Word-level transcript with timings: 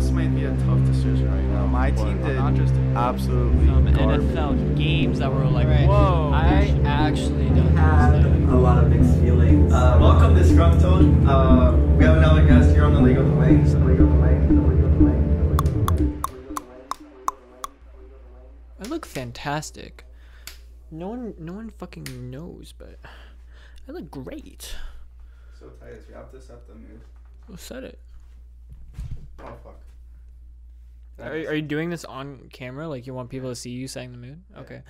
this 0.00 0.10
might 0.12 0.34
be 0.34 0.44
a 0.44 0.56
tough 0.64 0.82
decision 0.86 1.30
right 1.30 1.44
now. 1.44 1.66
my 1.66 1.90
team 1.90 2.22
did 2.22 2.36
not 2.36 2.54
just 2.54 2.72
absolutely 2.96 3.66
Some 3.66 3.92
garbage. 3.92 4.22
NFL 4.28 4.76
games 4.78 5.18
that 5.18 5.30
were 5.30 5.44
like, 5.44 5.66
Right. 5.68 5.86
whoa. 5.86 6.30
I 6.32 6.80
actually 6.86 7.50
don't 7.50 7.76
had 7.76 8.14
understand. 8.14 8.48
a 8.50 8.56
lot 8.56 8.82
of 8.82 8.88
mixed 8.90 9.14
feelings. 9.20 9.70
Uh, 9.70 9.98
welcome 10.00 10.34
to 10.34 10.40
Scrumtoad. 10.40 11.28
Uh, 11.28 11.76
we 11.98 12.04
have 12.04 12.16
another 12.16 12.46
guest 12.46 12.70
here 12.70 12.84
on 12.86 12.94
the 12.94 13.00
League 13.02 13.18
of 13.18 13.26
the 13.26 13.30
the 13.30 13.36
Wings. 13.36 13.74
I 18.82 18.84
look 18.88 19.04
fantastic. 19.04 20.04
No 20.90 21.08
one, 21.08 21.34
no 21.38 21.52
one 21.52 21.68
fucking 21.68 22.30
knows, 22.30 22.72
but 22.76 22.98
I 23.86 23.92
look 23.92 24.10
great. 24.10 24.74
So 25.58 25.66
Titus, 25.78 26.04
we 26.08 26.14
have 26.14 26.30
to 26.32 26.40
set 26.40 26.66
the 26.66 26.74
mood. 26.74 27.02
Who 27.48 27.58
said 27.58 27.84
it? 27.84 27.98
Oh 29.40 29.52
fuck. 29.62 29.76
Are, 31.18 31.32
are 31.32 31.54
you 31.54 31.62
doing 31.62 31.90
this 31.90 32.04
on 32.04 32.48
camera? 32.52 32.88
Like 32.88 33.06
you 33.06 33.14
want 33.14 33.28
people 33.30 33.48
to 33.50 33.54
see 33.54 33.70
you 33.70 33.88
saying 33.88 34.12
the 34.12 34.18
mood? 34.18 34.42
Yeah. 34.52 34.60
Okay. 34.60 34.82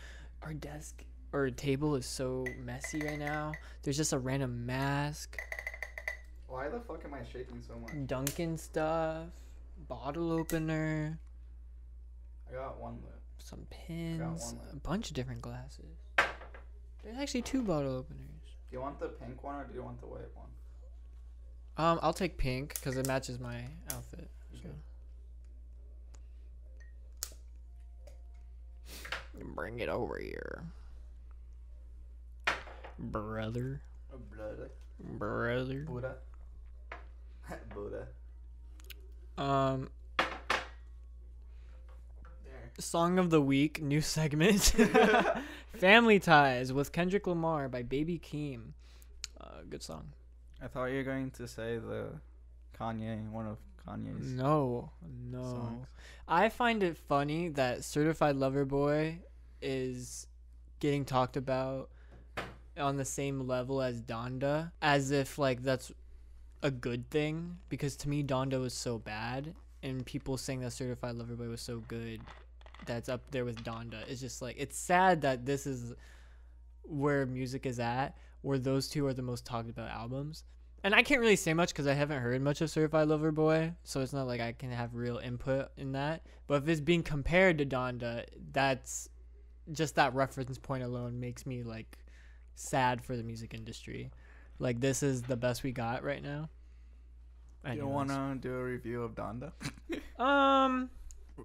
Our 0.43 0.55
desk 0.55 1.05
or 1.33 1.51
table 1.51 1.97
is 1.97 2.07
so 2.07 2.45
messy 2.65 3.01
right 3.05 3.19
now. 3.19 3.53
There's 3.83 3.97
just 3.97 4.13
a 4.13 4.19
random 4.19 4.67
mask, 4.67 5.39
Why 6.49 6.69
the 6.69 6.81
fuck 6.81 7.05
am 7.05 7.15
I 7.15 7.23
shaking 7.25 7.63
so 7.67 7.75
much? 7.79 7.93
Dunkin' 8.07 8.59
stuff, 8.59 9.29
bottle 9.89 10.33
opener, 10.33 11.19
I 12.51 12.55
got 12.55 12.81
one 12.81 12.95
lip. 13.03 13.21
some 13.39 13.61
pins, 13.71 14.55
one 14.55 14.61
a 14.73 14.77
bunch 14.77 15.09
of 15.09 15.15
different 15.15 15.41
glasses. 15.41 15.99
There's 17.05 17.17
actually 17.17 17.43
two 17.43 17.63
bottle 17.63 17.95
openers. 17.95 18.27
Do 18.71 18.77
you 18.77 18.81
want 18.81 18.99
the 19.01 19.09
pink 19.09 19.43
one 19.43 19.55
or 19.57 19.65
do 19.65 19.75
you 19.75 19.83
want 19.83 20.01
the 20.01 20.07
white 20.07 20.21
one? 20.35 20.47
Um, 21.77 21.99
I'll 22.03 22.13
take 22.13 22.37
pink 22.37 22.75
because 22.75 22.97
it 22.97 23.07
matches 23.07 23.39
my 23.39 23.65
outfit. 23.93 24.29
So. 24.63 24.69
Bring 29.43 29.81
it 29.81 29.89
over 29.89 30.19
here, 30.19 30.63
brother, 32.99 33.81
brother. 34.37 34.71
brother. 34.99 35.85
Buddha. 35.87 36.15
Buddha. 37.75 38.07
Um, 39.43 39.89
There. 42.45 42.71
song 42.79 43.19
of 43.19 43.31
the 43.31 43.41
week, 43.41 43.83
new 43.83 44.01
segment. 44.01 44.63
Family 45.75 46.19
Ties 46.19 46.73
with 46.73 46.93
Kendrick 46.93 47.27
Lamar 47.27 47.69
by 47.69 47.83
Baby 47.83 48.19
Keem. 48.19 48.73
Uh, 49.41 49.63
good 49.69 49.83
song. 49.83 50.09
I 50.63 50.67
thought 50.69 50.87
you 50.87 50.99
were 50.99 51.03
going 51.05 51.31
to 51.33 51.49
say 51.49 51.79
the 51.79 52.09
Kanye, 52.79 53.31
one 53.31 53.47
of 53.47 53.57
Kanye's 53.87 54.33
No, 54.33 54.91
no. 55.31 55.43
songs. 55.43 55.87
I 56.29 56.49
find 56.51 56.83
it 56.83 56.97
funny 56.99 57.49
that 57.51 57.83
Certified 57.85 58.37
Lover 58.37 58.65
Boy 58.67 59.21
is 59.63 60.27
getting 60.81 61.05
talked 61.05 61.37
about 61.37 61.91
on 62.79 62.97
the 62.97 63.05
same 63.05 63.47
level 63.47 63.83
as 63.83 64.01
Donda, 64.01 64.73
as 64.81 65.11
if 65.11 65.39
like 65.39 65.63
that's 65.63 65.93
a 66.63 66.71
good 66.71 67.11
thing. 67.11 67.59
Because 67.69 67.97
to 67.97 68.09
me, 68.09 68.23
Donda 68.23 68.61
was 68.61 68.75
so 68.75 68.99
bad, 68.99 69.55
and 69.83 70.05
people 70.05 70.37
saying 70.37 70.61
that 70.61 70.73
Certified 70.73 71.15
Lover 71.15 71.35
Boy 71.35 71.49
was 71.49 71.61
so 71.61 71.83
good, 71.89 72.21
that's 72.87 73.09
up 73.09 73.31
there 73.31 73.45
with 73.45 73.63
Donda. 73.65 74.09
It's 74.09 74.21
just 74.21 74.43
like 74.43 74.57
it's 74.59 74.79
sad 74.79 75.23
that 75.23 75.45
this 75.47 75.67
is 75.67 75.95
where 76.83 77.27
music 77.27 77.67
is 77.67 77.79
at, 77.79 78.17
where 78.43 78.59
those 78.59 78.89
two 78.89 79.07
are 79.07 79.15
the 79.15 79.23
most 79.23 79.45
talked 79.45 79.71
about 79.71 79.91
albums. 79.91 80.45
And 80.83 80.95
I 80.95 81.03
can't 81.03 81.21
really 81.21 81.37
say 81.37 81.53
much 81.53 81.71
because 81.71 81.87
I 81.87 81.93
haven't 81.93 82.23
heard 82.23 82.41
much 82.41 82.63
of 82.63 82.71
Certified 82.71 83.09
Lover 83.09 83.33
Boy, 83.33 83.75
so 83.85 84.01
it's 84.01 84.15
not 84.15 84.27
like 84.27 84.41
I 84.41 84.53
can 84.53 84.71
have 84.71 84.95
real 84.95 85.19
input 85.19 85.69
in 85.77 85.93
that. 85.93 86.23
But 86.47 86.63
if 86.63 86.69
it's 86.69 86.81
being 86.81 87.03
compared 87.03 87.59
to 87.59 87.67
Donda, 87.67 88.25
that's 88.53 89.11
just 89.73 89.95
that 89.97 90.15
reference 90.15 90.59
point 90.59 90.83
alone 90.83 91.21
makes 91.21 91.47
me 91.47 91.63
like 91.63 91.99
sad 92.55 93.03
for 93.03 93.17
the 93.17 93.23
music 93.23 93.55
industry. 93.55 94.11
Like 94.59 94.81
this 94.81 95.03
is 95.03 95.23
the 95.23 95.37
best 95.37 95.63
we 95.63 95.73
got 95.73 96.03
right 96.05 96.23
now. 96.23 96.49
Do 97.65 97.73
you 97.73 97.83
Anyways. 97.83 98.09
want 98.09 98.43
to 98.43 98.49
do 98.49 98.55
a 98.55 98.63
review 98.65 99.03
of 99.03 99.15
Donda? 99.15 99.53
Um, 100.21 100.91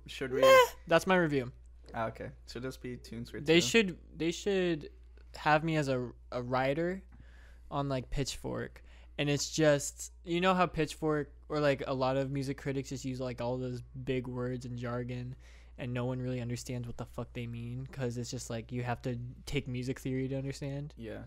Should 0.05 0.33
we? 0.33 0.44
that's 0.88 1.07
my 1.07 1.16
review. 1.16 1.49
Ah, 1.94 2.07
okay. 2.07 2.27
Should 2.51 2.61
this 2.63 2.75
be 2.75 2.97
tunes 2.97 3.29
for 3.29 3.39
They 3.39 3.61
two? 3.61 3.61
should 3.61 3.97
they 4.17 4.31
should 4.31 4.89
have 5.38 5.63
me 5.63 5.78
as 5.78 5.88
a 5.88 6.09
a 6.33 6.41
writer 6.41 7.01
on 7.72 7.88
like 7.88 8.09
Pitchfork, 8.09 8.83
and 9.17 9.29
it's 9.29 9.49
just 9.49 10.11
you 10.25 10.41
know 10.41 10.53
how 10.53 10.66
Pitchfork 10.66 11.31
or 11.47 11.61
like 11.61 11.83
a 11.88 11.94
lot 11.94 12.17
of 12.17 12.31
music 12.31 12.57
critics 12.57 12.89
just 12.89 13.05
use 13.05 13.22
like 13.22 13.39
all 13.39 13.57
those 13.57 13.81
big 14.03 14.28
words 14.28 14.66
and 14.66 14.78
jargon, 14.78 15.35
and 15.77 15.93
no 15.93 16.05
one 16.05 16.19
really 16.19 16.41
understands 16.41 16.87
what 16.87 16.97
the 16.97 17.05
fuck 17.05 17.33
they 17.33 17.47
mean 17.47 17.87
because 17.89 18.17
it's 18.17 18.31
just 18.31 18.49
like 18.49 18.71
you 18.71 18.83
have 18.83 19.01
to 19.03 19.17
take 19.45 19.67
music 19.67 19.99
theory 19.99 20.27
to 20.27 20.35
understand. 20.35 20.93
Yeah. 20.97 21.23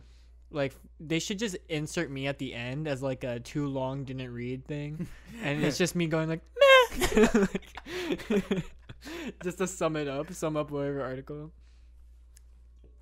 Like 0.51 0.75
they 0.99 1.19
should 1.19 1.39
just 1.39 1.57
insert 1.69 2.11
me 2.11 2.27
at 2.27 2.39
the 2.39 2.55
end 2.55 2.89
as 2.89 3.03
like 3.03 3.25
a 3.25 3.41
too 3.41 3.67
long 3.69 4.05
didn't 4.05 4.33
read 4.33 4.65
thing, 4.65 5.07
and 5.43 5.63
it's 5.63 5.77
just 5.77 5.95
me 5.95 6.07
going 6.07 6.29
like 6.29 6.41
meh, 6.99 7.29
Like, 7.35 8.65
just 9.43 9.59
to 9.59 9.67
sum 9.67 9.97
it 9.97 10.09
up, 10.09 10.33
sum 10.33 10.57
up 10.57 10.71
whatever 10.71 11.03
article. 11.03 11.53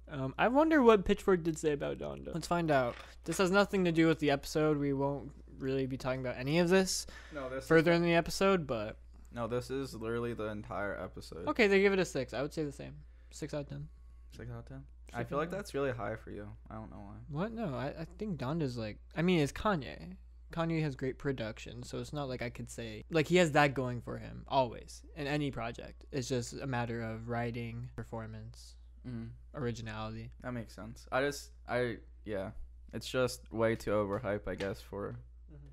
Um, 0.08 0.34
I 0.38 0.48
wonder 0.48 0.82
what 0.82 1.04
Pitchfork 1.04 1.42
did 1.42 1.58
say 1.58 1.72
about 1.72 1.98
Donda. 1.98 2.32
Let's 2.32 2.46
find 2.46 2.70
out. 2.70 2.94
This 3.24 3.38
has 3.38 3.50
nothing 3.50 3.84
to 3.84 3.92
do 3.92 4.06
with 4.06 4.20
the 4.20 4.30
episode. 4.30 4.78
We 4.78 4.92
won't 4.92 5.32
really 5.58 5.86
be 5.86 5.96
talking 5.96 6.20
about 6.20 6.36
any 6.38 6.58
of 6.58 6.68
this 6.68 7.06
No, 7.34 7.48
this 7.48 7.66
further 7.66 7.92
in 7.92 8.02
the 8.02 8.14
episode, 8.14 8.66
but 8.66 8.98
No, 9.32 9.46
this 9.46 9.70
is 9.70 9.94
literally 9.94 10.32
the 10.34 10.46
entire 10.46 10.98
episode. 11.02 11.46
okay, 11.48 11.66
they 11.66 11.80
give 11.80 11.92
it 11.92 11.98
a 11.98 12.04
six. 12.04 12.32
I 12.34 12.42
would 12.42 12.52
say 12.54 12.64
the 12.64 12.72
same. 12.72 12.94
Six 13.30 13.52
out 13.54 13.62
of 13.62 13.68
ten. 13.68 13.88
Six 14.36 14.50
out 14.50 14.58
of 14.60 14.66
ten. 14.66 14.82
I 15.14 15.24
feel 15.24 15.38
like 15.38 15.50
that's 15.50 15.72
really 15.74 15.92
high 15.92 16.16
for 16.16 16.30
you. 16.30 16.48
I 16.70 16.74
don't 16.74 16.90
know 16.90 16.98
why. 17.06 17.14
What? 17.42 17.52
No, 17.52 17.74
I, 17.74 17.86
I 18.00 18.06
think 18.18 18.38
Donda's 18.38 18.76
like. 18.76 18.98
I 19.16 19.22
mean, 19.22 19.40
it's 19.40 19.52
Kanye. 19.52 20.16
Kanye 20.52 20.80
has 20.82 20.94
great 20.94 21.18
production, 21.18 21.82
so 21.82 21.98
it's 21.98 22.12
not 22.12 22.28
like 22.28 22.40
I 22.40 22.50
could 22.50 22.70
say 22.70 23.04
like 23.10 23.26
he 23.26 23.36
has 23.36 23.52
that 23.52 23.74
going 23.74 24.00
for 24.00 24.16
him 24.18 24.44
always 24.46 25.02
in 25.16 25.26
any 25.26 25.50
project. 25.50 26.04
It's 26.12 26.28
just 26.28 26.52
a 26.54 26.66
matter 26.66 27.02
of 27.02 27.28
writing, 27.28 27.88
performance, 27.96 28.74
Mm, 29.06 29.28
originality. 29.54 30.30
that 30.42 30.52
makes 30.52 30.74
sense. 30.74 31.06
I 31.12 31.20
just, 31.22 31.50
I, 31.68 31.98
yeah, 32.24 32.50
it's 32.92 33.08
just 33.08 33.52
way 33.52 33.74
too 33.76 33.90
overhyped, 33.92 34.48
I 34.48 34.54
guess, 34.56 34.80
for 34.80 35.16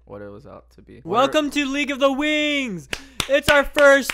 what 0.06 0.22
it 0.22 0.30
was 0.30 0.46
out 0.46 0.70
to 0.72 0.82
be. 0.82 1.00
What 1.04 1.16
are- 1.16 1.18
Welcome 1.20 1.50
to 1.52 1.66
League 1.66 1.92
of 1.92 2.00
the 2.00 2.12
Wings. 2.12 2.90
It's 3.30 3.50
our 3.50 3.64
first 3.64 4.12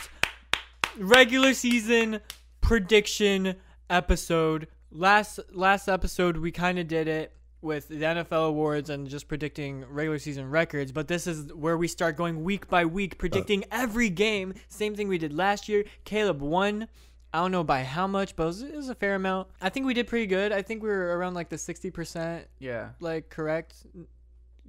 regular 0.97 1.53
season 1.53 2.19
prediction 2.61 3.55
episode. 3.89 4.67
Last 4.91 5.39
last 5.51 5.87
episode 5.87 6.37
we 6.37 6.51
kind 6.51 6.79
of 6.79 6.87
did 6.87 7.07
it 7.07 7.33
with 7.61 7.87
the 7.89 8.01
NFL 8.01 8.47
awards 8.47 8.89
and 8.89 9.07
just 9.07 9.27
predicting 9.27 9.83
regular 9.89 10.17
season 10.17 10.49
records, 10.49 10.91
but 10.91 11.07
this 11.07 11.27
is 11.27 11.53
where 11.53 11.77
we 11.77 11.87
start 11.87 12.15
going 12.15 12.43
week 12.43 12.69
by 12.69 12.85
week 12.85 13.17
predicting 13.17 13.63
uh. 13.65 13.67
every 13.81 14.09
game. 14.09 14.53
Same 14.69 14.95
thing 14.95 15.07
we 15.07 15.17
did 15.17 15.33
last 15.33 15.67
year. 15.67 15.83
Caleb 16.05 16.41
won. 16.41 16.87
I 17.33 17.39
don't 17.41 17.51
know 17.51 17.63
by 17.63 17.83
how 17.83 18.07
much, 18.07 18.35
but 18.35 18.43
it 18.43 18.47
was, 18.47 18.61
it 18.63 18.75
was 18.75 18.89
a 18.89 18.95
fair 18.95 19.13
amount. 19.13 19.49
I 19.61 19.69
think 19.69 19.85
we 19.85 19.93
did 19.93 20.07
pretty 20.07 20.25
good. 20.25 20.51
I 20.51 20.63
think 20.63 20.81
we 20.81 20.89
were 20.89 21.15
around 21.17 21.35
like 21.35 21.49
the 21.49 21.57
60% 21.57 22.45
Yeah, 22.59 22.89
like 22.99 23.29
correct 23.29 23.75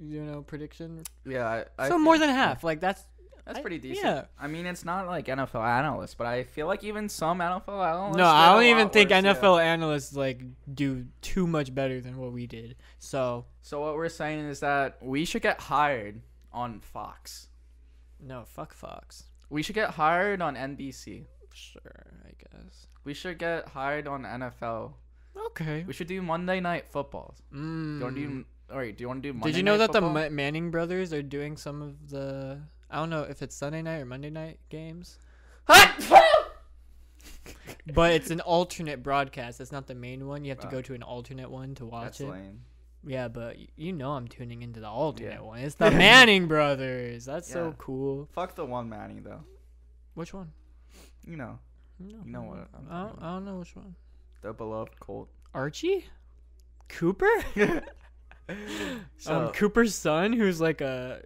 you 0.03 0.23
know 0.23 0.41
prediction 0.41 1.03
yeah. 1.25 1.47
I, 1.47 1.65
I 1.77 1.87
so 1.87 1.93
feel- 1.93 1.99
more 1.99 2.17
than 2.17 2.29
half. 2.29 2.63
Like 2.63 2.79
that's 2.79 3.03
That's 3.45 3.59
I- 3.59 3.61
pretty 3.61 3.79
decent. 3.79 4.05
yeah. 4.05 4.23
I 4.39 4.47
mean, 4.47 4.65
it's 4.65 4.85
not 4.85 5.07
like 5.07 5.25
NFL 5.27 5.63
analysts, 5.65 6.13
but 6.15 6.27
I 6.27 6.43
feel 6.43 6.67
like 6.67 6.83
even 6.83 7.09
some 7.09 7.39
NFL 7.39 7.83
analysts. 7.85 8.17
no. 8.17 8.25
I 8.25 8.53
don't 8.53 8.63
even 8.65 8.89
think 8.89 9.09
worse, 9.09 9.23
yeah. 9.23 9.33
NFL 9.33 9.61
analysts 9.61 10.15
like 10.15 10.41
do 10.73 11.05
too 11.21 11.47
much 11.47 11.73
better 11.73 12.01
than 12.01 12.17
what 12.17 12.31
we 12.33 12.45
did. 12.47 12.75
So 12.99 13.45
So 13.61 13.81
what 13.81 13.95
we're 13.95 14.09
saying 14.09 14.45
is 14.45 14.59
that 14.61 14.97
we 15.01 15.25
should 15.25 15.41
get 15.41 15.59
hired 15.59 16.21
on 16.53 16.79
Fox. 16.81 17.47
no, 18.19 18.43
fuck 18.45 18.73
Fox. 18.73 19.25
We 19.49 19.63
should 19.63 19.75
get 19.75 19.91
hired 19.91 20.41
on 20.41 20.55
NBC. 20.55 21.25
Sure, 21.53 22.05
I 22.25 22.31
guess. 22.39 22.87
We 23.03 23.13
should 23.13 23.37
get 23.37 23.67
hired 23.69 24.07
on 24.07 24.23
NFL. 24.23 24.93
Okay. 25.47 25.83
We 25.87 25.93
should 25.93 26.07
do 26.07 26.21
Monday 26.21 26.59
Night 26.59 26.85
Football. 26.89 27.35
Do 27.51 27.57
Mm. 27.57 27.97
you 27.97 28.03
want 28.03 28.15
to 28.15 28.21
do? 28.27 28.45
All 28.71 28.77
right. 28.77 28.95
Do 28.95 29.01
you 29.03 29.07
want 29.07 29.23
to 29.23 29.29
do? 29.29 29.33
Monday 29.33 29.51
Did 29.51 29.57
you 29.57 29.63
know 29.63 29.77
that 29.77 29.91
the 29.91 30.01
Football? 30.01 30.23
Ma- 30.23 30.29
Manning 30.29 30.71
brothers 30.71 31.13
are 31.13 31.21
doing 31.21 31.57
some 31.57 31.81
of 31.81 32.09
the? 32.09 32.59
I 32.89 32.95
don't 32.97 33.09
know 33.09 33.23
if 33.23 33.41
it's 33.41 33.55
Sunday 33.55 33.81
night 33.81 33.99
or 33.99 34.05
Monday 34.05 34.29
night 34.29 34.59
games, 34.69 35.17
but 35.67 36.21
it's 38.11 38.31
an 38.31 38.41
alternate 38.41 39.01
broadcast. 39.03 39.61
It's 39.61 39.71
not 39.71 39.87
the 39.87 39.95
main 39.95 40.27
one. 40.27 40.43
You 40.43 40.51
have 40.51 40.59
to 40.59 40.67
go 40.67 40.81
to 40.81 40.93
an 40.93 41.03
alternate 41.03 41.49
one 41.49 41.75
to 41.75 41.85
watch 41.85 42.03
That's 42.03 42.21
it. 42.21 42.29
lame. 42.29 42.61
Yeah, 43.05 43.29
but 43.29 43.55
you 43.77 43.93
know 43.93 44.11
I'm 44.11 44.27
tuning 44.27 44.61
into 44.61 44.79
the 44.79 44.87
alternate 44.87 45.33
Yeah. 45.35 45.41
one. 45.41 45.59
It's 45.59 45.75
the 45.75 45.91
Manning 45.91 46.47
brothers. 46.47 47.25
That's 47.25 47.51
so 47.51 47.73
cool. 47.77 48.27
Fuck 48.33 48.55
the 48.55 48.65
one 48.65 48.89
Manning 48.89 49.23
though. 49.23 49.43
Which 50.13 50.33
one? 50.33 50.51
You 51.25 51.37
know 51.37 51.59
No, 51.99 52.17
You 52.25 52.31
know 52.31 52.41
what 52.43 52.67
I'm 52.75 52.87
I 52.89 53.03
don't, 53.03 53.23
I 53.23 53.33
don't 53.33 53.45
know 53.45 53.59
which 53.59 53.75
one. 53.75 53.95
the 54.41 54.53
beloved 54.53 54.99
Colt. 54.99 55.29
Archie? 55.53 56.05
Cooper? 56.89 57.29
So 59.17 59.35
um, 59.47 59.53
Cooper's 59.53 59.93
son, 59.95 60.33
who's 60.33 60.59
like 60.59 60.81
a. 60.81 61.21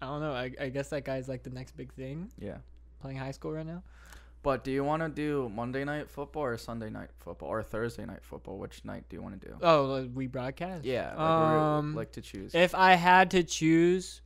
I 0.00 0.06
don't 0.06 0.20
know. 0.20 0.32
I, 0.32 0.50
I 0.60 0.68
guess 0.68 0.90
that 0.90 1.04
guy's 1.04 1.28
like 1.28 1.42
the 1.42 1.50
next 1.50 1.76
big 1.76 1.92
thing 1.94 2.30
Yeah. 2.38 2.58
playing 3.00 3.16
high 3.16 3.30
school 3.32 3.52
right 3.52 3.66
now. 3.66 3.82
But 4.42 4.62
do 4.62 4.70
you 4.70 4.84
want 4.84 5.02
to 5.02 5.08
do 5.08 5.50
Monday 5.54 5.84
night 5.84 6.10
football 6.10 6.42
or 6.44 6.56
Sunday 6.58 6.90
night 6.90 7.08
football 7.18 7.48
or 7.48 7.62
Thursday 7.62 8.04
night 8.04 8.22
football? 8.22 8.58
Which 8.58 8.84
night 8.84 9.04
do 9.08 9.16
you 9.16 9.22
want 9.22 9.40
to 9.40 9.48
do? 9.48 9.56
Oh, 9.62 9.84
like, 9.86 10.10
we 10.14 10.26
broadcast. 10.26 10.84
Yeah, 10.84 11.08
like, 11.14 11.18
Um, 11.18 11.94
like 11.94 12.12
to 12.12 12.20
choose. 12.20 12.54
If 12.54 12.74
I 12.74 12.92
had 12.94 13.30
to 13.30 13.42
choose, 13.42 14.20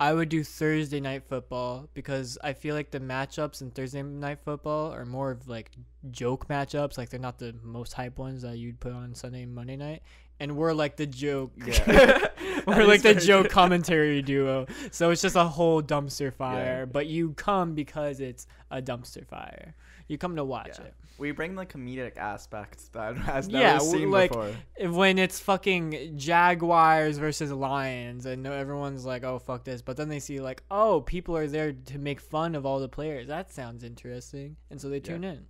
I 0.00 0.14
would 0.14 0.30
do 0.30 0.42
Thursday 0.42 1.00
night 1.00 1.24
football 1.28 1.88
because 1.92 2.38
I 2.42 2.54
feel 2.54 2.74
like 2.74 2.90
the 2.90 3.00
matchups 3.00 3.60
in 3.60 3.70
Thursday 3.72 4.02
night 4.02 4.38
football 4.42 4.90
are 4.92 5.04
more 5.04 5.30
of 5.32 5.46
like 5.46 5.70
joke 6.10 6.48
matchups. 6.48 6.96
Like 6.96 7.10
they're 7.10 7.20
not 7.20 7.38
the 7.38 7.54
most 7.62 7.92
hype 7.92 8.18
ones 8.18 8.40
that 8.42 8.56
you'd 8.56 8.80
put 8.80 8.92
on 8.92 9.14
Sunday 9.14 9.42
and 9.42 9.54
Monday 9.54 9.76
night. 9.76 10.02
And 10.38 10.56
we're 10.56 10.72
like 10.74 10.96
the 10.96 11.06
joke. 11.06 11.52
Yeah. 11.56 12.28
we're 12.66 12.84
like 12.84 13.02
the 13.02 13.14
joke 13.14 13.46
true. 13.46 13.50
commentary 13.54 14.20
duo. 14.22 14.66
So 14.90 15.10
it's 15.10 15.22
just 15.22 15.36
a 15.36 15.44
whole 15.44 15.82
dumpster 15.82 16.32
fire. 16.32 16.84
But 16.86 17.06
you 17.06 17.32
come 17.32 17.74
because 17.74 18.20
it's 18.20 18.46
a 18.70 18.82
dumpster 18.82 19.26
fire. 19.26 19.74
You 20.08 20.18
come 20.18 20.36
to 20.36 20.44
watch 20.44 20.78
Yeah. 20.78 20.86
it. 20.86 20.94
we 21.18 21.30
bring 21.32 21.54
the 21.54 21.64
comedic 21.64 22.16
aspects 22.18 22.88
that 22.88 23.16
has 23.32 23.48
Yeah, 23.48 23.60
never 23.72 23.78
w- 23.78 23.98
seen 23.98 24.10
like- 24.10 24.30
before. 24.30 24.52
When 24.90 25.18
it's 25.18 25.40
fucking 25.40 26.18
Jaguars 26.18 27.16
versus 27.18 27.50
Lions 27.50 28.26
and 28.26 28.46
everyone's 28.46 29.04
like, 29.06 29.24
"Oh 29.24 29.38
fuck 29.38 29.64
this," 29.64 29.80
but 29.82 29.96
then 29.96 30.08
they 30.10 30.20
see 30.20 30.38
like, 30.40 30.62
"Oh, 30.70 31.00
people 31.00 31.34
are 31.36 31.46
there 31.48 31.72
to 31.72 31.98
make 31.98 32.20
fun 32.20 32.54
of 32.54 32.66
all 32.66 32.78
the 32.78 32.88
players." 32.88 33.26
That 33.28 33.50
sounds 33.50 33.82
interesting, 33.82 34.56
and 34.70 34.78
so 34.80 34.88
they 34.90 35.00
tune 35.00 35.24
in. 35.24 35.46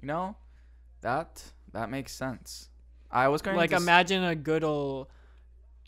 You 0.00 0.08
know, 0.08 0.36
that 1.02 1.44
that 1.72 1.90
makes 1.90 2.12
sense. 2.12 2.70
I 3.12 3.28
was 3.28 3.42
going 3.42 3.56
Like 3.56 3.70
to 3.70 3.76
imagine 3.76 4.24
a 4.24 4.34
good 4.34 4.64
old, 4.64 5.08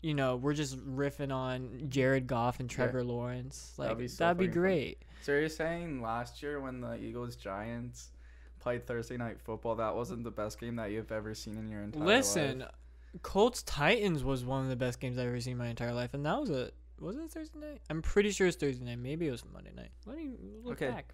you 0.01 0.13
know, 0.13 0.35
we're 0.35 0.53
just 0.53 0.77
riffing 0.87 1.33
on 1.33 1.85
Jared 1.89 2.27
Goff 2.27 2.59
and 2.59 2.69
Yeah. 2.71 2.75
Trevor 2.75 3.03
Lawrence. 3.03 3.73
Like 3.77 3.87
That'd 3.89 3.97
that'd 3.97 3.97
be 3.99 4.03
be, 4.03 4.07
so 4.09 4.25
fucking 4.25 4.45
fun. 4.47 4.53
great. 4.53 5.01
So 5.23 5.31
you're 5.31 5.49
saying 5.49 6.01
last 6.01 6.43
year 6.43 6.59
when 6.59 6.81
the 6.81 6.95
Eagles 6.97 7.35
Giants 7.35 8.11
played 8.59 8.85
Thursday 8.85 9.17
night 9.17 9.39
football, 9.41 9.75
that 9.75 9.95
wasn't 9.95 10.23
the 10.23 10.31
best 10.31 10.59
game 10.59 10.75
that 10.75 10.91
you've 10.91 11.11
ever 11.11 11.33
seen 11.33 11.57
in 11.57 11.67
your 11.67 11.81
entire 11.81 12.03
Listen, 12.03 12.59
life? 12.59 12.69
Listen, 13.13 13.21
Colts 13.23 13.63
Titans 13.63 14.23
was 14.23 14.45
one 14.45 14.63
of 14.63 14.69
the 14.69 14.75
best 14.75 14.99
games 14.99 15.17
I've 15.17 15.27
ever 15.27 15.39
seen 15.39 15.53
in 15.53 15.57
my 15.57 15.67
entire 15.67 15.93
life, 15.93 16.13
and 16.13 16.25
that 16.25 16.39
was 16.39 16.49
a 16.51 16.69
was 16.99 17.15
it 17.17 17.29
Thursday 17.31 17.59
night? 17.59 17.81
I'm 17.89 18.01
pretty 18.01 18.31
sure 18.31 18.45
it's 18.47 18.55
Thursday 18.57 18.85
night. 18.85 18.99
Maybe 18.99 19.27
it 19.27 19.31
was 19.31 19.43
Monday 19.51 19.71
night. 19.75 19.89
Let 20.05 20.17
me 20.17 20.31
look 20.63 20.81
Okay. 20.81 20.91
back. 20.91 21.13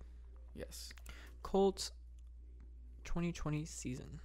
Yes. 0.55 0.89
Colts 1.41 1.91
2020 3.05 3.65
season. 3.65 4.19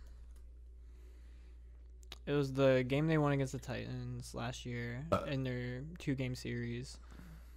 It 2.26 2.32
was 2.32 2.52
the 2.52 2.84
game 2.86 3.06
they 3.06 3.18
won 3.18 3.32
against 3.32 3.52
the 3.52 3.60
Titans 3.60 4.34
last 4.34 4.66
year 4.66 5.06
uh. 5.12 5.24
in 5.28 5.44
their 5.44 5.82
two 5.98 6.14
game 6.14 6.34
series. 6.34 6.98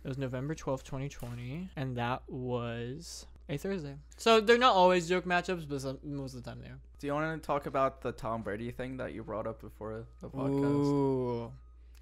It 0.04 0.08
was 0.08 0.18
November 0.18 0.56
12th, 0.56 0.84
2020, 0.84 1.70
and 1.76 1.98
that 1.98 2.22
was 2.28 3.26
a 3.50 3.58
Thursday. 3.58 3.96
So 4.16 4.40
they're 4.40 4.58
not 4.58 4.76
always 4.76 5.10
joke 5.10 5.26
matchups, 5.26 5.68
but 5.68 5.82
some, 5.82 6.00
most 6.04 6.36
of 6.36 6.44
the 6.44 6.50
time 6.50 6.62
they 6.62 6.68
are. 6.68 6.80
Do 7.00 7.08
you 7.08 7.14
want 7.14 7.42
to 7.42 7.46
talk 7.46 7.66
about 7.66 8.02
the 8.02 8.12
Tom 8.12 8.44
Brady 8.44 8.72
thing 8.72 8.98
that 8.98 9.14
you 9.14 9.24
brought 9.24 9.48
up 9.48 9.60
before 9.60 10.06
the 10.22 10.30
podcast? 10.30 10.86
Ooh. 10.86 11.52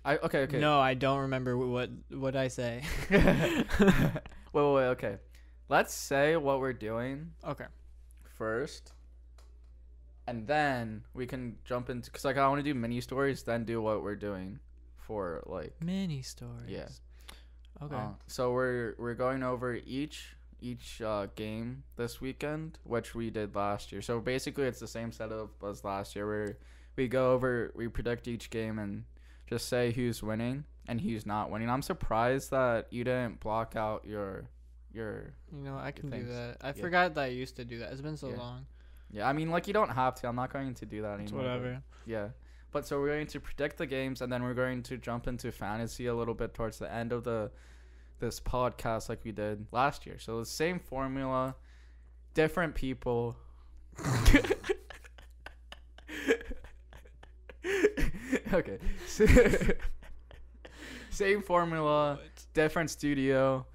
I 0.06 0.18
okay 0.18 0.40
okay. 0.44 0.60
No, 0.60 0.80
I 0.80 0.94
don't 0.94 1.20
remember 1.20 1.58
what 1.58 1.90
what 2.10 2.36
I 2.36 2.48
say. 2.48 2.84
wait, 3.10 3.22
wait 4.54 4.74
wait 4.74 4.86
okay. 4.88 5.18
Let's 5.70 5.94
say 5.94 6.38
what 6.38 6.60
we're 6.60 6.74
doing 6.74 7.32
okay. 7.46 7.66
first, 8.38 8.94
and 10.28 10.46
then 10.48 11.04
we 11.14 11.26
can 11.26 11.56
jump 11.66 11.90
into 11.90 12.12
because 12.12 12.26
like 12.26 12.38
I 12.38 12.48
want 12.48 12.60
to 12.60 12.64
do 12.64 12.74
mini 12.76 13.02
stories, 13.02 13.44
then 13.44 13.64
do 13.66 13.82
what 13.82 14.04
we're 14.04 14.16
doing 14.16 14.60
for 14.98 15.42
like 15.46 15.74
Mini 15.82 16.22
stories. 16.22 16.68
Yeah. 16.68 16.88
Okay. 17.82 17.96
Uh, 17.96 18.10
so 18.28 18.52
we're 18.52 18.96
we're 18.98 19.14
going 19.14 19.44
over 19.44 19.76
each 19.86 20.36
each 20.60 21.02
uh, 21.02 21.28
game 21.36 21.84
this 21.96 22.20
weekend, 22.20 22.80
which 22.84 23.14
we 23.16 23.30
did 23.30 23.56
last 23.56 23.92
year. 23.92 24.02
So 24.02 24.20
basically, 24.20 24.66
it's 24.66 24.80
the 24.80 24.88
same 24.88 25.12
setup 25.12 25.52
as 25.64 25.84
last 25.84 26.16
year. 26.16 26.28
Where 26.28 26.58
we 26.96 27.08
go 27.08 27.34
over, 27.34 27.72
we 27.76 27.88
predict 27.88 28.28
each 28.28 28.50
game 28.50 28.80
and 28.80 29.04
just 29.48 29.70
say 29.70 29.92
who's 29.92 30.24
winning 30.24 30.66
and 30.88 31.00
who's 31.00 31.26
not 31.26 31.52
winning. 31.52 31.70
I'm 31.70 31.84
surprised 31.84 32.50
that 32.52 32.88
you 32.90 33.04
didn't 33.04 33.40
block 33.40 33.76
out 33.76 34.04
your 34.06 34.50
your. 34.92 35.34
you 35.56 35.62
know, 35.64 35.78
I 35.78 35.92
can 35.92 36.10
do 36.10 36.24
that. 36.26 36.58
I 36.62 36.68
Yeah. 36.70 36.74
forgot 36.74 37.14
that 37.16 37.22
I 37.26 37.28
used 37.28 37.56
to 37.58 37.66
do 37.66 37.78
that. 37.80 37.92
It's 37.92 38.02
been 38.02 38.18
so 38.18 38.30
Yeah. 38.30 38.38
long. 38.38 38.66
Yeah, 39.12 39.28
I 39.28 39.34
mean, 39.34 39.50
like 39.50 39.68
you 39.68 39.74
don't 39.74 39.90
have 39.90 40.16
to. 40.16 40.28
I'm 40.28 40.36
not 40.36 40.52
going 40.52 40.74
to 40.76 40.86
do 40.86 41.02
that 41.04 41.20
It's 41.20 41.32
anymore. 41.32 41.44
but- 41.50 41.60
whatever. 41.62 41.84
Yeah. 42.06 42.30
But 42.72 42.86
so 42.86 43.00
we're 43.00 43.08
going 43.08 43.28
to 43.28 43.40
predict 43.40 43.78
the 43.78 43.86
games 43.88 44.22
and 44.22 44.32
then 44.32 44.44
we're 44.44 44.54
going 44.54 44.84
to 44.84 44.98
jump 44.98 45.28
into 45.28 45.52
fantasy 45.52 46.08
a 46.08 46.14
little 46.14 46.34
bit 46.34 46.54
towards 46.54 46.78
the 46.80 46.92
end 46.94 47.12
of 47.14 47.24
the 47.24 47.50
this 48.20 48.40
podcast 48.40 49.10
like 49.10 49.24
we 49.24 49.32
did 49.32 49.68
last 49.72 50.06
year. 50.06 50.18
So 50.20 50.40
the 50.40 50.46
same 50.46 50.80
formula, 50.80 51.56
different 52.34 52.76
people. 52.76 53.38
okay. 58.54 58.78
same 61.10 61.42
formula, 61.42 62.20
different 62.54 62.90
studio. 62.90 63.66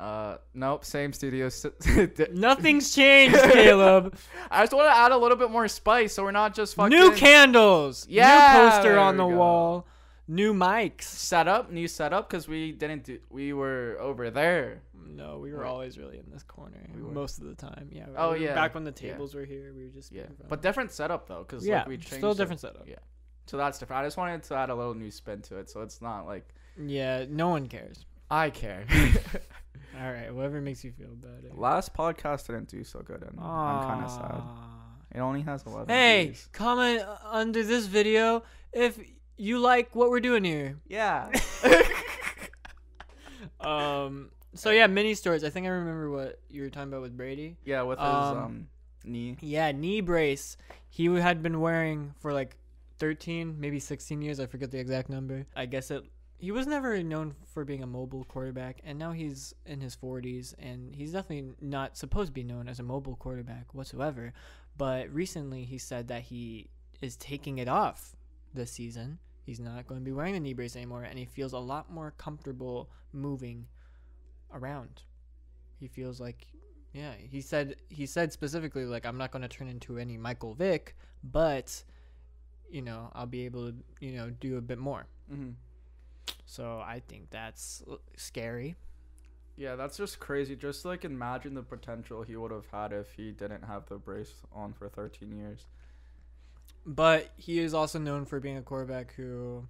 Uh 0.00 0.38
nope, 0.54 0.84
same 0.84 1.12
studio. 1.12 1.50
Nothing's 2.32 2.94
changed, 2.94 3.36
Caleb. 3.36 4.16
I 4.50 4.62
just 4.62 4.72
want 4.72 4.86
to 4.90 4.96
add 4.96 5.12
a 5.12 5.18
little 5.18 5.36
bit 5.36 5.50
more 5.50 5.68
spice 5.68 6.14
so 6.14 6.22
we're 6.22 6.30
not 6.30 6.54
just 6.54 6.74
fucking 6.74 6.96
New 6.98 7.12
candles. 7.14 8.06
Yeah, 8.08 8.52
New 8.64 8.70
poster 8.70 8.98
on 8.98 9.18
the 9.18 9.26
go. 9.26 9.36
wall. 9.36 9.86
New 10.26 10.54
mics. 10.54 11.02
setup, 11.02 11.70
new 11.72 11.86
setup, 11.88 12.30
because 12.30 12.48
we 12.48 12.72
didn't 12.72 13.04
do. 13.04 13.18
We 13.30 13.52
were 13.52 13.98
over 14.00 14.30
there. 14.30 14.80
No, 14.94 15.38
we 15.38 15.52
were 15.52 15.66
always 15.66 15.98
really 15.98 16.18
in 16.18 16.30
this 16.32 16.44
corner 16.44 16.88
We 16.94 17.02
most 17.02 17.38
of 17.38 17.44
the 17.44 17.54
time. 17.56 17.88
Yeah. 17.90 18.06
we 18.08 18.14
Oh, 18.16 18.32
yeah, 18.34 18.54
Back 18.54 18.74
when 18.74 18.84
the 18.84 18.94
yeah. 19.02 19.10
tables 19.12 19.34
were 19.34 19.44
here, 19.44 19.72
we 19.76 19.82
were 19.84 19.90
just 19.90 20.12
Yeah, 20.12 20.26
but 20.48 20.62
different 20.62 20.92
setup 20.92 21.26
though, 21.28 21.44
because 21.46 21.66
yeah, 21.66 21.78
like 21.80 21.88
we 21.88 21.96
changed. 21.96 22.14
still 22.14 22.30
it. 22.30 22.36
different 22.38 22.60
setup. 22.60 22.84
Yeah. 22.88 22.94
So 23.48 23.56
that's 23.58 23.78
different. 23.78 24.00
I 24.02 24.06
just 24.06 24.16
wanted 24.16 24.44
to 24.44 24.54
add 24.54 24.70
a 24.70 24.74
little 24.74 24.94
new 24.94 25.10
spin 25.10 25.42
to 25.42 25.58
it, 25.58 25.68
so 25.68 25.82
it's 25.82 26.00
not 26.00 26.26
like 26.26 26.48
Yeah, 26.80 27.26
no 27.28 27.48
one 27.50 27.66
cares. 27.66 28.06
I 28.30 28.50
care. 28.50 28.84
All 29.98 30.12
right, 30.12 30.32
whatever 30.34 30.60
makes 30.60 30.84
you 30.84 30.92
feel 30.92 31.14
better. 31.14 31.50
Last 31.54 31.94
podcast 31.94 32.46
didn't 32.46 32.68
do 32.68 32.84
so 32.84 33.00
good, 33.00 33.22
and 33.22 33.38
I'm 33.40 33.82
kind 33.88 34.04
of 34.04 34.10
sad. 34.10 34.42
It 35.14 35.20
only 35.20 35.40
has 35.42 35.64
11 35.66 35.88
Hey, 35.88 36.26
views. 36.26 36.48
comment 36.52 37.02
under 37.24 37.64
this 37.64 37.86
video 37.86 38.44
if 38.72 38.98
you 39.36 39.58
like 39.58 39.94
what 39.96 40.10
we're 40.10 40.20
doing 40.20 40.44
here. 40.44 40.78
Yeah. 40.86 41.30
Um. 43.60 44.30
So 44.54 44.70
yeah, 44.70 44.86
mini 44.86 45.14
stories. 45.14 45.44
I 45.44 45.50
think 45.50 45.66
I 45.66 45.70
remember 45.70 46.10
what 46.10 46.40
you 46.48 46.62
were 46.62 46.70
talking 46.70 46.88
about 46.88 47.02
with 47.02 47.16
Brady. 47.16 47.56
yeah, 47.64 47.82
with 47.82 47.98
his 47.98 48.08
Um, 48.08 48.36
um, 48.38 48.66
knee. 49.04 49.36
Yeah, 49.40 49.70
knee 49.72 50.00
brace. 50.00 50.56
He 50.88 51.06
had 51.06 51.42
been 51.42 51.60
wearing 51.60 52.14
for 52.18 52.32
like 52.32 52.56
13, 52.98 53.60
maybe 53.60 53.78
16 53.78 54.22
years. 54.22 54.40
I 54.40 54.46
forget 54.46 54.70
the 54.70 54.78
exact 54.78 55.08
number. 55.08 55.46
I 55.54 55.66
guess 55.66 55.90
it. 55.90 56.04
He 56.40 56.50
was 56.52 56.66
never 56.66 57.02
known 57.02 57.34
for 57.52 57.66
being 57.66 57.82
a 57.82 57.86
mobile 57.86 58.24
quarterback, 58.24 58.80
and 58.82 58.98
now 58.98 59.12
he's 59.12 59.54
in 59.66 59.82
his 59.82 59.94
40s, 59.94 60.54
and 60.58 60.94
he's 60.94 61.12
definitely 61.12 61.52
not 61.60 61.98
supposed 61.98 62.28
to 62.28 62.32
be 62.32 62.42
known 62.42 62.66
as 62.66 62.80
a 62.80 62.82
mobile 62.82 63.16
quarterback 63.16 63.74
whatsoever. 63.74 64.32
But 64.78 65.12
recently, 65.12 65.64
he 65.64 65.76
said 65.76 66.08
that 66.08 66.22
he 66.22 66.70
is 67.02 67.16
taking 67.16 67.58
it 67.58 67.68
off 67.68 68.16
this 68.54 68.72
season. 68.72 69.18
He's 69.44 69.60
not 69.60 69.86
going 69.86 70.00
to 70.00 70.04
be 70.04 70.12
wearing 70.12 70.32
the 70.32 70.40
knee 70.40 70.54
brace 70.54 70.76
anymore, 70.76 71.02
and 71.02 71.18
he 71.18 71.26
feels 71.26 71.52
a 71.52 71.58
lot 71.58 71.92
more 71.92 72.14
comfortable 72.16 72.88
moving 73.12 73.66
around. 74.50 75.02
He 75.78 75.88
feels 75.88 76.20
like 76.20 76.46
yeah, 76.94 77.12
he 77.18 77.40
said 77.40 77.76
he 77.88 78.06
said 78.06 78.32
specifically 78.32 78.84
like 78.84 79.04
I'm 79.04 79.18
not 79.18 79.30
going 79.30 79.42
to 79.42 79.48
turn 79.48 79.68
into 79.68 79.98
any 79.98 80.16
Michael 80.16 80.54
Vick, 80.54 80.96
but 81.22 81.84
you 82.70 82.80
know, 82.80 83.10
I'll 83.14 83.26
be 83.26 83.44
able 83.44 83.72
to, 83.72 83.76
you 84.00 84.12
know, 84.12 84.30
do 84.30 84.56
a 84.56 84.60
bit 84.60 84.78
more. 84.78 85.06
hmm 85.28 85.50
So 86.50 86.80
I 86.84 87.00
think 87.06 87.30
that's 87.30 87.80
scary. 88.16 88.74
Yeah, 89.56 89.76
that's 89.76 89.96
just 89.96 90.18
crazy. 90.18 90.56
Just 90.56 90.84
like 90.84 91.04
imagine 91.04 91.54
the 91.54 91.62
potential 91.62 92.22
he 92.24 92.34
would 92.34 92.50
have 92.50 92.66
had 92.72 92.92
if 92.92 93.12
he 93.12 93.30
didn't 93.30 93.62
have 93.62 93.86
the 93.86 93.98
brace 93.98 94.32
on 94.52 94.72
for 94.72 94.88
13 94.88 95.30
years. 95.30 95.66
But 96.84 97.30
he 97.36 97.60
is 97.60 97.72
also 97.72 98.00
known 98.00 98.24
for 98.24 98.40
being 98.40 98.56
a 98.56 98.62
quarterback 98.62 99.12
who 99.14 99.68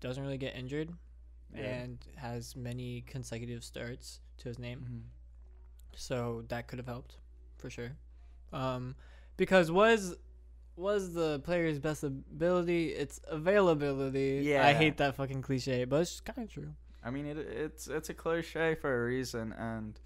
doesn't 0.00 0.22
really 0.22 0.36
get 0.36 0.54
injured 0.54 0.92
Yeah. 1.54 1.60
and 1.62 1.98
has 2.16 2.54
many 2.54 3.00
consecutive 3.06 3.64
starts 3.64 4.20
to 4.38 4.48
his 4.48 4.58
name. 4.58 4.80
Mhm. 4.86 5.98
So 5.98 6.42
that 6.48 6.68
could 6.68 6.78
have 6.78 6.86
helped 6.86 7.16
for 7.56 7.70
sure. 7.70 7.96
Um, 8.52 8.96
because 9.38 9.70
was 9.70 10.18
was 10.76 11.12
the 11.12 11.40
player's 11.40 11.78
best 11.78 12.04
ability 12.04 12.88
its 12.88 13.20
availability. 13.28 14.42
Yeah, 14.44 14.66
I 14.66 14.72
hate 14.72 14.96
that 14.98 15.16
fucking 15.16 15.42
cliche, 15.42 15.84
but 15.84 16.02
it's 16.02 16.20
kind 16.20 16.46
of 16.46 16.52
true. 16.52 16.70
I 17.04 17.10
mean, 17.10 17.26
it, 17.26 17.38
it's 17.38 17.88
it's 17.88 18.10
a 18.10 18.14
cliche 18.14 18.74
for 18.74 19.02
a 19.02 19.06
reason, 19.06 19.52
and 19.52 19.98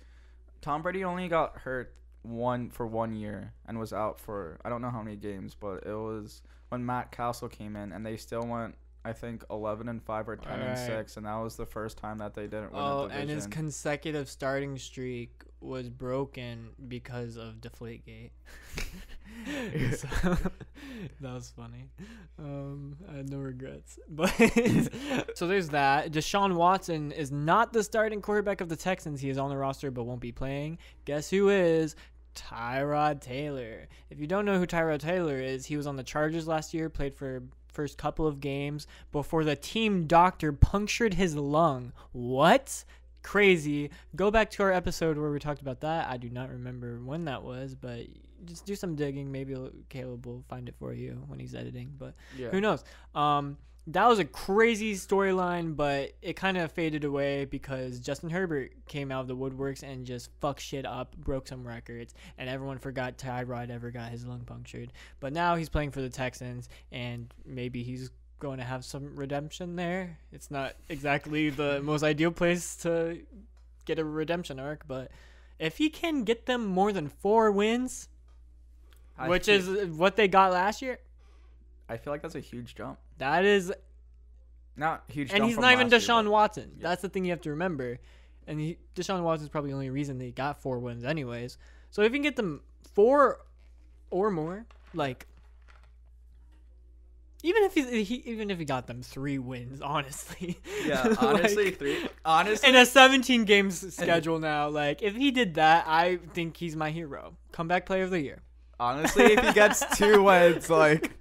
Tom 0.60 0.82
Brady 0.82 1.04
only 1.04 1.28
got 1.28 1.58
hurt 1.58 1.94
one 2.22 2.70
for 2.70 2.86
one 2.86 3.12
year 3.12 3.52
and 3.66 3.78
was 3.78 3.92
out 3.92 4.18
for 4.18 4.58
I 4.64 4.68
don't 4.68 4.80
know 4.80 4.90
how 4.90 5.02
many 5.02 5.16
games, 5.16 5.54
but 5.58 5.84
it 5.86 5.94
was 5.94 6.42
when 6.70 6.84
Matt 6.84 7.12
Cassel 7.12 7.48
came 7.48 7.76
in, 7.76 7.92
and 7.92 8.04
they 8.04 8.16
still 8.16 8.46
went 8.46 8.76
I 9.04 9.12
think 9.12 9.44
11 9.50 9.88
and 9.88 10.02
5 10.02 10.28
or 10.30 10.36
10 10.36 10.60
and 10.60 10.78
6 10.78 11.16
and 11.18 11.26
that 11.26 11.36
was 11.36 11.56
the 11.56 11.66
first 11.66 11.98
time 11.98 12.18
that 12.18 12.32
they 12.32 12.44
didn't 12.44 12.72
win 12.72 12.80
Oh, 12.80 13.08
and 13.12 13.28
his 13.28 13.46
consecutive 13.46 14.30
starting 14.30 14.78
streak 14.78 15.42
was 15.64 15.88
broken 15.88 16.70
because 16.88 17.36
of 17.36 17.60
Deflategate. 17.60 18.30
so, 19.96 20.08
that 21.20 21.34
was 21.34 21.52
funny. 21.56 21.90
Um, 22.38 22.96
I 23.10 23.16
had 23.16 23.30
no 23.30 23.38
regrets. 23.38 23.98
But 24.08 24.30
so 25.34 25.46
there's 25.46 25.70
that. 25.70 26.12
Deshaun 26.12 26.54
Watson 26.54 27.12
is 27.12 27.30
not 27.30 27.72
the 27.72 27.82
starting 27.82 28.22
quarterback 28.22 28.60
of 28.60 28.68
the 28.68 28.76
Texans. 28.76 29.20
He 29.20 29.28
is 29.28 29.38
on 29.38 29.50
the 29.50 29.56
roster 29.56 29.90
but 29.90 30.04
won't 30.04 30.20
be 30.20 30.32
playing. 30.32 30.78
Guess 31.04 31.30
who 31.30 31.48
is? 31.48 31.96
Tyrod 32.34 33.20
Taylor. 33.20 33.88
If 34.10 34.18
you 34.18 34.26
don't 34.26 34.44
know 34.44 34.58
who 34.58 34.66
Tyrod 34.66 35.00
Taylor 35.00 35.38
is, 35.38 35.66
he 35.66 35.76
was 35.76 35.86
on 35.86 35.96
the 35.96 36.02
Chargers 36.02 36.48
last 36.48 36.74
year, 36.74 36.88
played 36.88 37.14
for 37.14 37.42
first 37.68 37.98
couple 37.98 38.26
of 38.26 38.40
games 38.40 38.86
before 39.12 39.44
the 39.44 39.56
team 39.56 40.06
doctor 40.06 40.52
punctured 40.52 41.14
his 41.14 41.36
lung. 41.36 41.92
What? 42.12 42.84
Crazy. 43.24 43.90
Go 44.14 44.30
back 44.30 44.50
to 44.52 44.62
our 44.62 44.72
episode 44.72 45.18
where 45.18 45.30
we 45.30 45.40
talked 45.40 45.62
about 45.62 45.80
that. 45.80 46.08
I 46.08 46.18
do 46.18 46.28
not 46.28 46.50
remember 46.50 47.00
when 47.02 47.24
that 47.24 47.42
was, 47.42 47.74
but 47.74 48.06
just 48.44 48.66
do 48.66 48.76
some 48.76 48.94
digging. 48.94 49.32
Maybe 49.32 49.56
Caleb 49.88 50.26
will 50.26 50.44
find 50.48 50.68
it 50.68 50.76
for 50.78 50.92
you 50.92 51.24
when 51.26 51.40
he's 51.40 51.54
editing. 51.54 51.94
But 51.98 52.14
yeah. 52.36 52.50
who 52.50 52.60
knows? 52.60 52.84
Um, 53.14 53.56
that 53.88 54.06
was 54.06 54.18
a 54.18 54.24
crazy 54.24 54.94
storyline, 54.94 55.74
but 55.74 56.12
it 56.22 56.36
kind 56.36 56.58
of 56.58 56.72
faded 56.72 57.04
away 57.04 57.46
because 57.46 57.98
Justin 57.98 58.30
Herbert 58.30 58.72
came 58.86 59.10
out 59.10 59.22
of 59.22 59.28
the 59.28 59.36
woodworks 59.36 59.82
and 59.82 60.06
just 60.06 60.30
fucked 60.40 60.60
shit 60.60 60.86
up, 60.86 61.16
broke 61.16 61.48
some 61.48 61.66
records, 61.66 62.14
and 62.38 62.48
everyone 62.48 62.78
forgot 62.78 63.18
Tyrod 63.18 63.70
ever 63.70 63.90
got 63.90 64.10
his 64.10 64.26
lung 64.26 64.40
punctured. 64.40 64.92
But 65.18 65.32
now 65.32 65.56
he's 65.56 65.68
playing 65.68 65.90
for 65.92 66.00
the 66.02 66.08
Texans, 66.08 66.68
and 66.92 67.32
maybe 67.44 67.82
he's 67.82 68.10
going 68.38 68.58
to 68.58 68.64
have 68.64 68.84
some 68.84 69.14
redemption 69.16 69.76
there. 69.76 70.18
It's 70.32 70.50
not 70.50 70.74
exactly 70.88 71.50
the 71.50 71.80
most 71.82 72.02
ideal 72.02 72.30
place 72.30 72.76
to 72.76 73.20
get 73.84 73.98
a 73.98 74.04
redemption 74.04 74.58
arc, 74.60 74.86
but 74.86 75.10
if 75.58 75.78
he 75.78 75.88
can 75.90 76.24
get 76.24 76.46
them 76.46 76.66
more 76.66 76.92
than 76.92 77.08
four 77.08 77.50
wins, 77.52 78.08
I 79.18 79.28
which 79.28 79.46
feel- 79.46 79.76
is 79.78 79.88
what 79.96 80.16
they 80.16 80.28
got 80.28 80.52
last 80.52 80.82
year, 80.82 80.98
I 81.88 81.96
feel 81.98 82.12
like 82.12 82.22
that's 82.22 82.34
a 82.34 82.40
huge 82.40 82.74
jump. 82.74 82.98
that 83.18 83.44
is 83.44 83.72
Not 84.76 85.04
huge 85.08 85.32
and 85.32 85.44
he's 85.44 85.56
not 85.58 85.72
even 85.72 85.88
last 85.90 86.08
year, 86.08 86.16
Deshaun 86.16 86.28
Watson. 86.30 86.72
Yeah. 86.78 86.88
That's 86.88 87.02
the 87.02 87.08
thing 87.08 87.24
you 87.24 87.30
have 87.30 87.42
to 87.42 87.50
remember. 87.50 87.98
And 88.46 88.58
he, 88.58 88.78
Deshaun 88.96 89.22
Watson's 89.22 89.48
probably 89.50 89.70
the 89.70 89.74
only 89.74 89.90
reason 89.90 90.18
they 90.18 90.30
got 90.32 90.60
four 90.60 90.78
wins, 90.78 91.04
anyways. 91.04 91.56
So 91.90 92.02
if 92.02 92.06
you 92.12 92.16
can 92.16 92.22
get 92.22 92.36
them 92.36 92.62
four 92.94 93.40
or 94.10 94.30
more, 94.30 94.66
like 94.94 95.26
even 97.44 97.62
if 97.64 97.74
he, 97.74 98.02
he 98.04 98.14
even 98.26 98.50
if 98.50 98.58
he 98.58 98.64
got 98.64 98.86
them 98.86 99.02
three 99.02 99.38
wins, 99.38 99.80
honestly. 99.94 100.58
Yeah, 100.84 101.02
Like, 101.08 101.22
honestly, 101.22 101.70
three. 101.72 102.08
Honestly, 102.24 102.68
in 102.68 102.74
a 102.74 102.86
17 102.86 103.44
games 103.44 103.94
schedule 103.94 104.38
now, 104.38 104.68
like 104.70 105.02
if 105.02 105.14
he 105.14 105.30
did 105.30 105.54
that, 105.54 105.84
I 105.86 106.16
think 106.32 106.56
he's 106.56 106.74
my 106.74 106.90
hero. 106.90 107.36
Comeback 107.52 107.84
player 107.86 108.04
of 108.04 108.10
the 108.10 108.20
year. 108.20 108.42
honestly, 108.80 109.24
if 109.34 109.44
he 109.44 109.52
gets 109.52 109.84
two 109.98 110.22
wins, 110.22 110.68
like, 110.70 111.12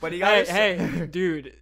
but 0.00 0.12
he 0.12 0.18
got 0.18 0.46
Hey, 0.46 0.76
hey, 0.76 1.06
dude. 1.06 1.54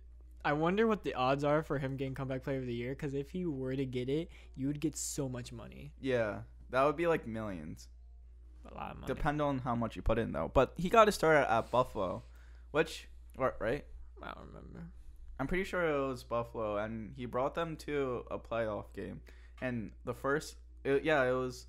I 0.44 0.52
wonder 0.54 0.86
what 0.86 1.02
the 1.02 1.12
odds 1.14 1.44
are 1.44 1.62
for 1.62 1.78
him 1.78 1.96
getting 1.96 2.14
comeback 2.14 2.42
player 2.42 2.58
of 2.58 2.66
the 2.66 2.74
year. 2.74 2.90
Because 2.94 3.12
if 3.12 3.30
he 3.30 3.44
were 3.44 3.76
to 3.76 3.84
get 3.84 4.08
it, 4.08 4.30
you 4.56 4.66
would 4.68 4.80
get 4.80 4.96
so 4.96 5.28
much 5.28 5.52
money. 5.52 5.92
yeah, 6.00 6.38
that 6.70 6.84
would 6.84 6.96
be 6.96 7.06
like 7.06 7.26
millions. 7.26 7.88
A 8.70 8.74
lot 8.74 8.92
of 8.92 9.00
money. 9.00 9.12
Depend 9.12 9.42
on 9.42 9.58
how 9.58 9.74
much 9.74 9.96
you 9.96 10.02
put 10.02 10.18
in 10.18 10.32
though. 10.32 10.50
But 10.52 10.72
he 10.76 10.88
got 10.88 11.04
to 11.06 11.12
start 11.12 11.36
at, 11.36 11.48
at 11.50 11.70
Buffalo, 11.70 12.22
which 12.70 13.08
or- 13.40 13.54
right? 13.58 13.84
I 14.22 14.26
don't 14.34 14.46
remember. 14.48 14.90
I'm 15.40 15.46
pretty 15.46 15.64
sure 15.64 15.82
it 15.82 16.08
was 16.08 16.24
Buffalo, 16.24 16.78
and 16.78 17.12
he 17.16 17.26
brought 17.26 17.54
them 17.54 17.76
to 17.86 18.24
a 18.30 18.38
playoff 18.38 18.92
game. 18.94 19.20
And 19.62 19.92
the 20.04 20.14
first, 20.14 20.56
it, 20.84 21.04
yeah, 21.04 21.22
it 21.24 21.32
was. 21.32 21.66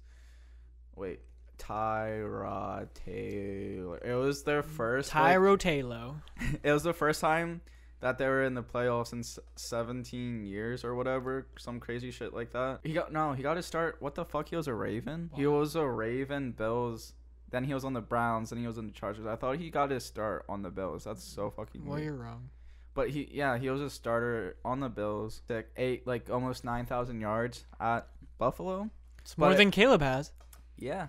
Wait, 0.96 1.20
Tyrod 1.60 2.88
Taylor. 2.94 4.00
It 4.04 4.16
was 4.16 4.44
their 4.44 4.64
first. 4.64 5.14
like- 5.14 5.60
Taylor. 5.60 6.16
it 6.64 6.72
was 6.72 6.84
the 6.84 6.94
first 6.94 7.22
time 7.22 7.62
that 8.02 8.18
they 8.18 8.28
were 8.28 8.44
in 8.44 8.54
the 8.54 8.64
playoffs 8.64 9.12
in 9.14 9.24
17 9.56 10.46
years 10.46 10.84
or 10.84 10.96
whatever, 10.96 11.48
some 11.58 11.80
crazy 11.80 12.12
shit 12.12 12.34
like 12.34 12.52
that. 12.54 12.80
He 12.84 12.94
got 12.94 13.12
no, 13.12 13.34
he 13.34 13.44
got 13.44 13.56
to 13.56 13.64
start. 13.64 13.98
What 14.00 14.16
the 14.16 14.26
fuck? 14.26 14.50
He 14.50 14.56
was 14.56 14.68
a 14.68 14.74
Raven. 14.74 15.30
He 15.36 15.46
was 15.48 15.76
a 15.76 15.86
Raven, 15.86 16.52
Bills. 16.52 17.14
Then 17.52 17.64
he 17.64 17.74
was 17.74 17.84
on 17.86 17.94
the 17.94 18.02
Browns. 18.02 18.50
Then 18.52 18.60
he 18.60 18.68
was 18.68 18.78
in 18.78 18.86
the 18.88 18.94
Chargers. 18.94 19.26
I 19.26 19.36
thought 19.36 19.58
he 19.58 19.70
got 19.70 19.92
his 19.92 20.06
start 20.06 20.46
on 20.50 20.62
the 20.62 20.70
Bills. 20.70 21.04
That's 21.04 21.24
so 21.24 21.50
fucking 21.50 21.86
Well, 21.86 21.96
weird. 21.96 22.06
you're 22.06 22.16
wrong. 22.16 22.50
But 22.94 23.10
he, 23.12 23.30
yeah, 23.32 23.58
he 23.58 23.70
was 23.70 23.82
a 23.82 23.90
starter 23.90 24.58
on 24.66 24.80
the 24.82 24.90
Bills. 24.90 25.42
Like 25.50 25.70
eight, 25.78 26.06
like 26.06 26.30
almost 26.30 26.64
9,000 26.64 27.22
yards 27.22 27.66
at 27.80 28.08
Buffalo. 28.38 28.90
It's 29.22 29.38
more 29.38 29.50
But- 29.50 29.58
than 29.58 29.72
Caleb 29.72 30.02
has. 30.02 30.32
Yeah, 30.78 31.08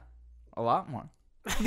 a 0.57 0.63
lot 0.63 0.89
more. 0.91 1.11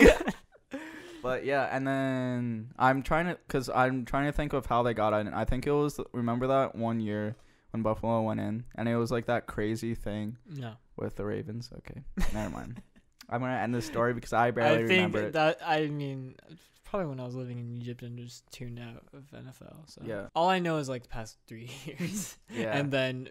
But 1.22 1.46
yeah, 1.46 1.70
and 1.72 1.88
then 1.88 2.74
I'm 2.77 3.01
trying 3.01 3.27
to, 3.27 3.38
cause 3.48 3.70
I'm 3.74 4.03
trying 4.03 4.25
to 4.25 4.34
think 4.34 4.51
of 4.51 4.65
how 4.65 4.84
they 4.84 4.94
got 4.94 5.13
in. 5.13 5.34
I 5.34 5.46
think 5.46 5.65
it 5.65 5.72
was 5.72 5.98
remember 6.12 6.48
that 6.48 6.75
one 6.75 7.00
year 7.00 7.38
when 7.72 7.82
Buffalo 7.82 8.22
went 8.24 8.42
in, 8.42 8.65
and 8.75 8.89
it 8.89 8.98
was 8.98 9.10
like 9.10 9.27
that 9.27 9.48
crazy 9.48 9.96
thing 9.96 10.36
No. 10.50 10.74
with 10.98 11.15
the 11.15 11.24
Ravens. 11.24 11.70
Okay, 11.77 12.01
never 12.34 12.50
mind. 12.50 12.82
I'm 13.30 13.39
gonna 13.42 13.56
end 13.58 13.74
the 13.74 13.82
story 13.82 14.13
because 14.13 14.34
I 14.34 14.51
barely 14.51 14.75
I 14.84 14.88
think 14.88 14.89
remember 14.89 15.22
it. 15.24 15.34
that 15.34 15.60
I 15.65 15.88
mean 15.88 16.36
probably 16.84 17.08
when 17.10 17.20
I 17.20 17.25
was 17.25 17.34
living 17.36 17.58
in 17.60 17.72
Egypt 17.82 18.03
and 18.03 18.18
just 18.20 18.46
tuned 18.51 18.80
out 18.80 19.03
of 19.13 19.24
NFL. 19.32 19.89
So 19.89 20.01
Yeah. 20.06 20.27
all 20.36 20.50
I 20.50 20.60
know 20.60 20.77
is 20.77 20.88
like 20.89 21.03
the 21.03 21.10
past 21.10 21.38
three 21.48 21.72
years, 21.86 22.38
Yeah. 22.50 22.77
and 22.77 22.92
then 22.92 23.30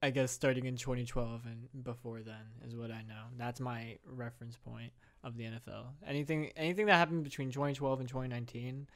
I 0.00 0.10
guess 0.10 0.30
starting 0.30 0.66
in 0.66 0.76
2012 0.76 1.44
and 1.46 1.84
before 1.84 2.20
then 2.20 2.36
is 2.64 2.76
what 2.76 2.92
I 2.92 3.02
know. 3.02 3.24
That's 3.36 3.58
my 3.58 3.98
reference 4.06 4.56
point 4.56 4.92
of 5.24 5.36
the 5.36 5.44
NFL. 5.44 5.86
Anything 6.06 6.50
anything 6.56 6.86
that 6.86 6.94
happened 6.94 7.24
between 7.24 7.50
2012 7.50 7.98
and 8.00 8.08
2019, 8.08 8.86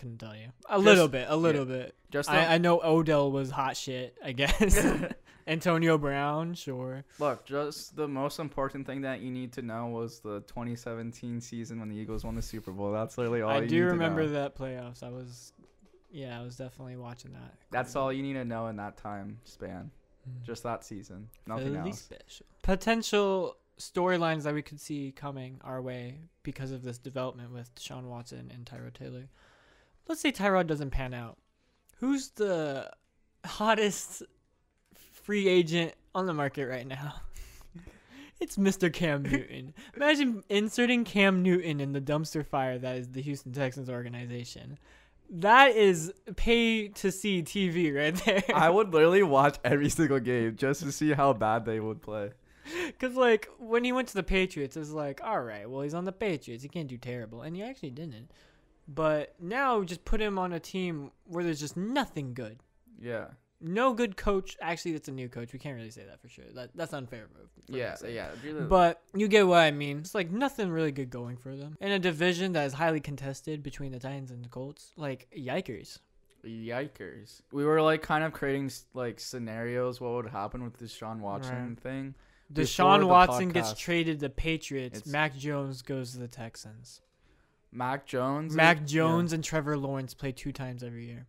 couldn't 0.00 0.18
tell 0.18 0.34
you. 0.34 0.48
A 0.68 0.78
little 0.78 1.08
bit, 1.08 1.26
a 1.28 1.36
little 1.36 1.66
bit. 1.66 1.94
Just 2.10 2.30
I, 2.30 2.54
I 2.54 2.58
know 2.58 2.80
Odell 2.82 3.30
was 3.30 3.50
hot 3.50 3.76
shit. 3.76 4.16
I 4.24 4.32
guess 4.32 4.84
Antonio 5.46 5.98
Brown, 5.98 6.54
sure. 6.54 7.04
look, 7.18 7.44
just 7.44 7.96
the 7.96 8.08
most 8.08 8.38
important 8.38 8.86
thing 8.86 9.02
that 9.02 9.20
you 9.20 9.30
need 9.30 9.52
to 9.52 9.62
know 9.62 9.86
was 9.86 10.20
the 10.20 10.40
2017 10.42 11.40
season 11.40 11.80
when 11.80 11.88
the 11.88 11.96
Eagles 11.96 12.24
won 12.24 12.34
the 12.34 12.42
Super 12.42 12.72
Bowl. 12.72 12.92
That's 12.92 13.18
literally 13.18 13.42
all 13.42 13.50
I 13.50 13.60
you 13.60 13.68
do 13.68 13.74
need 13.74 13.80
to 13.80 13.86
remember 13.88 14.26
that 14.28 14.56
playoffs. 14.56 15.02
I 15.02 15.10
was, 15.10 15.52
yeah, 16.10 16.38
I 16.38 16.42
was 16.42 16.56
definitely 16.56 16.96
watching 16.96 17.32
that. 17.32 17.54
That's 17.70 17.94
all 17.94 18.12
you 18.12 18.22
need 18.22 18.34
to 18.34 18.44
know 18.44 18.68
in 18.68 18.76
that 18.76 18.96
time 18.96 19.38
span. 19.44 19.90
Mm. 20.28 20.46
Just 20.46 20.62
that 20.62 20.84
season, 20.84 21.28
nothing 21.46 21.76
else. 21.76 22.00
special. 22.00 22.46
Potential 22.62 23.56
storylines 23.78 24.42
that 24.42 24.54
we 24.54 24.62
could 24.62 24.80
see 24.80 25.12
coming 25.14 25.58
our 25.64 25.80
way 25.80 26.18
because 26.42 26.70
of 26.70 26.82
this 26.82 26.98
development 26.98 27.52
with 27.52 27.74
Deshaun 27.74 28.04
Watson 28.04 28.50
and 28.54 28.64
Tyrod 28.64 28.94
Taylor. 28.94 29.28
Let's 30.10 30.22
say 30.22 30.32
Tyrod 30.32 30.66
doesn't 30.66 30.90
pan 30.90 31.14
out. 31.14 31.38
Who's 31.98 32.30
the 32.30 32.90
hottest 33.46 34.24
free 34.92 35.46
agent 35.46 35.94
on 36.16 36.26
the 36.26 36.34
market 36.34 36.66
right 36.66 36.86
now? 36.86 37.14
It's 38.40 38.56
Mr. 38.56 38.90
Cam 38.90 39.22
Newton. 39.22 39.74
Imagine 39.94 40.42
inserting 40.48 41.04
Cam 41.04 41.42
Newton 41.42 41.78
in 41.78 41.92
the 41.92 42.00
dumpster 42.00 42.44
fire 42.44 42.78
that 42.78 42.96
is 42.96 43.08
the 43.08 43.20
Houston 43.20 43.52
Texans 43.52 43.90
organization. 43.90 44.78
That 45.28 45.76
is 45.76 46.12
pay 46.36 46.88
to 46.88 47.12
see 47.12 47.42
TV 47.42 47.94
right 47.94 48.14
there. 48.24 48.42
I 48.54 48.70
would 48.70 48.94
literally 48.94 49.22
watch 49.22 49.58
every 49.62 49.90
single 49.90 50.20
game 50.20 50.56
just 50.56 50.82
to 50.82 50.90
see 50.90 51.12
how 51.12 51.34
bad 51.34 51.66
they 51.66 51.80
would 51.80 52.00
play. 52.00 52.30
Because, 52.86 53.14
like, 53.14 53.48
when 53.58 53.84
he 53.84 53.92
went 53.92 54.08
to 54.08 54.14
the 54.14 54.22
Patriots, 54.22 54.74
it 54.74 54.80
was 54.80 54.92
like, 54.92 55.20
all 55.22 55.42
right, 55.42 55.68
well, 55.68 55.82
he's 55.82 55.94
on 55.94 56.06
the 56.06 56.12
Patriots. 56.12 56.62
He 56.62 56.70
can't 56.70 56.88
do 56.88 56.96
terrible. 56.96 57.42
And 57.42 57.54
he 57.54 57.62
actually 57.62 57.90
didn't. 57.90 58.30
But 58.92 59.34
now, 59.40 59.84
just 59.84 60.04
put 60.04 60.20
him 60.20 60.36
on 60.36 60.52
a 60.52 60.58
team 60.58 61.12
where 61.24 61.44
there's 61.44 61.60
just 61.60 61.76
nothing 61.76 62.34
good. 62.34 62.58
Yeah. 63.00 63.26
No 63.60 63.92
good 63.94 64.16
coach. 64.16 64.56
Actually, 64.60 64.92
that's 64.92 65.06
a 65.08 65.12
new 65.12 65.28
coach. 65.28 65.52
We 65.52 65.60
can't 65.60 65.76
really 65.76 65.90
say 65.92 66.02
that 66.06 66.20
for 66.20 66.28
sure. 66.28 66.46
That 66.54 66.70
That's 66.74 66.92
unfair. 66.92 67.28
Yeah, 67.68 67.94
yeah. 68.08 68.30
really- 68.42 68.62
But 68.66 69.00
you 69.14 69.28
get 69.28 69.46
what 69.46 69.58
I 69.58 69.70
mean. 69.70 69.98
It's 69.98 70.14
like 70.14 70.30
nothing 70.32 70.70
really 70.70 70.90
good 70.92 71.08
going 71.10 71.36
for 71.36 71.54
them. 71.54 71.76
In 71.80 71.92
a 71.92 71.98
division 72.00 72.52
that 72.54 72.64
is 72.66 72.72
highly 72.72 73.00
contested 73.00 73.62
between 73.62 73.92
the 73.92 74.00
Titans 74.00 74.30
and 74.32 74.44
the 74.44 74.48
Colts, 74.48 74.92
like, 74.96 75.28
yikers. 75.38 75.98
Yikers. 76.44 77.42
We 77.52 77.64
were 77.64 77.82
like 77.82 78.02
kind 78.02 78.24
of 78.24 78.32
creating 78.32 78.70
like 78.94 79.20
scenarios 79.20 80.00
what 80.00 80.12
would 80.12 80.26
happen 80.28 80.64
with 80.64 80.78
Deshaun 80.78 81.20
Watson 81.20 81.68
Right. 81.68 81.80
thing. 81.80 82.14
Deshaun 82.52 83.06
Watson 83.06 83.50
gets 83.50 83.72
traded 83.74 84.18
to 84.20 84.26
the 84.26 84.30
Patriots. 84.30 85.06
Mac 85.06 85.36
Jones 85.36 85.82
goes 85.82 86.12
to 86.12 86.18
the 86.18 86.28
Texans. 86.28 87.00
Mac 87.72 88.06
Jones. 88.06 88.54
Mac 88.54 88.84
Jones 88.84 89.32
and 89.32 89.42
Trevor 89.44 89.76
Lawrence 89.76 90.14
play 90.14 90.32
two 90.32 90.52
times 90.52 90.82
every 90.82 91.06
year. 91.06 91.26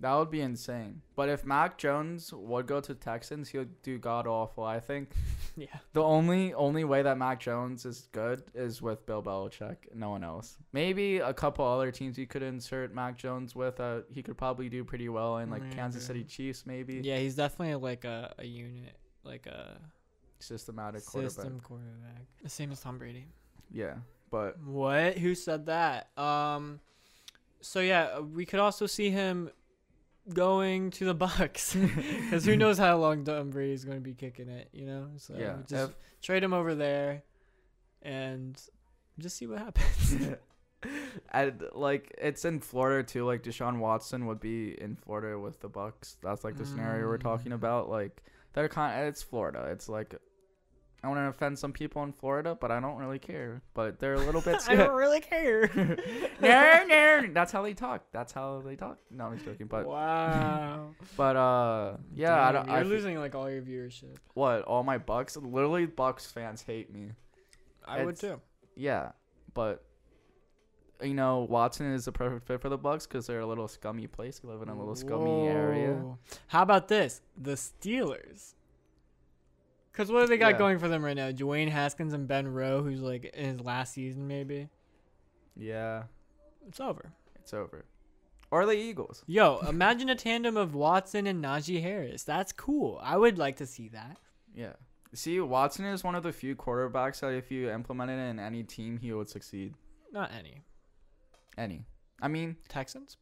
That 0.00 0.14
would 0.16 0.30
be 0.30 0.40
insane. 0.40 1.02
But 1.14 1.28
if 1.28 1.44
Mac 1.44 1.78
Jones 1.78 2.32
would 2.32 2.66
go 2.66 2.80
to 2.80 2.92
Texans, 2.92 3.50
he 3.50 3.58
would 3.58 3.82
do 3.82 3.98
god 3.98 4.26
awful. 4.26 4.64
I 4.64 4.80
think 4.80 5.10
Yeah. 5.56 5.66
the 5.92 6.02
only 6.02 6.52
only 6.54 6.82
way 6.82 7.02
that 7.02 7.18
Mac 7.18 7.38
Jones 7.38 7.84
is 7.86 8.08
good 8.10 8.42
is 8.52 8.82
with 8.82 9.06
Bill 9.06 9.22
Belichick. 9.22 9.76
No 9.94 10.10
one 10.10 10.24
else. 10.24 10.56
Maybe 10.72 11.18
a 11.18 11.32
couple 11.32 11.64
other 11.64 11.92
teams 11.92 12.18
you 12.18 12.26
could 12.26 12.42
insert 12.42 12.92
Mac 12.92 13.16
Jones 13.16 13.54
with. 13.54 13.78
Uh, 13.78 14.00
he 14.10 14.24
could 14.24 14.36
probably 14.36 14.68
do 14.68 14.82
pretty 14.82 15.08
well 15.08 15.36
in 15.38 15.50
like 15.50 15.70
Kansas 15.70 16.04
City 16.04 16.24
Chiefs. 16.24 16.64
Maybe 16.66 16.94
Yeah, 17.04 17.18
he's 17.18 17.36
definitely 17.36 17.76
like 17.76 18.04
a, 18.04 18.34
a 18.38 18.44
unit, 18.44 18.96
like 19.22 19.46
a 19.46 19.78
systematic 20.40 21.06
quarterback. 21.06 21.32
system 21.32 21.60
quarterback. 21.60 22.24
The 22.42 22.48
same 22.48 22.72
as 22.72 22.80
Tom 22.80 22.98
Brady. 22.98 23.26
Yeah, 23.70 23.94
but 24.32 24.60
What? 24.60 25.16
Who 25.18 25.36
said 25.36 25.66
that? 25.66 26.08
Um, 26.18 26.80
so 27.60 27.78
yeah, 27.78 28.16
uh, 28.18 28.22
we 28.22 28.44
could 28.44 28.58
also 28.58 28.86
see 28.86 29.10
him 29.10 29.50
going 30.34 30.90
to 30.92 31.04
the 31.04 31.14
Bucks, 31.26 31.76
because 32.24 32.44
who 32.44 32.56
knows 32.56 32.78
how 32.78 32.96
long 32.98 33.22
Tom 33.24 33.50
Brady's 33.50 33.84
going 33.84 33.98
to 33.98 34.02
be 34.02 34.14
kicking 34.14 34.48
it, 34.48 34.68
you 34.72 34.86
know? 34.86 35.08
So 35.18 35.34
yeah, 35.38 35.58
just 35.68 35.90
if- 35.90 35.96
trade 36.22 36.42
him 36.42 36.52
over 36.52 36.74
there, 36.74 37.22
and 38.02 38.60
just 39.20 39.36
see 39.36 39.46
what 39.46 39.58
happens. 39.58 40.16
and 41.32 41.62
like 41.72 42.12
it's 42.18 42.44
in 42.44 42.58
Florida 42.58 43.06
too. 43.06 43.24
Like 43.24 43.42
Deshaun 43.44 43.78
Watson 43.78 44.26
would 44.26 44.40
be 44.40 44.70
in 44.80 44.96
Florida 44.96 45.38
with 45.38 45.60
the 45.60 45.68
Bucks. 45.68 46.16
That's 46.22 46.42
like 46.42 46.56
the 46.56 46.66
scenario 46.66 47.06
we're 47.06 47.18
talking 47.18 47.52
Mm. 47.52 47.56
about. 47.56 47.88
Like 47.88 48.22
they're 48.54 48.68
kind. 48.68 49.06
It's 49.06 49.22
Florida. 49.22 49.68
It's 49.70 49.88
like 49.88 50.16
I 51.04 51.08
want 51.08 51.18
to 51.18 51.24
offend 51.24 51.58
some 51.58 51.72
people 51.72 52.04
in 52.04 52.12
Florida, 52.12 52.56
but 52.58 52.70
I 52.70 52.78
don't 52.78 52.96
really 52.96 53.18
care. 53.18 53.60
But 53.74 53.98
they're 53.98 54.14
a 54.14 54.20
little 54.20 54.40
bit. 54.40 54.62
I 54.68 54.76
don't 54.76 54.94
really 54.94 55.20
care. 55.20 55.68
no, 56.40 56.84
no. 56.86 57.26
That's 57.32 57.50
how 57.50 57.62
they 57.62 57.74
talk. 57.74 58.04
That's 58.12 58.32
how 58.32 58.62
they 58.64 58.76
talk. 58.76 58.98
No, 59.10 59.26
I'm 59.26 59.34
just 59.34 59.44
joking. 59.44 59.66
But 59.66 59.86
wow. 59.86 60.90
but 61.16 61.36
uh, 61.36 61.96
yeah. 62.14 62.40
I 62.40 62.52
Damn, 62.52 62.54
don't. 62.54 62.66
You're 62.68 62.76
I 62.76 62.82
fe- 62.84 62.88
losing 62.88 63.18
like 63.18 63.34
all 63.34 63.50
your 63.50 63.62
viewership. 63.62 64.16
what? 64.34 64.62
All 64.62 64.84
my 64.84 64.98
Bucks. 64.98 65.36
Literally, 65.36 65.86
Bucks 65.86 66.30
fans 66.30 66.62
hate 66.62 66.92
me. 66.92 67.10
I 67.84 68.04
would 68.04 68.16
too. 68.16 68.40
Yeah, 68.76 69.10
but 69.54 69.84
you 71.02 71.14
know 71.14 71.40
Watson 71.50 71.92
is 71.92 72.06
a 72.06 72.12
perfect 72.12 72.46
fit 72.46 72.60
for 72.60 72.68
the 72.68 72.78
Bucks 72.78 73.08
because 73.08 73.26
they're 73.26 73.40
a 73.40 73.46
little 73.46 73.66
scummy 73.66 74.06
place. 74.06 74.40
We 74.40 74.50
live 74.50 74.62
in 74.62 74.68
a 74.68 74.78
little 74.78 74.94
scummy 74.94 75.48
area. 75.48 76.00
How 76.46 76.62
about 76.62 76.86
this? 76.86 77.22
The 77.36 77.54
Steelers. 77.54 78.54
Because 79.92 80.10
what 80.10 80.20
do 80.22 80.26
they 80.26 80.38
got 80.38 80.52
Yeah. 80.52 80.58
going 80.58 80.78
for 80.78 80.88
them 80.88 81.04
right 81.04 81.16
now? 81.16 81.30
Dwayne 81.30 81.68
Haskins 81.68 82.12
and 82.14 82.26
Ben 82.26 82.48
Rowe, 82.48 82.82
who's 82.82 83.00
like 83.02 83.24
in 83.26 83.44
his 83.50 83.60
last 83.60 83.92
season, 83.92 84.26
maybe. 84.26 84.68
Yeah, 85.54 86.04
It's 86.66 86.80
over. 86.80 87.12
it's 87.36 87.52
over. 87.52 87.84
Or 88.50 88.66
the 88.66 88.72
Eagles. 88.72 89.22
Yo, 89.26 89.58
imagine 89.60 90.08
a 90.10 90.14
tandem 90.14 90.56
of 90.56 90.74
Watson 90.74 91.26
and 91.26 91.42
Najee 91.42 91.82
Harris. 91.82 92.22
That's 92.22 92.52
cool. 92.52 92.98
I 93.02 93.16
would 93.16 93.38
like 93.38 93.56
to 93.56 93.66
see 93.66 93.88
that. 93.90 94.18
Yeah. 94.54 94.74
See, 95.14 95.40
Watson 95.40 95.84
is 95.86 96.02
one 96.04 96.14
of 96.14 96.22
the 96.22 96.32
few 96.32 96.54
quarterbacks 96.56 97.20
that 97.20 97.32
if 97.32 97.50
you 97.50 97.70
implemented 97.70 98.18
it 98.18 98.30
in 98.30 98.38
any 98.38 98.62
team, 98.62 98.96
he 98.98 99.12
would 99.12 99.28
succeed. 99.28 99.74
Not 100.12 100.30
any. 100.38 100.62
Any. 101.58 101.84
I 102.20 102.28
mean, 102.28 102.56
Texans? 102.68 103.16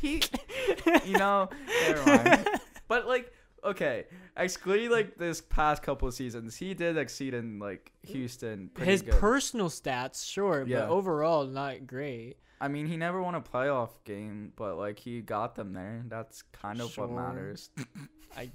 he, 0.00 0.22
you 1.04 1.16
know, 1.18 1.48
never 1.86 2.04
mind. 2.06 2.48
But 2.88 3.06
like, 3.06 3.30
okay, 3.64 4.04
excluding 4.36 4.90
like 4.90 5.16
this 5.16 5.40
past 5.40 5.82
couple 5.82 6.08
of 6.08 6.14
seasons, 6.14 6.56
he 6.56 6.74
did 6.74 6.96
exceed 6.96 7.34
in 7.34 7.58
like 7.58 7.92
Houston. 8.02 8.70
His 8.78 9.02
good. 9.02 9.14
personal 9.14 9.68
stats, 9.68 10.24
sure, 10.28 10.64
Yeah. 10.66 10.80
but 10.80 10.88
overall, 10.90 11.46
not 11.46 11.86
great. 11.86 12.36
I 12.60 12.68
mean, 12.68 12.86
he 12.86 12.96
never 12.96 13.22
won 13.22 13.34
a 13.36 13.40
playoff 13.40 13.90
game, 14.04 14.52
but 14.56 14.76
like 14.76 14.98
he 14.98 15.20
got 15.20 15.54
them 15.54 15.72
there. 15.72 16.02
That's 16.08 16.42
kind 16.52 16.80
of 16.80 16.96
what 16.98 17.10
matters. 17.10 17.70
I, 18.36 18.50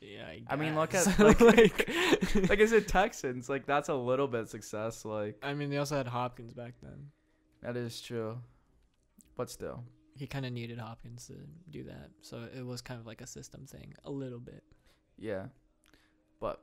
yeah, 0.00 0.24
I, 0.26 0.42
I 0.48 0.56
mean, 0.56 0.74
look 0.74 0.94
at- 0.94 1.18
like- 1.18 1.40
like, 1.40 1.88
like 2.48 2.60
I 2.60 2.66
said, 2.66 2.88
Texans. 2.88 3.48
Like 3.48 3.66
that's 3.66 3.88
a 3.88 3.94
little 3.94 4.28
bit 4.28 4.48
success. 4.48 5.04
Like 5.04 5.36
I 5.42 5.54
mean, 5.54 5.70
they 5.70 5.76
also 5.78 5.96
had 5.96 6.06
Hopkins 6.06 6.54
back 6.54 6.74
then. 6.82 7.10
that 7.62 7.76
is 7.76 8.00
true, 8.00 8.38
but 9.36 9.50
still, 9.50 9.84
he 10.22 10.28
kind 10.28 10.46
of 10.46 10.52
needed 10.52 10.78
Hopkins 10.78 11.26
to 11.26 11.34
do 11.68 11.82
that. 11.82 12.10
So 12.20 12.44
it 12.56 12.64
was 12.64 12.80
kind 12.80 13.00
of 13.00 13.08
like 13.08 13.20
a 13.20 13.26
system 13.26 13.66
thing, 13.66 13.92
a 14.04 14.10
little 14.12 14.38
bit. 14.38 14.62
yeah. 15.18 15.46
But 16.38 16.60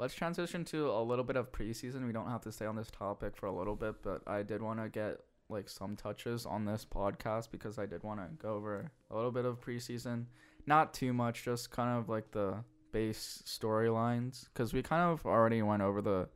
let's 0.00 0.12
transition 0.12 0.64
to 0.64 0.90
a 0.90 1.00
little 1.00 1.24
bit 1.24 1.36
of 1.36 1.52
preseason. 1.52 2.04
We 2.04 2.12
don't 2.12 2.28
have 2.28 2.40
to 2.42 2.50
stay 2.50 2.66
on 2.66 2.74
this 2.74 2.90
topic 2.90 3.36
for 3.36 3.46
a 3.46 3.52
little 3.52 3.76
bit, 3.76 4.02
but 4.02 4.22
I 4.26 4.42
did 4.42 4.60
want 4.60 4.82
to 4.82 4.88
get 4.88 5.20
like 5.48 5.68
some 5.68 5.94
touches 5.94 6.46
on 6.46 6.64
this 6.64 6.84
podcast 6.84 7.52
because 7.52 7.78
I 7.78 7.86
did 7.86 8.02
want 8.02 8.18
to 8.18 8.26
go 8.44 8.54
over 8.54 8.90
a 9.12 9.14
little 9.14 9.30
bit 9.30 9.44
of 9.44 9.60
preseason. 9.60 10.24
Not 10.66 10.92
too 10.92 11.12
much, 11.12 11.44
just 11.44 11.70
kind 11.70 11.96
of 11.96 12.08
like 12.08 12.32
the 12.32 12.64
base 12.90 13.40
storylines 13.46 14.46
because 14.52 14.72
we 14.72 14.82
kind 14.82 15.02
of 15.02 15.24
already 15.24 15.62
went 15.62 15.82
over 15.82 16.02
the 16.02 16.28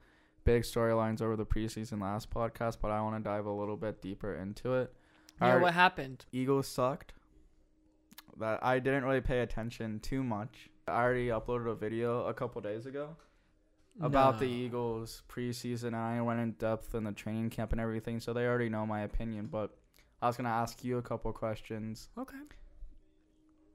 big 0.45 0.63
storylines 0.63 1.21
over 1.21 1.35
the 1.35 1.47
preseason 1.47 2.01
last 2.01 2.31
podcast, 2.31 2.77
but 2.81 2.93
I 2.93 3.01
want 3.03 3.17
to 3.17 3.29
dive 3.29 3.47
a 3.47 3.53
little 3.53 3.77
bit 3.77 4.01
deeper 4.01 4.37
into 4.37 4.75
it. 4.75 4.95
Yeah, 5.41 5.57
what 5.59 5.75
happened? 5.75 6.27
Eagles 6.33 6.69
sucked. 6.69 7.15
That 8.39 8.65
I 8.65 8.79
didn't 8.79 9.05
really 9.05 9.21
pay 9.21 9.41
attention 9.41 10.01
too 10.01 10.23
much. 10.23 10.71
I 10.89 11.03
already 11.03 11.29
uploaded 11.29 11.71
a 11.71 11.75
video 11.75 12.25
a 12.25 12.35
couple 12.35 12.61
days 12.61 12.87
ago 12.87 13.17
about 14.01 14.39
the 14.39 14.47
Eagles 14.47 15.23
preseason, 15.29 15.89
and 15.89 15.97
I 15.97 16.21
went 16.23 16.41
in 16.41 16.53
depth 16.53 16.95
in 16.95 17.05
the 17.05 17.13
training 17.13 17.51
camp 17.51 17.73
and 17.73 17.81
everything, 17.81 18.21
so 18.21 18.33
they 18.33 18.47
already 18.47 18.69
know 18.69 18.87
my 18.87 19.03
opinion. 19.03 19.47
But 19.47 19.77
I 20.23 20.27
was 20.27 20.37
gonna 20.37 20.49
ask 20.49 20.85
you 20.85 20.99
a 20.99 21.03
couple 21.03 21.33
questions. 21.33 22.09
Okay. 22.17 22.37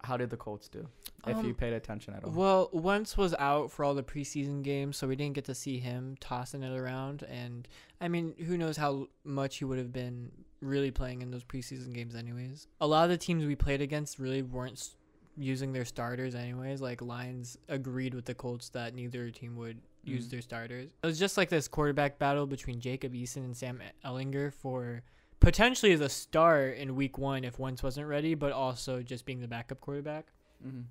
How 0.06 0.18
did 0.18 0.30
the 0.30 0.38
Colts 0.38 0.68
do? 0.68 0.88
If 1.28 1.38
you 1.44 1.50
Um, 1.50 1.56
paid 1.56 1.74
attention 1.74 2.14
at 2.14 2.24
all. 2.24 2.32
Well, 2.32 2.70
Wentz 2.72 3.18
was 3.18 3.34
out 3.36 3.72
for 3.72 3.84
all 3.84 3.94
the 3.96 4.04
preseason 4.04 4.64
games, 4.64 4.98
so 4.98 5.08
we 5.08 5.16
didn't 5.16 5.36
get 5.36 5.46
to 5.46 5.56
see 5.56 5.80
him 5.80 6.16
tossing 6.20 6.64
it 6.64 6.78
around. 6.78 7.24
And 7.24 7.68
I 8.00 8.08
mean, 8.08 8.36
who 8.46 8.58
knows 8.58 8.78
how 8.78 9.08
much 9.24 9.58
he 9.58 9.66
would 9.66 9.78
have 9.80 9.92
been 9.92 10.32
really 10.62 10.92
playing 10.92 11.22
in 11.22 11.32
those 11.32 11.44
preseason 11.44 11.94
games, 11.94 12.16
anyways. 12.16 12.68
A 12.82 12.88
lot 12.88 13.04
of 13.06 13.10
the 13.10 13.18
teams 13.18 13.46
we 13.46 13.56
played 13.56 13.82
against 13.82 14.20
really 14.20 14.42
weren't 14.42 14.96
using 15.38 15.74
their 15.74 15.86
starters, 15.86 16.34
anyways. 16.36 16.82
Like 16.82 17.02
Lions 17.02 17.58
agreed 17.68 18.14
with 18.14 18.26
the 18.26 18.34
Colts 18.36 18.70
that 18.70 18.94
neither 18.94 19.30
team 19.32 19.56
would 19.58 19.82
use 20.04 20.28
Mhm. 20.28 20.30
their 20.30 20.42
starters. 20.42 20.92
It 21.04 21.06
was 21.08 21.18
just 21.20 21.36
like 21.36 21.50
this 21.50 21.68
quarterback 21.68 22.20
battle 22.20 22.46
between 22.46 22.80
Jacob 22.80 23.14
Eason 23.14 23.38
and 23.38 23.58
Sam 23.58 23.82
Ehlinger 24.06 24.54
for 24.54 25.04
potentially 25.40 25.96
the 25.96 26.10
start 26.10 26.78
in 26.78 26.96
Week 26.96 27.18
One 27.18 27.44
if 27.44 27.60
Wentz 27.60 27.84
wasn't 27.84 28.08
ready, 28.08 28.36
but 28.36 28.52
also 28.52 29.02
just 29.02 29.26
being 29.26 29.42
the 29.42 29.48
backup 29.48 29.82
quarterback. 29.82 30.28
hmm 30.62 30.82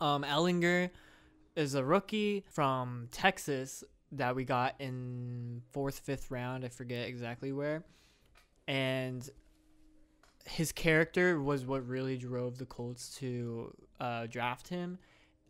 Um, 0.00 0.24
Ehlinger 0.24 0.90
is 1.56 1.74
a 1.74 1.84
rookie 1.84 2.44
from 2.50 3.08
Texas 3.10 3.84
that 4.12 4.34
we 4.34 4.44
got 4.44 4.74
in 4.78 5.62
fourth, 5.72 6.00
fifth 6.00 6.30
round. 6.30 6.64
I 6.64 6.68
forget 6.68 7.08
exactly 7.08 7.52
where. 7.52 7.84
And 8.68 9.28
his 10.44 10.72
character 10.72 11.40
was 11.40 11.64
what 11.64 11.86
really 11.86 12.16
drove 12.16 12.58
the 12.58 12.66
Colts 12.66 13.14
to 13.16 13.74
uh, 14.00 14.26
draft 14.26 14.68
him. 14.68 14.98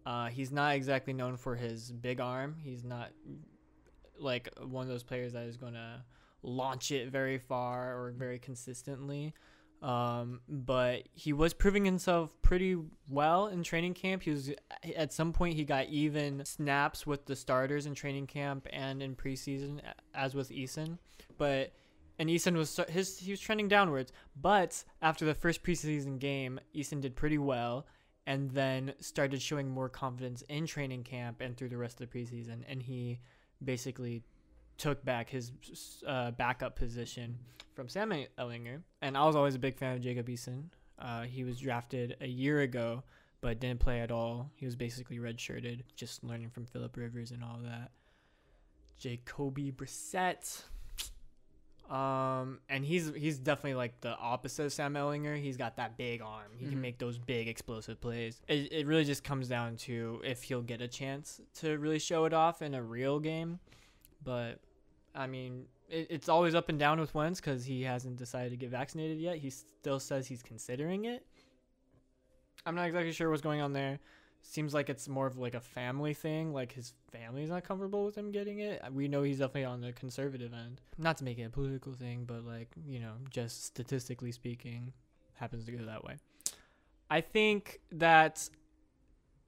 Uh, 0.05 0.27
he's 0.29 0.51
not 0.53 0.75
exactly 0.75 1.12
known 1.12 1.37
for 1.37 1.55
his 1.57 1.91
big 1.93 2.21
arm. 2.21 2.57
He's 2.62 2.85
not 2.85 3.11
like 4.19 4.49
one 4.61 4.83
of 4.83 4.88
those 4.88 5.03
players 5.03 5.33
that 5.33 5.45
is 5.45 5.57
going 5.57 5.75
to 5.75 6.03
launch 6.43 6.91
it 6.91 7.11
very 7.11 7.39
far 7.39 7.97
or 7.97 8.13
very 8.13 8.39
consistently. 8.39 9.35
Um, 9.83 10.41
but 10.49 11.09
he 11.13 11.33
was 11.33 11.53
proving 11.53 11.85
himself 11.85 12.41
pretty 12.41 12.77
well 13.09 13.49
in 13.49 13.65
training 13.65 13.95
camp. 13.95 14.23
He 14.23 14.31
was 14.31 14.51
at 14.95 15.13
some 15.13 15.33
point 15.33 15.57
he 15.57 15.65
got 15.65 15.89
even 15.89 16.45
snaps 16.45 17.05
with 17.05 17.27
the 17.27 17.35
starters 17.35 17.87
in 17.87 17.95
training 17.95 18.29
camp 18.29 18.69
and 18.73 19.03
in 19.03 19.17
preseason, 19.17 19.81
as 20.15 20.35
with 20.35 20.51
Eason. 20.51 20.99
But 21.37 21.73
and 22.21 22.29
Eason 22.29 22.55
was 22.55 22.79
his 22.89 23.19
he 23.19 23.33
was 23.33 23.41
trending 23.41 23.67
downwards. 23.67 24.13
But 24.41 24.85
after 25.01 25.25
the 25.25 25.35
first 25.35 25.65
preseason 25.65 26.21
game, 26.21 26.61
Eason 26.77 27.01
did 27.01 27.17
pretty 27.17 27.39
well, 27.39 27.87
and 28.25 28.53
then 28.53 28.95
started 29.01 29.43
showing 29.43 29.69
more 29.69 29.89
confidence 29.89 30.43
in 30.43 30.65
training 30.65 31.03
camp 31.03 31.41
and 31.41 31.57
through 31.57 31.71
the 31.71 31.77
rest 31.77 32.01
of 32.01 32.09
the 32.09 32.19
preseason. 32.19 32.63
And 32.69 32.81
he 32.81 33.19
basically 33.65 34.23
took 34.83 35.05
back 35.05 35.31
his 35.31 35.53
uh, 36.07 36.33
backup 36.33 36.75
position 36.75 37.38
from 37.75 37.88
Sam 37.88 38.11
Ehlinger. 38.37 38.83
And 39.01 39.16
I 39.16 39.25
was 39.25 39.37
always 39.37 39.55
a 39.55 39.59
big 39.61 39.77
fan 39.77 39.95
of 39.97 40.03
Jacob 40.03 40.27
Eason. 40.29 40.64
Uh, 40.99 41.23
he 41.23 41.45
was 41.45 41.61
drafted 41.61 42.16
a 42.21 42.27
year 42.27 42.61
ago, 42.62 43.05
but 43.40 43.61
didn't 43.61 43.79
play 43.79 44.01
at 44.01 44.11
all. 44.11 44.51
He 44.57 44.66
was 44.66 44.75
basically 44.75 45.18
redshirted, 45.18 45.83
just 45.95 46.25
learning 46.25 46.51
from 46.51 46.66
Philip 46.66 46.97
Rivers 46.97 47.31
and 47.31 47.45
all 47.45 47.61
that. 47.62 47.92
Jacoby 48.99 49.71
Brissett. 49.71 50.62
Um, 51.90 52.61
and 52.68 52.85
he's 52.85 53.12
he's 53.14 53.38
definitely 53.38 53.75
like 53.75 54.01
the 54.01 54.16
opposite 54.16 54.64
of 54.64 54.73
Sam 54.73 54.95
Ehlinger. 54.95 55.40
He's 55.40 55.57
got 55.57 55.77
that 55.77 55.97
big 55.99 56.23
arm. 56.23 56.53
He 56.57 56.66
Mhm. 56.66 56.71
can 56.71 56.81
make 56.81 56.99
those 56.99 57.18
big 57.18 57.49
explosive 57.49 58.01
plays. 58.01 58.40
It, 58.49 58.73
it 58.73 58.87
really 58.87 59.05
just 59.05 59.23
comes 59.25 59.47
down 59.49 59.77
to 59.79 60.21
if 60.25 60.42
he'll 60.45 60.62
get 60.62 60.81
a 60.81 60.88
chance 60.88 61.40
to 61.61 61.77
really 61.79 61.99
show 61.99 62.25
it 62.25 62.33
off 62.33 62.62
in 62.62 62.75
a 62.75 62.83
real 62.83 63.21
game. 63.21 63.59
But 64.25 64.61
I 65.14 65.27
mean, 65.27 65.66
it, 65.88 66.07
it's 66.11 66.29
always 66.29 66.55
up 66.55 66.68
and 66.68 66.79
down 66.79 67.01
with 67.01 67.14
Wentz 67.14 67.40
because 67.40 67.64
he 67.64 67.83
hasn't 67.83 68.16
decided 68.16 68.51
to 68.51 68.57
get 68.57 68.70
vaccinated 68.70 69.18
yet. 69.18 69.37
He 69.37 69.51
still 69.51 70.01
says 70.01 70.27
he's 70.27 70.42
considering 70.42 71.05
it. 71.05 71.27
I'm 72.64 72.75
not 72.75 72.87
exactly 72.87 73.12
sure 73.12 73.31
what's 73.31 73.42
going 73.42 73.61
on 73.61 73.72
there. 73.72 73.98
Seems 74.44 74.75
like 74.75 74.90
it's 74.90 75.09
more 75.09 75.27
of 75.27 75.38
like 75.38 75.55
a 75.55 75.61
family 75.61 76.14
thing. 76.14 76.53
Like 76.53 76.72
his 76.72 76.94
family's 77.12 77.48
not 77.48 77.64
comfortable 77.64 78.05
with 78.05 78.16
him 78.16 78.33
getting 78.33 78.59
it. 78.59 78.81
Uh, 78.85 78.90
we 78.90 79.07
know 79.07 79.22
he's 79.22 79.38
definitely 79.38 79.64
on 79.64 79.81
the 79.81 79.92
conservative 79.92 80.53
end. 80.53 80.81
Not 80.98 81.16
to 81.18 81.25
make 81.25 81.38
it 81.38 81.44
a 81.44 81.51
political 81.51 81.92
thing, 81.92 82.25
but 82.25 82.44
like 82.44 82.68
you 82.88 82.98
know, 82.98 83.12
just 83.31 83.64
statistically 83.64 84.33
speaking, 84.33 84.92
happens 85.35 85.64
to 85.66 85.72
go 85.72 85.85
that 85.85 86.05
way. 86.05 86.16
I 87.09 87.20
think 87.20 87.81
that 87.92 88.48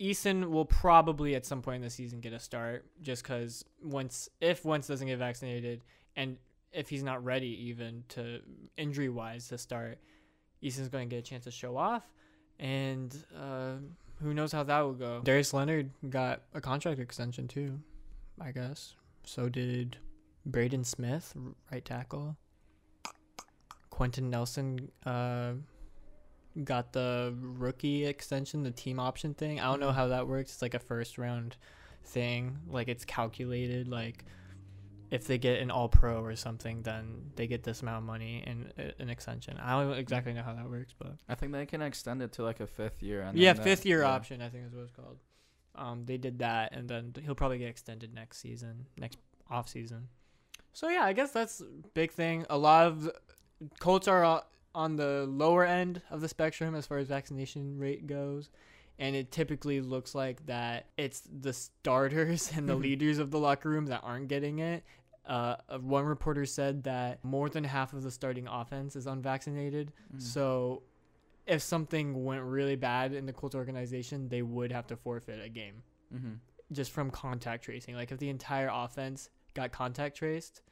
Eason 0.04 0.50
will 0.50 0.66
probably 0.66 1.34
at 1.34 1.46
some 1.46 1.62
point 1.62 1.76
in 1.76 1.82
the 1.82 1.90
season 1.90 2.20
get 2.20 2.34
a 2.34 2.38
start, 2.38 2.84
just 3.00 3.22
because 3.22 3.64
once 3.82 4.28
if 4.40 4.62
Wentz 4.64 4.86
doesn't 4.86 5.06
get 5.06 5.18
vaccinated, 5.18 5.82
and 6.14 6.36
if 6.72 6.90
he's 6.90 7.02
not 7.02 7.24
ready 7.24 7.68
even 7.68 8.04
to 8.10 8.40
injury 8.76 9.08
wise 9.08 9.48
to 9.48 9.56
start, 9.56 9.98
Eason's 10.60 10.88
going 10.88 11.08
to 11.08 11.16
get 11.16 11.20
a 11.20 11.26
chance 11.26 11.44
to 11.44 11.50
show 11.50 11.76
off, 11.76 12.02
and 12.58 13.16
uh, 13.34 13.76
who 14.22 14.34
knows 14.34 14.52
how 14.52 14.62
that 14.62 14.80
will 14.80 14.92
go. 14.92 15.22
Darius 15.24 15.54
Leonard 15.54 15.90
got 16.10 16.42
a 16.52 16.60
contract 16.60 17.00
extension 17.00 17.48
too, 17.48 17.80
I 18.38 18.52
guess. 18.52 18.94
So 19.24 19.48
did 19.48 19.96
Braden 20.44 20.84
Smith, 20.84 21.34
right 21.72 21.84
tackle. 21.84 22.36
Quenton 23.88 24.28
Nelson 24.28 24.90
uh, 25.06 25.52
got 26.62 26.92
the 26.92 27.34
rookie 27.40 28.06
extension, 28.06 28.62
the 28.62 28.70
team 28.70 29.00
option 29.00 29.34
thing. 29.34 29.60
I 29.60 29.64
don't 29.64 29.80
know 29.80 29.92
how 29.92 30.08
that 30.08 30.28
works. 30.28 30.52
It's 30.52 30.62
like 30.62 30.74
a 30.74 30.78
first 30.78 31.18
round 31.18 31.56
thing. 32.04 32.58
Like 32.68 32.88
it's 32.88 33.04
calculated. 33.04 33.88
Like 33.88 34.24
if 35.10 35.26
they 35.26 35.38
get 35.38 35.60
an 35.60 35.70
All 35.70 35.88
Pro 35.88 36.22
or 36.22 36.36
something, 36.36 36.82
then 36.82 37.30
they 37.36 37.46
get 37.46 37.62
this 37.62 37.82
amount 37.82 37.98
of 37.98 38.04
money 38.04 38.44
and 38.46 38.72
uh, 38.78 38.92
an 38.98 39.10
extension. 39.10 39.58
I 39.58 39.80
don't 39.80 39.92
exactly 39.94 40.32
know 40.32 40.42
how 40.42 40.54
that 40.54 40.68
works, 40.68 40.94
but 40.98 41.16
I 41.28 41.34
think 41.34 41.52
they 41.52 41.66
can 41.66 41.82
extend 41.82 42.22
it 42.22 42.32
to 42.32 42.42
like 42.42 42.60
a 42.60 42.66
fifth 42.66 43.02
year. 43.02 43.22
And 43.22 43.36
yeah, 43.38 43.52
then 43.52 43.56
that- 43.56 43.64
fifth 43.64 43.86
year 43.86 44.00
yeah. 44.00 44.10
option. 44.10 44.40
I 44.40 44.48
think 44.48 44.66
is 44.66 44.74
what 44.74 44.82
it's 44.82 44.92
called. 44.92 45.18
Um, 45.76 46.04
they 46.04 46.18
did 46.18 46.38
that, 46.38 46.72
and 46.72 46.88
then 46.88 47.14
he'll 47.24 47.34
probably 47.34 47.58
get 47.58 47.68
extended 47.68 48.14
next 48.14 48.38
season, 48.38 48.86
next 48.96 49.18
off 49.50 49.68
season. 49.68 50.06
So 50.72 50.88
yeah, 50.88 51.02
I 51.02 51.12
guess 51.12 51.32
that's 51.32 51.60
a 51.60 51.88
big 51.94 52.12
thing. 52.12 52.46
A 52.48 52.56
lot 52.56 52.86
of 52.86 53.10
Colts 53.80 54.08
are 54.08 54.42
on 54.74 54.96
the 54.96 55.26
lower 55.28 55.64
end 55.64 56.02
of 56.10 56.20
the 56.20 56.28
spectrum 56.28 56.74
as 56.74 56.86
far 56.86 56.98
as 56.98 57.06
vaccination 57.08 57.78
rate 57.78 58.06
goes. 58.06 58.50
And 58.98 59.16
it 59.16 59.30
typically 59.32 59.80
looks 59.80 60.14
like 60.14 60.46
that 60.46 60.86
it's 60.96 61.22
the 61.22 61.52
starters 61.52 62.52
and 62.56 62.68
the 62.68 62.74
leaders 62.76 63.18
of 63.18 63.30
the 63.30 63.38
locker 63.38 63.68
room 63.68 63.86
that 63.86 64.00
aren't 64.02 64.28
getting 64.28 64.58
it. 64.60 64.84
Uh, 65.26 65.56
one 65.80 66.04
reporter 66.04 66.44
said 66.44 66.84
that 66.84 67.24
more 67.24 67.48
than 67.48 67.64
half 67.64 67.92
of 67.94 68.02
the 68.02 68.10
starting 68.10 68.46
offense 68.46 68.94
is 68.94 69.06
unvaccinated. 69.06 69.90
Mm. 70.14 70.20
So 70.22 70.82
if 71.46 71.62
something 71.62 72.24
went 72.24 72.42
really 72.42 72.76
bad 72.76 73.14
in 73.14 73.26
the 73.26 73.32
Colts 73.32 73.54
organization, 73.54 74.28
they 74.28 74.42
would 74.42 74.70
have 74.70 74.86
to 74.88 74.96
forfeit 74.96 75.42
a 75.44 75.48
game 75.48 75.82
Mhm. 76.14 76.38
just 76.72 76.90
from 76.90 77.10
contact 77.10 77.64
tracing. 77.64 77.94
Like 77.94 78.12
if 78.12 78.18
the 78.18 78.28
entire 78.28 78.70
offense 78.72 79.30
got 79.54 79.72
contact 79.72 80.16
traced, 80.16 80.62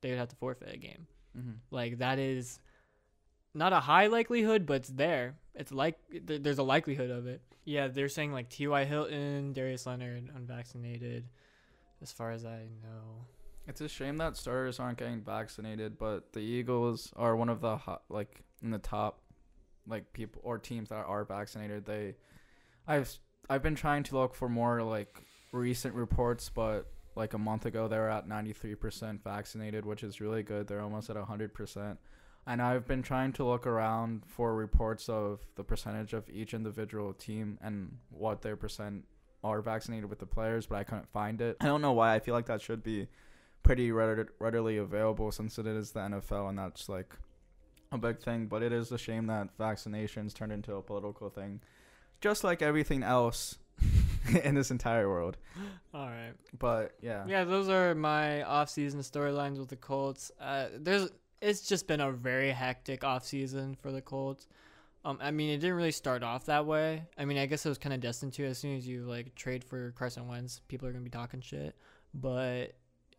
they 0.00 0.10
would 0.10 0.18
have 0.18 0.28
to 0.28 0.36
forfeit 0.36 0.72
a 0.72 0.76
game. 0.76 1.06
Mhm. 1.36 1.56
Like 1.70 1.98
that 1.98 2.18
is 2.18 2.60
not 3.56 3.72
a 3.72 3.80
high 3.80 4.06
likelihood, 4.06 4.66
but 4.66 4.74
it's 4.74 4.88
there. 4.88 5.36
It's 5.54 5.72
like 5.72 5.98
th- 6.26 6.42
there's 6.42 6.58
a 6.58 6.62
likelihood 6.62 7.10
of 7.10 7.26
it. 7.26 7.40
Yeah, 7.64 7.88
they're 7.88 8.08
saying 8.08 8.32
like 8.32 8.48
T.Y. 8.48 8.84
Hilton, 8.84 9.52
Darius 9.52 9.86
Leonard, 9.86 10.30
unvaccinated, 10.34 11.24
as 12.02 12.12
far 12.12 12.30
as 12.30 12.44
I 12.44 12.68
know. 12.82 13.26
It's 13.66 13.80
a 13.80 13.88
shame 13.88 14.18
that 14.18 14.36
starters 14.36 14.78
aren't 14.78 14.98
getting 14.98 15.22
vaccinated, 15.22 15.98
but 15.98 16.32
the 16.32 16.40
Eagles 16.40 17.12
are 17.16 17.34
one 17.34 17.48
of 17.48 17.60
the 17.60 17.76
hot, 17.76 18.02
like 18.08 18.42
in 18.62 18.70
the 18.70 18.78
top, 18.78 19.20
like 19.88 20.12
people 20.12 20.40
or 20.44 20.58
teams 20.58 20.90
that 20.90 21.04
are 21.06 21.24
vaccinated. 21.24 21.84
They, 21.84 22.14
I've 22.86 23.10
I've 23.48 23.62
been 23.62 23.74
trying 23.74 24.02
to 24.04 24.18
look 24.18 24.34
for 24.34 24.48
more 24.48 24.82
like 24.82 25.22
recent 25.52 25.94
reports, 25.94 26.48
but 26.48 26.86
like 27.16 27.32
a 27.32 27.38
month 27.38 27.66
ago 27.66 27.88
they 27.88 27.96
were 27.96 28.10
at 28.10 28.28
93% 28.28 29.22
vaccinated, 29.22 29.84
which 29.84 30.04
is 30.04 30.20
really 30.20 30.42
good. 30.42 30.68
They're 30.68 30.82
almost 30.82 31.10
at 31.10 31.16
100%. 31.16 31.96
And 32.46 32.62
I've 32.62 32.86
been 32.86 33.02
trying 33.02 33.32
to 33.34 33.44
look 33.44 33.66
around 33.66 34.22
for 34.26 34.54
reports 34.54 35.08
of 35.08 35.40
the 35.56 35.64
percentage 35.64 36.12
of 36.12 36.28
each 36.30 36.54
individual 36.54 37.12
team 37.12 37.58
and 37.60 37.98
what 38.10 38.42
their 38.42 38.56
percent 38.56 39.04
are 39.42 39.60
vaccinated 39.60 40.08
with 40.08 40.18
the 40.20 40.26
players, 40.26 40.66
but 40.66 40.76
I 40.76 40.84
couldn't 40.84 41.08
find 41.08 41.40
it. 41.40 41.56
I 41.60 41.66
don't 41.66 41.82
know 41.82 41.92
why. 41.92 42.14
I 42.14 42.20
feel 42.20 42.34
like 42.34 42.46
that 42.46 42.62
should 42.62 42.82
be 42.82 43.08
pretty 43.62 43.90
readily 43.90 44.28
readily 44.38 44.76
available 44.76 45.32
since 45.32 45.58
it 45.58 45.66
is 45.66 45.90
the 45.90 46.00
NFL 46.00 46.48
and 46.50 46.58
that's 46.58 46.88
like 46.88 47.16
a 47.90 47.98
big 47.98 48.20
thing. 48.20 48.46
But 48.46 48.62
it 48.62 48.72
is 48.72 48.92
a 48.92 48.98
shame 48.98 49.26
that 49.26 49.56
vaccinations 49.58 50.32
turned 50.32 50.52
into 50.52 50.74
a 50.74 50.82
political 50.82 51.30
thing, 51.30 51.60
just 52.20 52.44
like 52.44 52.62
everything 52.62 53.02
else 53.02 53.58
in 54.44 54.54
this 54.54 54.70
entire 54.70 55.08
world. 55.08 55.36
All 55.92 56.06
right. 56.06 56.34
But 56.58 56.92
yeah, 57.02 57.24
Yeah, 57.26 57.44
those 57.44 57.68
are 57.68 57.94
my 57.94 58.42
off-season 58.42 59.00
storylines 59.00 59.58
with 59.58 59.68
the 59.68 59.76
Colts. 59.76 60.30
Uh, 60.40 60.66
there's 60.76 61.10
it's 61.40 61.62
just 61.62 61.86
been 61.86 62.00
a 62.00 62.10
very 62.12 62.50
hectic 62.50 63.04
off-season 63.04 63.76
for 63.80 63.92
the 63.92 64.00
Colts. 64.00 64.46
Um, 65.04 65.18
I 65.22 65.30
mean, 65.30 65.50
it 65.50 65.58
didn't 65.58 65.76
really 65.76 65.92
start 65.92 66.24
off 66.24 66.46
that 66.46 66.66
way. 66.66 67.04
I 67.16 67.24
mean, 67.24 67.38
I 67.38 67.46
guess 67.46 67.64
it 67.64 67.68
was 67.68 67.78
kind 67.78 67.94
of 67.94 68.00
destined 68.00 68.32
to. 68.34 68.44
As 68.44 68.58
soon 68.58 68.76
as 68.76 68.88
you 68.88 69.04
like 69.04 69.36
trade 69.36 69.62
for 69.62 69.92
Carson 69.92 70.26
Wentz, 70.26 70.60
people 70.66 70.88
are 70.88 70.92
gonna 70.92 71.04
be 71.04 71.10
talking 71.10 71.40
shit. 71.40 71.76
But 72.12 72.74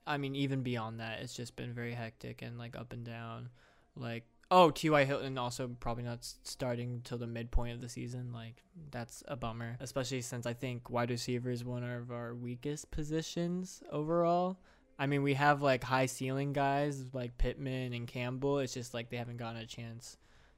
I 0.06 0.18
mean, 0.18 0.36
even 0.36 0.64
beyond 0.64 1.00
that, 1.00 1.22
it's 1.22 1.34
just 1.34 1.56
been 1.56 1.74
very 1.74 1.94
hectic 1.94 2.42
and 2.42 2.58
like 2.58 2.76
up 2.76 2.92
and 2.92 3.06
down. 3.06 3.50
Like, 3.96 4.26
oh, 4.52 4.70
T.Y. 4.70 5.06
Hilton 5.06 5.38
also 5.38 5.70
probably 5.80 6.04
not 6.04 6.20
starting 6.44 7.02
till 7.04 7.18
the 7.18 7.28
midpoint 7.28 7.74
of 7.74 7.82
the 7.82 7.90
season. 7.90 8.32
Like, 8.34 8.64
that's 8.92 9.24
a 9.28 9.36
bummer, 9.36 9.78
especially 9.80 10.22
since 10.22 10.46
I 10.46 10.54
think 10.54 10.90
wide 10.90 11.10
receiver 11.10 11.50
is 11.50 11.64
one 11.64 11.84
of 11.84 12.12
our 12.12 12.36
weakest 12.36 12.92
positions 12.92 13.82
overall. 13.92 14.60
I 15.00 15.06
mean, 15.06 15.22
we 15.24 15.36
have 15.36 15.62
like 15.62 15.84
high 15.84 16.08
ceiling 16.08 16.54
guys 16.54 17.14
like 17.14 17.38
Pittman 17.38 17.94
and 17.94 18.08
Campbell. 18.08 18.60
It's 18.60 18.74
just 18.74 18.94
like 18.94 19.10
they 19.10 19.18
haven't 19.18 19.38
gotten 19.38 19.62
a 19.62 19.66
chance 19.66 20.18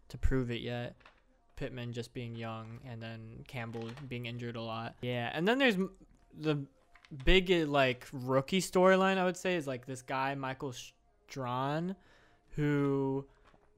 to 0.09 0.17
prove 0.17 0.51
it 0.51 0.61
yet. 0.61 0.95
Pittman 1.55 1.91
just 1.91 2.13
being 2.13 2.35
young, 2.35 2.79
and 2.89 3.01
then 3.01 3.43
Campbell 3.47 3.89
being 4.07 4.27
injured 4.27 4.55
a 4.55 4.61
lot. 4.61 4.95
Yeah, 5.01 5.29
and 5.33 5.45
then 5.45 5.57
there's 5.57 5.75
the 6.39 6.65
big 7.25 7.49
like 7.67 8.07
rookie 8.13 8.61
storyline. 8.61 9.17
I 9.17 9.25
would 9.25 9.35
say 9.35 9.55
is 9.55 9.67
like 9.67 9.85
this 9.85 10.01
guy 10.01 10.35
Michael 10.35 10.73
Strachan, 11.27 11.97
who 12.55 13.25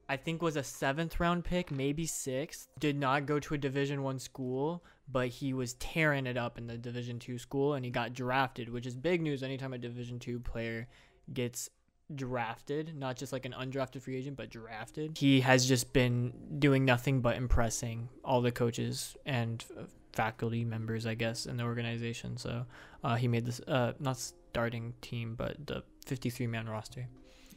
I 0.08 0.16
think 0.16 0.42
was 0.42 0.56
a 0.56 0.62
seventh 0.62 1.18
round 1.18 1.44
pick, 1.44 1.72
maybe 1.72 2.06
sixth. 2.06 2.68
Did 2.78 2.96
not 2.96 3.26
go 3.26 3.40
to 3.40 3.54
a 3.54 3.58
Division 3.58 4.04
One 4.04 4.20
school, 4.20 4.84
but 5.10 5.28
he 5.28 5.52
was 5.52 5.74
tearing 5.74 6.26
it 6.26 6.36
up 6.36 6.58
in 6.58 6.66
the 6.66 6.78
Division 6.78 7.18
Two 7.18 7.38
school, 7.38 7.74
and 7.74 7.84
he 7.84 7.90
got 7.90 8.12
drafted, 8.12 8.68
which 8.68 8.86
is 8.86 8.96
big 8.96 9.20
news 9.22 9.42
anytime 9.42 9.72
a 9.72 9.78
Division 9.78 10.18
Two 10.18 10.40
player 10.40 10.88
gets 11.32 11.70
drafted, 12.14 12.94
not 12.96 13.16
just 13.16 13.32
like 13.32 13.46
an 13.46 13.54
undrafted 13.58 14.02
free 14.02 14.16
agent, 14.16 14.36
but 14.36 14.50
drafted. 14.50 15.16
He 15.18 15.40
has 15.40 15.66
just 15.66 15.92
been 15.92 16.32
doing 16.58 16.84
nothing 16.84 17.20
but 17.20 17.36
impressing 17.36 18.08
all 18.24 18.40
the 18.42 18.52
coaches 18.52 19.16
and 19.24 19.64
faculty 20.12 20.64
members, 20.64 21.06
I 21.06 21.14
guess, 21.14 21.46
in 21.46 21.56
the 21.56 21.64
organization. 21.64 22.36
So 22.36 22.66
uh, 23.02 23.16
he 23.16 23.28
made 23.28 23.46
this 23.46 23.60
uh, 23.66 23.92
not 23.98 24.18
starting 24.18 24.94
team, 25.00 25.34
but 25.34 25.66
the 25.66 25.82
53 26.06 26.46
man 26.46 26.68
roster. 26.68 27.06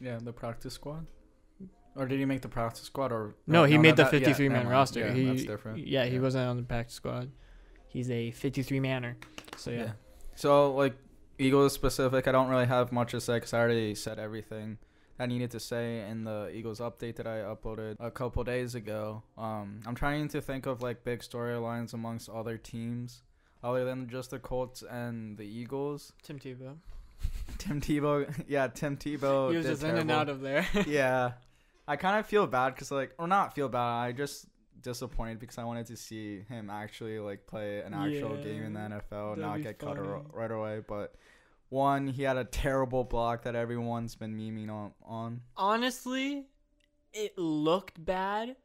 yeah, 0.00 0.18
the 0.20 0.32
practice 0.32 0.74
squad. 0.74 1.06
Or 1.96 2.06
did 2.06 2.18
he 2.18 2.24
make 2.24 2.42
the 2.42 2.48
practice 2.48 2.82
squad? 2.82 3.10
Or 3.12 3.34
No, 3.46 3.64
he 3.64 3.78
made 3.78 3.96
the 3.96 4.04
that- 4.04 4.10
that- 4.12 4.20
yeah, 4.20 4.26
53 4.28 4.48
man 4.50 4.68
roster. 4.68 5.00
Yeah, 5.00 5.12
he, 5.12 5.24
that's 5.24 5.44
different. 5.44 5.86
Yeah, 5.86 6.04
he 6.04 6.18
wasn't 6.18 6.48
on 6.48 6.56
the 6.56 6.62
practice 6.62 6.94
squad. 6.96 7.30
He's 7.88 8.10
a 8.10 8.30
53 8.32 8.80
manner. 8.80 9.16
So 9.56 9.70
yeah. 9.70 9.92
So 10.34 10.74
like 10.74 10.94
Eagles 11.38 11.72
specific, 11.72 12.28
I 12.28 12.32
don't 12.32 12.48
really 12.48 12.66
have 12.66 12.92
much 12.92 13.12
to 13.12 13.20
say 13.20 13.36
because 13.36 13.54
I 13.54 13.60
already 13.60 13.94
said 13.94 14.18
everything 14.18 14.78
I 15.18 15.24
needed 15.26 15.50
to 15.52 15.60
say 15.60 16.00
in 16.08 16.24
the 16.24 16.50
Eagles 16.52 16.78
update 16.80 17.16
that 17.16 17.26
I 17.26 17.38
uploaded 17.38 17.96
a 17.98 18.10
couple 18.10 18.44
days 18.44 18.74
ago. 18.74 19.22
Um, 19.38 19.80
I'm 19.86 19.94
trying 19.94 20.28
to 20.28 20.42
think 20.42 20.66
of 20.66 20.82
like 20.82 21.04
big 21.04 21.20
storylines 21.20 21.94
amongst 21.94 22.28
other 22.28 22.58
teams 22.58 23.22
other 23.64 23.84
than 23.86 24.08
just 24.10 24.30
the 24.30 24.38
Colts 24.38 24.82
and 24.82 25.38
the 25.38 25.44
Eagles. 25.44 26.12
Tim 26.22 26.38
Tebow. 26.38 26.76
Tim 27.58 27.80
Tebow, 27.80 28.44
yeah, 28.46 28.66
Tim 28.68 28.98
Tebow. 28.98 29.50
he 29.50 29.56
was 29.56 29.64
just 29.66 29.82
in 29.82 29.96
and 29.96 30.10
out 30.10 30.28
of 30.28 30.42
there. 30.42 30.66
yeah, 30.86 31.32
I 31.88 31.96
kind 31.96 32.18
of 32.18 32.26
feel 32.26 32.46
bad 32.46 32.74
because 32.74 32.90
like, 32.90 33.12
or 33.18 33.26
not 33.28 33.54
feel 33.54 33.68
bad. 33.68 33.78
I 33.80 34.12
just 34.12 34.46
disappointed 34.80 35.38
because 35.38 35.58
I 35.58 35.64
wanted 35.64 35.86
to 35.86 35.96
see 35.96 36.42
him 36.48 36.70
actually 36.70 37.18
like 37.18 37.46
play 37.46 37.80
an 37.80 37.94
actual 37.94 38.36
game 38.36 38.62
in 38.62 38.72
the 38.74 38.80
NFL, 38.80 39.36
not 39.38 39.56
be 39.56 39.62
get 39.62 39.78
cut 39.78 39.96
funny. 39.96 40.08
ro- 40.08 40.26
right 40.32 40.50
away. 40.50 40.82
But 40.86 41.14
one, 41.68 42.06
he 42.08 42.22
had 42.22 42.36
a 42.36 42.44
terrible 42.44 43.04
block 43.04 43.42
that 43.42 43.54
everyone's 43.54 44.14
been 44.14 44.36
memeing 44.36 44.70
on. 44.70 44.92
on. 45.04 45.40
Honestly, 45.56 46.46
it 47.12 47.36
looked 47.38 48.04
bad, 48.04 48.56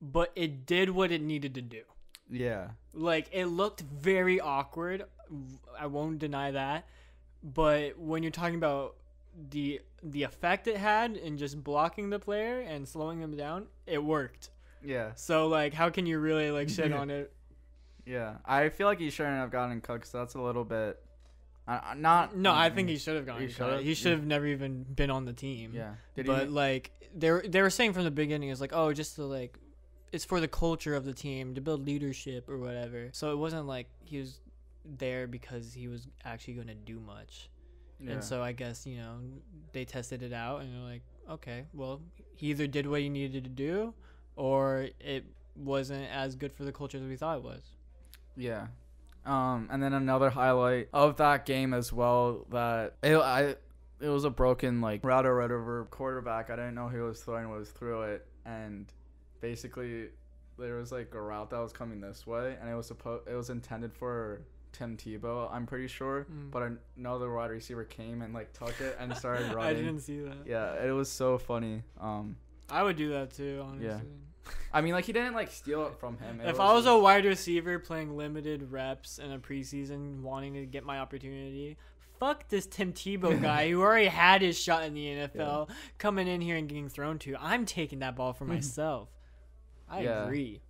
but 0.00 0.32
it 0.34 0.66
did 0.66 0.90
what 0.90 1.12
it 1.12 1.22
needed 1.22 1.54
to 1.54 1.62
do. 1.62 1.82
Yeah, 2.30 2.68
Like 2.94 3.28
it 3.32 3.46
looked 3.46 3.82
very 3.82 4.40
awkward. 4.40 5.04
I 5.78 5.86
won't 5.86 6.18
deny 6.18 6.50
that. 6.52 6.86
But 7.42 7.98
when 7.98 8.22
you're 8.22 8.32
talking 8.32 8.54
about 8.54 8.96
the 9.50 9.80
the 10.02 10.22
effect 10.22 10.66
it 10.66 10.76
had 10.76 11.16
in 11.16 11.38
just 11.38 11.62
blocking 11.62 12.10
the 12.10 12.18
player 12.18 12.60
and 12.60 12.86
slowing 12.86 13.20
him 13.20 13.36
down, 13.36 13.66
it 13.86 14.02
worked. 14.02 14.50
yeah, 14.82 15.12
So 15.14 15.48
like 15.48 15.74
how 15.74 15.90
can 15.90 16.06
you 16.06 16.18
really 16.18 16.50
like 16.50 16.68
shit 16.68 16.92
on 16.92 17.10
it 17.10 17.32
Yeah, 18.04 18.34
I 18.44 18.68
feel 18.68 18.86
like 18.86 18.98
he 18.98 19.10
shouldn't 19.10 19.36
have 19.36 19.50
gotten 19.50 19.80
cut 19.80 19.94
because 19.94 20.12
that's 20.12 20.34
a 20.34 20.40
little 20.40 20.64
bit. 20.64 21.00
Uh, 21.66 21.80
uh, 21.82 21.94
not. 21.94 22.36
No, 22.36 22.52
I 22.52 22.68
think 22.68 22.88
he 22.90 22.98
should 22.98 23.16
have 23.16 23.24
gone. 23.24 23.40
He 23.40 23.48
cut. 23.48 23.82
He 23.82 23.94
should 23.94 24.12
have 24.12 24.26
never 24.26 24.46
even 24.46 24.82
been 24.82 25.10
on 25.10 25.24
the 25.24 25.32
team. 25.32 25.72
Yeah. 25.74 25.94
Did 26.14 26.26
but 26.26 26.50
like 26.50 26.90
they 27.16 27.30
were, 27.30 27.44
they 27.46 27.62
were 27.62 27.70
saying 27.70 27.94
from 27.94 28.04
the 28.04 28.10
beginning, 28.10 28.50
it's 28.50 28.60
like, 28.60 28.74
oh, 28.74 28.92
just 28.92 29.16
to 29.16 29.24
like, 29.24 29.58
it's 30.12 30.24
for 30.24 30.40
the 30.40 30.48
culture 30.48 30.94
of 30.94 31.04
the 31.04 31.14
team 31.14 31.54
to 31.54 31.60
build 31.60 31.86
leadership 31.86 32.48
or 32.48 32.58
whatever. 32.58 33.08
So 33.12 33.32
it 33.32 33.36
wasn't 33.36 33.66
like 33.66 33.88
he 34.04 34.18
was 34.18 34.40
there 34.84 35.26
because 35.26 35.72
he 35.72 35.88
was 35.88 36.06
actually 36.24 36.54
going 36.54 36.66
to 36.68 36.74
do 36.74 37.00
much. 37.00 37.48
Yeah. 38.00 38.12
And 38.12 38.24
so 38.24 38.42
I 38.42 38.52
guess 38.52 38.86
you 38.86 38.98
know 38.98 39.16
they 39.72 39.84
tested 39.84 40.22
it 40.22 40.32
out 40.32 40.60
and 40.60 40.74
they're 40.74 40.90
like, 40.90 41.02
okay, 41.30 41.64
well, 41.72 42.00
he 42.36 42.48
either 42.48 42.66
did 42.66 42.86
what 42.86 43.00
he 43.00 43.08
needed 43.08 43.44
to 43.44 43.50
do, 43.50 43.94
or 44.36 44.88
it 45.00 45.24
wasn't 45.56 46.08
as 46.10 46.34
good 46.34 46.52
for 46.52 46.64
the 46.64 46.72
culture 46.72 46.98
as 46.98 47.04
we 47.04 47.16
thought 47.16 47.38
it 47.38 47.44
was. 47.44 47.62
Yeah. 48.36 48.66
Um, 49.24 49.68
and 49.70 49.82
then 49.82 49.94
another 49.94 50.28
highlight 50.28 50.88
of 50.92 51.16
that 51.16 51.46
game 51.46 51.72
as 51.72 51.92
well 51.92 52.46
that 52.50 52.96
it, 53.02 53.16
I 53.16 53.56
it 54.00 54.08
was 54.08 54.24
a 54.24 54.30
broken 54.30 54.80
like 54.80 55.02
route 55.02 55.24
right 55.24 55.50
over 55.50 55.86
quarterback. 55.90 56.50
I 56.50 56.56
didn't 56.56 56.74
know 56.74 56.88
who 56.88 57.04
was 57.04 57.20
throwing 57.20 57.48
was 57.48 57.70
through 57.70 58.02
it, 58.02 58.26
and 58.44 58.92
basically 59.40 60.08
there 60.58 60.76
was 60.76 60.92
like 60.92 61.14
a 61.14 61.20
route 61.20 61.50
that 61.50 61.58
was 61.58 61.72
coming 61.72 62.00
this 62.00 62.26
way, 62.26 62.56
and 62.60 62.68
it 62.68 62.74
was 62.74 62.86
supposed 62.86 63.26
it 63.26 63.34
was 63.34 63.48
intended 63.48 63.94
for 63.94 64.42
Tim 64.74 64.96
Tebow. 64.98 65.48
I'm 65.50 65.64
pretty 65.66 65.86
sure, 65.88 66.26
Mm. 66.30 66.50
but 66.50 66.70
another 66.98 67.32
wide 67.32 67.50
receiver 67.50 67.84
came 67.84 68.20
and 68.20 68.34
like 68.34 68.52
took 68.52 68.78
it 68.80 68.96
and 69.00 69.16
started 69.16 69.54
running. 69.54 69.62
I 69.62 69.72
didn't 69.74 70.00
see 70.00 70.20
that. 70.20 70.36
yeah, 70.46 70.84
it 70.84 70.90
was 70.90 71.10
so 71.10 71.38
funny. 71.38 71.82
Um, 71.98 72.36
I 72.70 72.82
would 72.82 72.96
do 72.96 73.10
that 73.10 73.30
too, 73.32 73.62
honestly. 73.64 73.86
Yeah. 73.86 74.00
I 74.72 74.82
mean, 74.82 74.92
like 74.92 75.06
he 75.06 75.12
didn't 75.14 75.32
like 75.34 75.50
steal 75.50 75.86
it 75.86 75.94
from 75.98 76.18
him. 76.18 76.40
It 76.40 76.48
If 76.50 76.60
I 76.60 76.74
was 76.74 76.84
a 76.86 76.98
wide 76.98 77.24
receiver 77.24 77.78
playing 77.78 78.14
limited 78.16 78.70
reps 78.70 79.18
in 79.18 79.32
a 79.32 79.38
preseason, 79.38 80.20
wanting 80.20 80.52
to 80.54 80.66
get 80.66 80.84
my 80.84 80.98
opportunity, 80.98 81.78
fuck 82.20 82.48
this 82.48 82.66
Tim 82.66 82.92
Tebow 82.92 83.40
guy 83.42 83.70
who 83.70 83.80
already 83.80 84.08
had 84.08 84.42
his 84.42 84.58
shot 84.60 84.82
in 84.84 84.92
the 84.94 85.06
NFL, 85.06 85.70
coming 85.98 86.28
in 86.28 86.40
here 86.42 86.56
and 86.56 86.68
getting 86.68 86.88
thrown 86.90 87.18
to. 87.20 87.36
I'm 87.40 87.64
taking 87.64 88.00
that 88.00 88.16
ball 88.16 88.32
for 88.34 88.44
myself. 88.54 89.08
I 89.88 90.02
Yeah. 90.02 90.24
agree. 90.24 90.60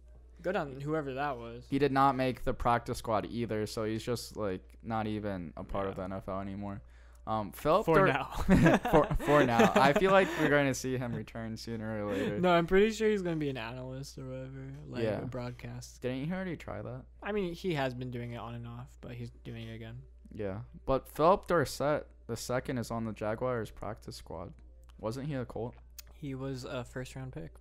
Good 0.44 0.54
on 0.57 0.80
whoever 0.80 1.14
that 1.14 1.37
was. 1.38 1.64
he 1.68 1.78
did 1.80 1.90
not 1.90 2.14
make 2.14 2.44
the 2.44 2.54
practice 2.54 2.98
squad 2.98 3.26
either, 3.28 3.66
so 3.66 3.83
he's 3.85 4.04
just 4.04 4.37
like 4.37 4.62
not 4.85 5.07
even 5.09 5.52
a 5.57 5.64
part 5.64 5.88
of 5.88 5.96
the 5.96 6.02
NFL 6.02 6.40
anymore. 6.40 6.80
Um, 7.26 7.52
Philip 7.52 7.87
For 7.87 7.94
Dur- 8.00 8.07
now. 8.09 8.24
for 8.90 9.07
for 9.24 9.44
now, 9.46 9.72
I 9.74 9.94
feel 9.94 10.12
like 10.12 10.28
we're 10.38 10.50
going 10.50 10.66
to 10.66 10.74
see 10.74 10.98
him 10.98 11.14
return 11.14 11.57
sooner 11.57 12.04
or 12.07 12.12
later. 12.12 12.38
No, 12.38 12.50
I'm 12.50 12.66
pretty 12.66 12.90
sure 12.92 13.09
he's 13.09 13.22
gonna 13.22 13.37
be 13.37 13.48
an 13.48 13.57
analyst 13.57 14.18
or 14.18 14.26
whatever, 14.26 14.66
like 14.90 15.02
Yeah. 15.04 15.22
a 15.22 15.26
broadcast. 15.26 16.02
Didn't 16.02 16.26
he 16.26 16.33
already 16.33 16.57
try 16.57 16.83
that? 16.83 17.02
I 17.22 17.33
mean, 17.33 17.54
he 17.54 17.72
has 17.74 17.94
been 17.94 18.11
doing 18.11 18.33
it 18.33 18.37
on 18.37 18.54
and 18.54 18.66
off, 18.68 18.88
but 19.00 19.12
he's 19.12 19.30
doing 19.42 19.66
it 19.68 19.74
again. 19.74 19.96
Yeah, 20.35 20.59
but 20.85 21.09
Phillip 21.09 21.46
Dorsett 21.48 22.07
the 22.26 22.37
second 22.37 22.76
is 22.78 22.90
on 22.90 23.04
the 23.07 23.12
Jaguars 23.12 23.70
practice 23.70 24.16
squad. 24.16 24.52
Wasn't 25.00 25.26
he 25.26 25.35
a 25.35 25.44
Colt? 25.46 25.74
He 26.14 26.35
was 26.35 26.64
a 26.64 26.85
first 26.85 27.16
round 27.16 27.33
pick. 27.33 27.52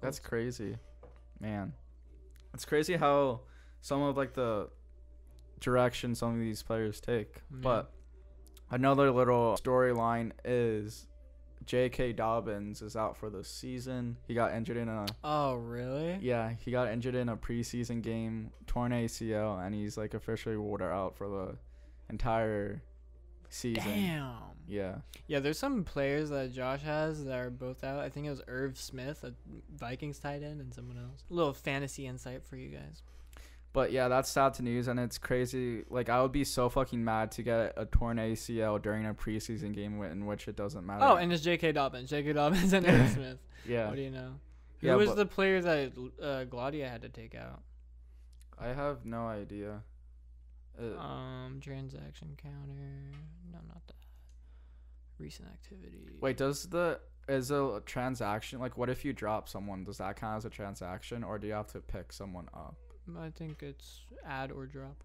That's 0.00 0.18
crazy, 0.20 0.76
man. 1.40 1.72
It's 2.54 2.64
crazy 2.64 2.96
how 2.96 3.40
some 3.80 4.02
of 4.02 4.16
like 4.16 4.34
the 4.34 4.68
direction 5.60 6.14
some 6.14 6.34
of 6.34 6.40
these 6.40 6.62
players 6.62 7.00
take. 7.00 7.36
Yeah. 7.50 7.58
But 7.62 7.92
another 8.70 9.10
little 9.10 9.56
storyline 9.56 10.32
is 10.44 11.06
J.K. 11.64 12.12
Dobbins 12.14 12.82
is 12.82 12.96
out 12.96 13.16
for 13.16 13.30
the 13.30 13.44
season. 13.44 14.16
He 14.26 14.34
got 14.34 14.52
injured 14.52 14.76
in 14.76 14.88
a 14.88 15.06
Oh 15.22 15.54
really? 15.54 16.18
yeah, 16.20 16.52
he 16.64 16.70
got 16.70 16.88
injured 16.88 17.14
in 17.14 17.28
a 17.28 17.36
preseason 17.36 18.02
game, 18.02 18.50
torn 18.66 18.92
ACL, 18.92 19.64
and 19.64 19.74
he's 19.74 19.96
like 19.96 20.14
officially 20.14 20.56
ruled 20.56 20.82
out 20.82 21.16
for 21.16 21.28
the 21.28 21.56
entire 22.10 22.82
season. 23.52 23.84
Damn. 23.84 24.32
Yeah. 24.68 24.96
Yeah, 25.26 25.40
there's 25.40 25.58
some 25.58 25.84
players 25.84 26.30
that 26.30 26.52
Josh 26.52 26.82
has 26.82 27.24
that 27.24 27.38
are 27.38 27.50
both 27.50 27.84
out. 27.84 27.98
I 27.98 28.08
think 28.08 28.26
it 28.26 28.30
was 28.30 28.42
Irv 28.48 28.78
Smith, 28.78 29.24
a 29.24 29.34
Vikings 29.76 30.18
tight 30.18 30.42
end, 30.42 30.60
and 30.60 30.72
someone 30.72 30.96
else. 30.98 31.24
A 31.30 31.34
little 31.34 31.52
fantasy 31.52 32.06
insight 32.06 32.44
for 32.44 32.56
you 32.56 32.70
guys. 32.70 33.02
But 33.72 33.90
yeah, 33.90 34.08
that's 34.08 34.28
sad 34.28 34.52
to 34.54 34.62
news, 34.62 34.86
and 34.86 35.00
it's 35.00 35.16
crazy. 35.16 35.84
Like 35.88 36.08
I 36.10 36.20
would 36.22 36.32
be 36.32 36.44
so 36.44 36.68
fucking 36.68 37.02
mad 37.02 37.32
to 37.32 37.42
get 37.42 37.72
a 37.76 37.86
torn 37.86 38.18
ACL 38.18 38.80
during 38.80 39.06
a 39.06 39.14
preseason 39.14 39.74
game 39.74 40.02
in 40.02 40.26
which 40.26 40.46
it 40.46 40.56
doesn't 40.56 40.84
matter. 40.84 41.04
Oh, 41.04 41.16
and 41.16 41.32
it's 41.32 41.42
J.K. 41.42 41.72
Dobbins. 41.72 42.10
J.K. 42.10 42.34
Dobbins 42.34 42.72
and 42.74 42.86
Irv 42.86 43.10
Smith. 43.14 43.38
yeah, 43.66 43.86
What 43.88 43.96
do 43.96 44.02
you 44.02 44.10
know? 44.10 44.34
Who 44.80 44.86
Yeah, 44.88 44.96
was 44.96 45.14
the 45.14 45.24
player 45.26 45.60
that 45.62 45.92
uh, 46.20 46.44
Glaudia 46.44 46.88
had 46.88 47.02
to 47.02 47.08
take 47.08 47.34
out? 47.34 47.62
I 48.58 48.68
have 48.68 49.04
no 49.06 49.26
idea. 49.26 49.82
Uh, 50.80 50.98
Um, 51.00 51.60
transaction 51.60 52.36
counter. 52.40 53.10
No, 53.50 53.58
not 53.68 53.86
that. 53.86 53.94
Recent 55.18 55.48
activity. 55.48 56.16
wait, 56.20 56.36
does 56.36 56.64
the 56.68 56.98
is 57.28 57.52
a 57.52 57.80
transaction 57.86 58.58
like 58.58 58.76
what 58.76 58.88
if 58.90 59.04
you 59.04 59.12
drop 59.12 59.48
someone? 59.48 59.84
Does 59.84 59.98
that 59.98 60.16
count 60.16 60.38
as 60.38 60.44
a 60.44 60.50
transaction, 60.50 61.22
or 61.22 61.38
do 61.38 61.46
you 61.46 61.52
have 61.52 61.70
to 61.72 61.80
pick 61.80 62.12
someone 62.12 62.48
up? 62.54 62.74
I 63.18 63.30
think 63.30 63.62
it's 63.62 64.00
add 64.26 64.50
or 64.50 64.66
drop. 64.66 65.04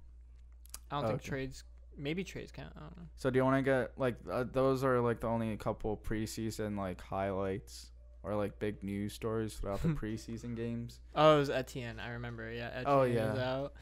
I 0.91 0.99
don't 1.01 1.09
think 1.09 1.21
trades. 1.21 1.63
Maybe 1.95 2.23
trades 2.23 2.51
count. 2.51 2.73
I 2.75 2.79
don't 2.81 2.97
know. 2.97 3.03
So 3.15 3.29
do 3.29 3.37
you 3.37 3.43
want 3.43 3.57
to 3.57 3.61
get 3.63 3.91
like 3.97 4.15
uh, 4.31 4.45
those 4.51 4.83
are 4.83 4.99
like 5.01 5.19
the 5.19 5.27
only 5.27 5.55
couple 5.57 5.97
preseason 5.97 6.77
like 6.77 7.01
highlights 7.01 7.91
or 8.23 8.35
like 8.35 8.57
big 8.59 8.81
news 8.83 9.13
stories 9.13 9.53
throughout 9.55 9.81
the 9.83 9.89
preseason 10.01 10.55
games? 10.55 10.99
Oh, 11.15 11.35
it 11.35 11.39
was 11.39 11.49
Etienne. 11.51 11.99
I 11.99 12.11
remember. 12.11 12.51
Yeah, 12.51 12.69
Etienne 12.69 12.85
Oh, 12.87 12.99
was 13.01 13.11
yeah. 13.13 13.55
out. 13.57 13.73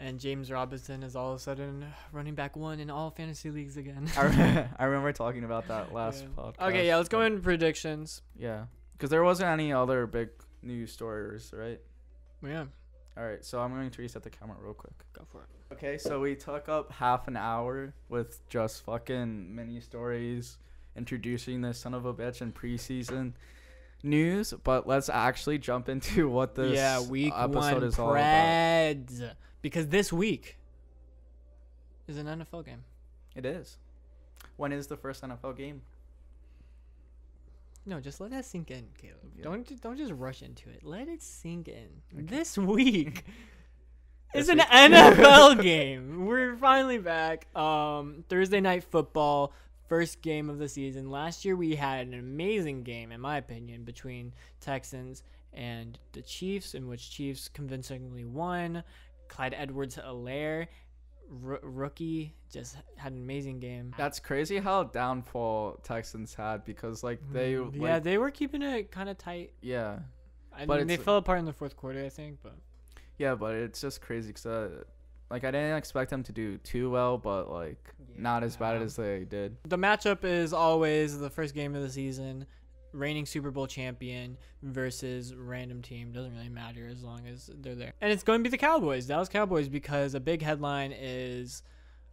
And 0.00 0.18
James 0.18 0.50
Robinson 0.50 1.02
is 1.02 1.14
all 1.14 1.30
of 1.32 1.36
a 1.36 1.38
sudden 1.38 1.86
running 2.12 2.34
back 2.34 2.56
one 2.56 2.80
in 2.80 2.90
all 2.90 3.10
fantasy 3.10 3.50
leagues 3.50 3.76
again. 3.76 4.10
I, 4.16 4.22
remember 4.84 5.12
talking 5.12 5.44
about 5.44 5.68
that 5.68 5.92
last 5.92 6.22
Yeah. 6.24 6.42
podcast. 6.42 6.68
Okay, 6.68 6.86
yeah, 6.86 6.96
let's 6.96 7.08
go 7.08 7.22
into 7.22 7.40
predictions. 7.40 8.22
Yeah, 8.36 8.66
because 8.92 9.10
there 9.10 9.22
wasn't 9.22 9.50
any 9.50 9.72
other 9.72 10.06
big 10.06 10.30
news 10.62 10.92
stories, 10.92 11.52
right? 11.56 11.80
Yeah, 12.44 12.64
All 13.16 13.24
right, 13.24 13.44
so 13.44 13.60
I'm 13.60 13.72
going 13.72 13.90
to 13.90 14.02
reset 14.02 14.22
the 14.22 14.30
camera 14.30 14.56
real 14.60 14.74
quick. 14.74 14.92
go 15.12 15.24
for 15.30 15.42
it. 15.42 15.48
Okay, 15.74 15.96
so 15.96 16.20
we 16.20 16.34
took 16.34 16.68
up 16.68 16.92
half 16.92 17.26
an 17.28 17.36
hour 17.36 17.94
with 18.08 18.46
just 18.48 18.84
fucking 18.84 19.54
mini 19.54 19.80
stories 19.80 20.58
introducing 20.96 21.62
this 21.62 21.78
son 21.78 21.94
of 21.94 22.04
a 22.04 22.12
bitch 22.12 22.42
in 22.42 22.52
preseason 22.52 23.32
news, 24.02 24.52
but 24.64 24.86
let's 24.86 25.08
actually 25.08 25.58
jump 25.58 25.88
into 25.88 26.28
what 26.28 26.54
this 26.54 26.76
yeah, 26.76 27.00
week 27.00 27.32
episode 27.34 27.54
one 27.74 27.82
is 27.84 27.98
all 27.98 28.10
about. 28.14 29.10
Because 29.64 29.88
this 29.88 30.12
week 30.12 30.58
is 32.06 32.18
an 32.18 32.26
NFL 32.26 32.66
game. 32.66 32.84
It 33.34 33.46
is. 33.46 33.78
When 34.58 34.72
is 34.72 34.88
the 34.88 34.96
first 34.98 35.22
NFL 35.22 35.56
game? 35.56 35.80
No, 37.86 37.98
just 37.98 38.20
let 38.20 38.30
that 38.32 38.44
sink 38.44 38.70
in, 38.70 38.88
Caleb. 39.00 39.16
Yeah. 39.34 39.44
Don't 39.44 39.80
don't 39.80 39.96
just 39.96 40.12
rush 40.12 40.42
into 40.42 40.68
it. 40.68 40.84
Let 40.84 41.08
it 41.08 41.22
sink 41.22 41.68
in. 41.68 41.88
Okay. 42.14 42.26
This 42.26 42.58
week 42.58 43.24
is 44.34 44.50
an. 44.50 44.58
NFL 44.70 45.62
game. 45.62 46.26
We're 46.26 46.56
finally 46.56 46.98
back. 46.98 47.46
Um, 47.56 48.22
Thursday 48.28 48.60
night 48.60 48.84
football, 48.84 49.54
first 49.88 50.20
game 50.20 50.50
of 50.50 50.58
the 50.58 50.68
season. 50.68 51.10
Last 51.10 51.42
year 51.42 51.56
we 51.56 51.74
had 51.74 52.06
an 52.06 52.12
amazing 52.12 52.82
game, 52.82 53.12
in 53.12 53.18
my 53.22 53.38
opinion, 53.38 53.84
between 53.84 54.34
Texans 54.60 55.22
and 55.54 55.98
the 56.12 56.20
Chiefs, 56.20 56.74
in 56.74 56.86
which 56.86 57.10
Chiefs 57.10 57.48
convincingly 57.48 58.26
won. 58.26 58.84
Clyde 59.34 59.54
Edwards-Helaire, 59.56 60.68
r- 61.44 61.60
rookie, 61.62 62.34
just 62.52 62.76
had 62.96 63.12
an 63.12 63.18
amazing 63.18 63.58
game. 63.58 63.92
That's 63.98 64.20
crazy 64.20 64.58
how 64.58 64.84
downfall 64.84 65.80
Texans 65.82 66.34
had 66.34 66.64
because 66.64 67.02
like 67.02 67.20
they 67.32 67.54
Mm, 67.54 67.72
like, 67.72 67.80
yeah, 67.82 67.98
they 67.98 68.16
were 68.18 68.30
keeping 68.30 68.62
it 68.62 68.90
kind 68.92 69.08
of 69.08 69.18
tight. 69.18 69.52
yeah 69.60 69.98
I 70.56 70.66
But 70.66 70.78
mean, 70.78 70.86
they 70.86 70.96
fell 70.96 71.16
apart 71.16 71.40
in 71.40 71.46
the 71.46 71.52
fourth 71.52 71.76
quarter, 71.76 72.04
I 72.04 72.08
think, 72.10 72.38
but 72.42 72.54
yeah, 73.18 73.34
but 73.34 73.54
it's 73.54 73.80
just 73.80 74.00
crazy 74.00 74.28
because 74.28 74.46
uh, 74.46 74.84
like 75.30 75.42
I 75.44 75.50
didn't 75.50 75.76
expect 75.76 76.10
them 76.10 76.22
to 76.24 76.32
do 76.32 76.58
too 76.58 76.90
well, 76.90 77.18
but 77.18 77.50
like 77.50 77.92
not 78.16 78.44
as 78.44 78.56
bad 78.56 78.80
as 78.82 78.94
they 78.94 79.24
did. 79.24 79.56
the 79.64 79.78
matchup 79.78 80.22
is 80.24 80.52
always 80.52 81.18
the 81.18 81.30
first 81.30 81.54
game 81.56 81.74
of 81.74 81.82
the 81.82 81.90
season, 81.90 82.46
reigning 82.94 83.26
Super 83.26 83.50
Bowl 83.50 83.66
champion 83.66 84.38
versus 84.62 85.34
random 85.34 85.82
team. 85.82 86.12
Doesn't 86.12 86.32
really 86.32 86.48
matter 86.48 86.88
as 86.90 87.02
long 87.02 87.26
as 87.26 87.50
they're 87.60 87.74
there. 87.74 87.92
And 88.00 88.12
it's 88.12 88.22
going 88.22 88.40
to 88.40 88.42
be 88.42 88.50
the 88.50 88.58
Cowboys, 88.58 89.06
Dallas 89.06 89.28
Cowboys, 89.28 89.68
because 89.68 90.14
a 90.14 90.20
big 90.20 90.42
headline 90.42 90.92
is 90.96 91.62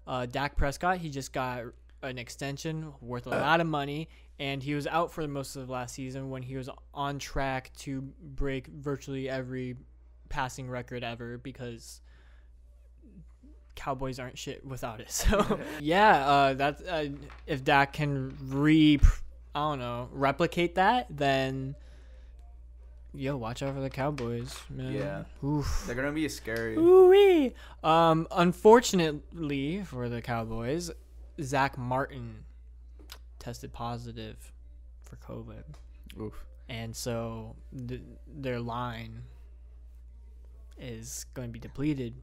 uh, 0.08 0.26
Dak 0.26 0.58
Prescott. 0.58 0.98
He 0.98 1.10
just 1.10 1.32
got 1.32 1.64
an 2.04 2.18
extension 2.18 2.94
worth 3.00 3.28
a 3.28 3.30
lot 3.30 3.62
of 3.62 3.68
money, 3.68 4.10
and 4.40 4.62
he 4.64 4.74
was 4.74 4.88
out 4.88 5.12
for 5.12 5.28
most 5.28 5.56
of 5.56 5.70
last 5.70 5.94
season 5.94 6.30
when 6.30 6.42
he 6.42 6.58
was 6.58 6.70
on 6.94 7.20
track 7.20 7.72
to 7.78 8.02
break 8.02 8.68
virtually 8.68 9.30
every 9.30 9.76
passing 10.30 10.68
record 10.70 11.04
ever 11.04 11.38
because 11.38 12.02
Cowboys 13.76 14.20
aren't 14.20 14.38
shit 14.38 14.66
without 14.66 15.00
it. 15.00 15.12
So 15.22 15.60
yeah, 15.80 16.28
uh, 16.28 16.54
that's 16.54 16.82
uh, 16.82 17.10
if 17.46 17.64
Dak 17.64 17.94
can 17.94 18.36
re, 18.48 19.00
I 19.54 19.60
don't 19.60 19.80
know, 19.80 20.10
replicate 20.12 20.76
that, 20.76 21.08
then 21.10 21.76
Yo, 23.14 23.36
watch 23.36 23.62
out 23.62 23.74
for 23.74 23.82
the 23.82 23.90
Cowboys, 23.90 24.58
man. 24.70 24.94
Yeah. 24.94 25.24
Oof. 25.44 25.84
They're 25.86 25.96
gonna 25.96 26.14
be 26.14 26.30
scary. 26.30 26.78
Ooh-wee. 26.78 27.54
Um, 27.84 28.26
unfortunately 28.32 29.84
for 29.84 30.08
the 30.08 30.22
Cowboys, 30.22 30.92
Zack 31.42 31.78
Martin 31.78 32.46
tested 33.38 33.74
positive 33.74 34.54
for 35.02 35.18
COVID, 35.18 35.64
Oof. 36.22 36.46
and 36.70 36.96
so 36.96 37.58
th- 37.88 38.02
their 38.28 38.62
line 38.62 39.24
is 40.78 41.26
going 41.34 41.50
to 41.50 41.52
be 41.52 41.60
depleted. 41.60 42.14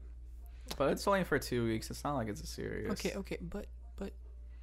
But 0.77 0.91
it's 0.91 1.07
only 1.07 1.23
for 1.23 1.37
two 1.37 1.65
weeks. 1.65 1.91
It's 1.91 2.03
not 2.03 2.15
like 2.15 2.29
it's 2.29 2.41
a 2.41 2.47
serious. 2.47 2.91
Okay, 2.93 3.13
okay, 3.15 3.37
but 3.41 3.67
but 3.95 4.13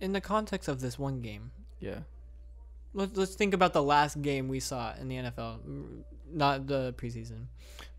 in 0.01 0.13
the 0.13 0.21
context 0.21 0.69
of 0.69 0.81
this 0.81 0.99
one 0.99 1.21
game, 1.21 1.53
Yeah. 1.79 2.01
Let's 2.97 3.17
let's 3.17 3.35
think 3.35 3.55
about 3.55 3.73
the 3.73 3.83
last 3.83 4.21
game 4.23 4.49
we 4.49 4.59
saw 4.59 4.95
in 4.99 5.09
the 5.09 5.17
NFL, 5.17 5.61
mm, 5.61 6.03
not 6.33 6.67
the 6.67 6.95
preseason, 6.97 7.47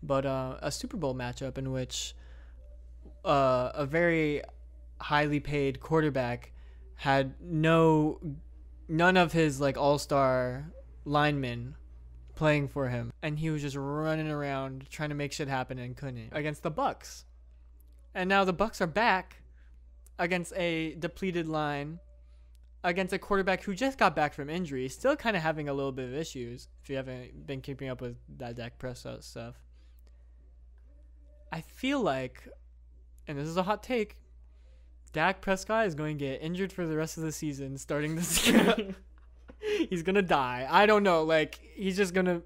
but 0.02 0.26
uh, 0.26 0.56
a 0.60 0.70
Super 0.70 0.96
Bowl 0.96 1.14
matchup 1.14 1.56
in 1.56 1.72
which 1.72 2.14
uh, 3.24 3.70
a 3.74 3.86
very 3.86 4.42
highly 5.00 5.40
paid 5.40 5.80
quarterback 5.80 6.52
had 6.96 7.34
no 7.40 8.20
none 8.88 9.16
of 9.16 9.32
his 9.32 9.60
like 9.60 9.76
all-star 9.78 10.72
linemen 11.04 11.76
playing 12.34 12.66
for 12.66 12.88
him 12.88 13.12
and 13.22 13.38
he 13.38 13.50
was 13.50 13.62
just 13.62 13.76
running 13.76 14.28
around 14.28 14.86
trying 14.90 15.08
to 15.08 15.14
make 15.14 15.32
shit 15.32 15.46
happen 15.48 15.78
and 15.78 15.96
couldn't 15.96 16.30
against 16.32 16.62
the 16.62 16.70
bucks 16.70 17.24
and 18.14 18.28
now 18.28 18.44
the 18.44 18.52
bucks 18.52 18.80
are 18.80 18.86
back 18.86 19.42
against 20.18 20.52
a 20.56 20.94
depleted 20.94 21.46
line 21.46 22.00
against 22.84 23.12
a 23.12 23.18
quarterback 23.18 23.62
who 23.64 23.74
just 23.74 23.98
got 23.98 24.14
back 24.14 24.32
from 24.34 24.48
injury, 24.48 24.88
still 24.88 25.16
kind 25.16 25.36
of 25.36 25.42
having 25.42 25.68
a 25.68 25.72
little 25.72 25.92
bit 25.92 26.08
of 26.08 26.14
issues. 26.14 26.68
If 26.82 26.90
you 26.90 26.96
haven't 26.96 27.46
been 27.46 27.60
keeping 27.60 27.88
up 27.88 28.00
with 28.00 28.16
that 28.38 28.56
Dak 28.56 28.78
Prescott 28.78 29.24
stuff, 29.24 29.56
I 31.52 31.60
feel 31.60 32.00
like, 32.00 32.48
and 33.26 33.38
this 33.38 33.48
is 33.48 33.56
a 33.56 33.62
hot 33.62 33.82
take, 33.82 34.16
Dak 35.12 35.40
Prescott 35.40 35.86
is 35.86 35.94
going 35.94 36.18
to 36.18 36.24
get 36.24 36.42
injured 36.42 36.72
for 36.72 36.86
the 36.86 36.96
rest 36.96 37.16
of 37.16 37.24
the 37.24 37.32
season, 37.32 37.78
starting 37.78 38.14
this 38.14 38.44
game. 38.50 38.94
he's 39.90 40.02
gonna 40.02 40.22
die. 40.22 40.66
I 40.68 40.86
don't 40.86 41.02
know. 41.02 41.24
Like 41.24 41.58
he's 41.74 41.96
just 41.96 42.14
gonna 42.14 42.42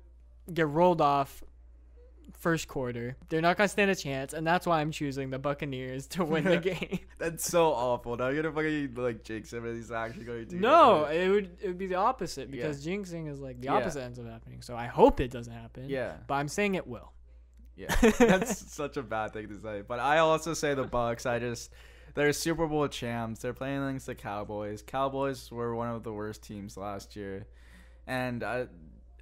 get 0.52 0.68
rolled 0.68 1.00
off 1.00 1.42
first 2.38 2.68
quarter. 2.68 3.16
They're 3.28 3.40
not 3.40 3.56
gonna 3.56 3.68
stand 3.68 3.90
a 3.90 3.94
chance, 3.94 4.32
and 4.32 4.46
that's 4.46 4.66
why 4.66 4.80
I'm 4.80 4.90
choosing 4.90 5.30
the 5.30 5.38
Buccaneers 5.38 6.06
to 6.08 6.24
win 6.24 6.44
the 6.44 6.56
game. 6.74 6.98
That's 7.18 7.44
so 7.44 7.66
awful. 7.72 8.16
Now 8.16 8.28
you're 8.28 8.42
gonna 8.42 8.54
fucking 8.54 8.94
like 8.96 9.24
jinx 9.24 9.52
him 9.52 9.64
and 9.64 9.76
he's 9.76 9.90
actually 9.92 10.24
going 10.24 10.48
to. 10.48 10.56
No, 10.56 11.04
it 11.04 11.28
would 11.28 11.56
it 11.60 11.68
would 11.68 11.78
be 11.78 11.86
the 11.86 11.94
opposite 11.96 12.48
Yeah. 12.48 12.62
because 12.62 12.84
jinxing 12.86 13.30
is 13.30 13.40
like 13.40 13.60
the 13.60 13.66
Yeah. 13.66 13.74
opposite 13.74 14.02
ends 14.02 14.18
up 14.18 14.26
happening. 14.26 14.62
So 14.62 14.76
I 14.76 14.86
hope 14.86 15.20
it 15.20 15.30
doesn't 15.30 15.52
happen. 15.52 15.88
Yeah. 15.88 16.14
But 16.26 16.34
I'm 16.34 16.48
saying 16.48 16.74
it 16.74 16.86
will. 16.86 17.12
Yeah. 17.76 17.94
That's 18.18 18.72
such 18.72 18.96
a 18.96 19.02
bad 19.02 19.32
thing 19.32 19.48
to 19.48 19.58
say. 19.60 19.82
But 19.86 19.98
I 19.98 20.18
also 20.18 20.52
say 20.54 20.74
the 20.74 20.84
Bucks. 20.84 21.24
I 21.26 21.38
just 21.38 21.70
they're 22.14 22.32
Super 22.34 22.66
Bowl 22.66 22.86
champs. 22.88 23.40
They're 23.40 23.54
playing 23.54 23.82
against 23.82 24.04
the 24.06 24.14
Cowboys. 24.14 24.82
Cowboys 24.82 25.50
were 25.50 25.74
one 25.74 25.88
of 25.88 26.02
the 26.02 26.12
worst 26.12 26.42
teams 26.42 26.76
last 26.76 27.16
year, 27.16 27.46
and 28.06 28.42
I, 28.44 28.66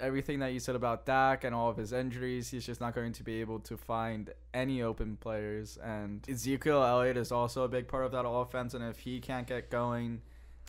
everything 0.00 0.40
that 0.40 0.52
you 0.52 0.60
said 0.60 0.74
about 0.76 1.06
Dak 1.06 1.44
and 1.44 1.54
all 1.54 1.68
of 1.70 1.76
his 1.76 1.92
injuries, 1.92 2.50
he's 2.50 2.64
just 2.66 2.80
not 2.80 2.94
going 2.94 3.12
to 3.12 3.22
be 3.22 3.40
able 3.40 3.60
to 3.60 3.76
find 3.76 4.32
any 4.54 4.82
open 4.82 5.16
players. 5.16 5.78
And 5.82 6.26
Ezekiel 6.28 6.82
Elliott 6.82 7.16
is 7.16 7.32
also 7.32 7.64
a 7.64 7.68
big 7.68 7.88
part 7.88 8.04
of 8.04 8.12
that 8.12 8.26
offense. 8.26 8.74
And 8.74 8.84
if 8.84 8.98
he 8.98 9.20
can't 9.20 9.46
get 9.46 9.70
going, 9.70 10.22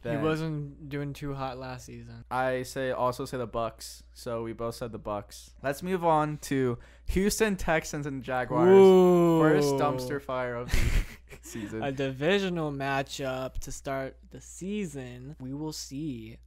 then 0.04 0.18
He 0.20 0.24
wasn't 0.24 0.90
doing 0.90 1.14
too 1.14 1.34
hot 1.34 1.60
last 1.60 1.86
season. 1.86 2.26
I 2.32 2.64
say 2.64 2.92
also 2.92 3.26
say 3.26 3.38
the 3.38 3.46
Bucks. 3.48 4.04
So 4.14 4.44
we 4.44 4.54
both 4.54 4.76
said 4.76 4.92
the 4.92 4.98
Bucks. 4.98 5.52
Let's 5.62 5.84
move 5.84 6.04
on 6.04 6.38
to 6.44 6.78
Houston 7.10 7.56
Texans 7.56 8.06
and 8.08 8.24
Jaguars. 8.24 8.70
First 9.42 9.76
dumpster 9.76 10.22
fire 10.22 10.56
of 10.56 10.72
the 10.72 10.78
season. 11.44 11.84
A 11.84 11.92
divisional 11.92 12.72
matchup 12.72 13.60
to 13.60 13.72
start 13.72 14.18
the 14.32 14.42
season. 14.42 15.36
We 15.40 15.54
will 15.54 15.74
see 15.74 16.38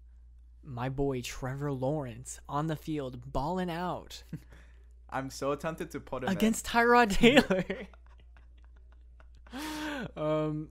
my 0.64 0.88
boy 0.88 1.20
Trevor 1.20 1.72
Lawrence 1.72 2.40
on 2.48 2.66
the 2.66 2.76
field 2.76 3.32
balling 3.32 3.70
out 3.70 4.22
I'm 5.14 5.30
so 5.30 5.54
tempted 5.54 5.92
to 5.92 6.00
put 6.00 6.24
him 6.24 6.30
in. 6.30 6.36
against 6.36 6.66
Tyrod 6.66 7.12
Taylor. 7.12 7.64
um, 10.16 10.70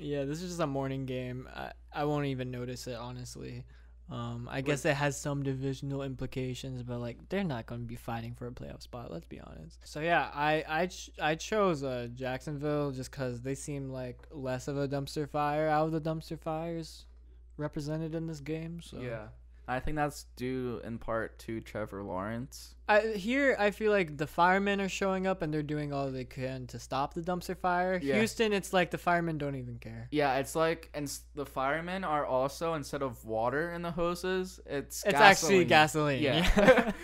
yeah, 0.00 0.24
this 0.24 0.40
is 0.40 0.50
just 0.50 0.60
a 0.60 0.66
morning 0.66 1.04
game. 1.04 1.46
I, 1.54 1.72
I 1.92 2.04
won't 2.04 2.26
even 2.26 2.50
notice 2.50 2.86
it 2.86 2.96
honestly. 2.96 3.64
Um, 4.10 4.48
I 4.50 4.60
guess 4.60 4.84
it 4.84 4.94
has 4.94 5.18
some 5.18 5.42
divisional 5.42 6.02
implications, 6.02 6.82
but 6.82 6.98
like 6.98 7.16
they're 7.28 7.44
not 7.44 7.66
going 7.66 7.82
to 7.82 7.86
be 7.86 7.96
fighting 7.96 8.34
for 8.34 8.46
a 8.46 8.50
playoff 8.50 8.82
spot. 8.82 9.12
Let's 9.12 9.26
be 9.26 9.40
honest. 9.40 9.78
So 9.84 10.00
yeah, 10.00 10.28
I 10.34 10.64
I 10.68 10.86
ch- 10.86 11.10
I 11.20 11.34
chose 11.34 11.82
uh, 11.82 12.08
Jacksonville 12.14 12.90
just 12.90 13.10
because 13.10 13.40
they 13.40 13.54
seem 13.54 13.90
like 13.90 14.18
less 14.30 14.68
of 14.68 14.76
a 14.76 14.88
dumpster 14.88 15.28
fire 15.28 15.68
out 15.68 15.86
of 15.86 15.92
the 15.92 16.00
dumpster 16.00 16.38
fires 16.38 17.06
represented 17.56 18.14
in 18.14 18.26
this 18.26 18.40
game. 18.40 18.80
So 18.82 19.00
Yeah. 19.00 19.28
I 19.68 19.78
think 19.78 19.96
that's 19.96 20.24
due 20.34 20.80
in 20.82 20.98
part 20.98 21.38
to 21.40 21.60
Trevor 21.60 22.02
Lawrence. 22.02 22.74
I, 22.88 23.00
here, 23.14 23.54
I 23.58 23.70
feel 23.70 23.92
like 23.92 24.16
the 24.18 24.26
firemen 24.26 24.80
are 24.80 24.88
showing 24.88 25.26
up 25.26 25.40
and 25.40 25.54
they're 25.54 25.62
doing 25.62 25.92
all 25.92 26.10
they 26.10 26.24
can 26.24 26.66
to 26.66 26.80
stop 26.80 27.14
the 27.14 27.20
dumpster 27.20 27.56
fire. 27.56 28.00
Yeah. 28.02 28.16
Houston, 28.16 28.52
it's 28.52 28.72
like 28.72 28.90
the 28.90 28.98
firemen 28.98 29.38
don't 29.38 29.54
even 29.54 29.78
care. 29.78 30.08
Yeah, 30.10 30.34
it's 30.38 30.56
like 30.56 30.90
and 30.94 31.10
the 31.36 31.46
firemen 31.46 32.02
are 32.02 32.26
also 32.26 32.74
instead 32.74 33.02
of 33.02 33.24
water 33.24 33.72
in 33.72 33.82
the 33.82 33.92
hoses, 33.92 34.58
it's 34.66 35.04
It's 35.04 35.14
actually 35.14 35.64
gasoline. 35.64 36.22
Yeah. 36.22 36.90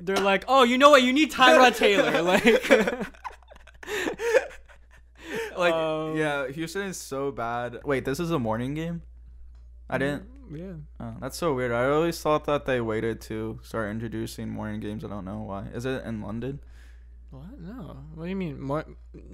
they're 0.00 0.16
like, 0.16 0.44
oh, 0.48 0.64
you 0.64 0.76
know 0.76 0.90
what? 0.90 1.02
You 1.02 1.12
need 1.12 1.30
Tyrod 1.32 1.76
Taylor. 1.76 2.22
Like, 2.28 2.44
like 5.58 5.74
Um, 5.74 6.16
yeah, 6.16 6.48
Houston 6.48 6.82
is 6.82 6.96
so 6.96 7.30
bad. 7.30 7.80
Wait, 7.84 8.04
this 8.04 8.20
is 8.20 8.30
a 8.30 8.38
morning 8.38 8.74
game? 8.74 9.02
I 9.90 9.98
didn't 9.98 10.28
Yeah. 10.50 10.74
Oh, 11.00 11.14
that's 11.20 11.36
so 11.36 11.54
weird. 11.54 11.72
I 11.72 11.88
always 11.88 12.20
thought 12.20 12.44
that 12.44 12.66
they 12.66 12.80
waited 12.80 13.20
to 13.22 13.60
start 13.62 13.90
introducing 13.90 14.48
morning 14.48 14.80
games. 14.80 15.04
I 15.04 15.08
don't 15.08 15.24
know 15.24 15.40
why. 15.40 15.66
Is 15.74 15.84
it 15.84 16.04
in 16.04 16.22
London? 16.22 16.60
What? 17.30 17.60
No. 17.60 17.98
What 18.14 18.24
do 18.24 18.30
you 18.30 18.36
mean? 18.36 18.60
More? 18.60 18.84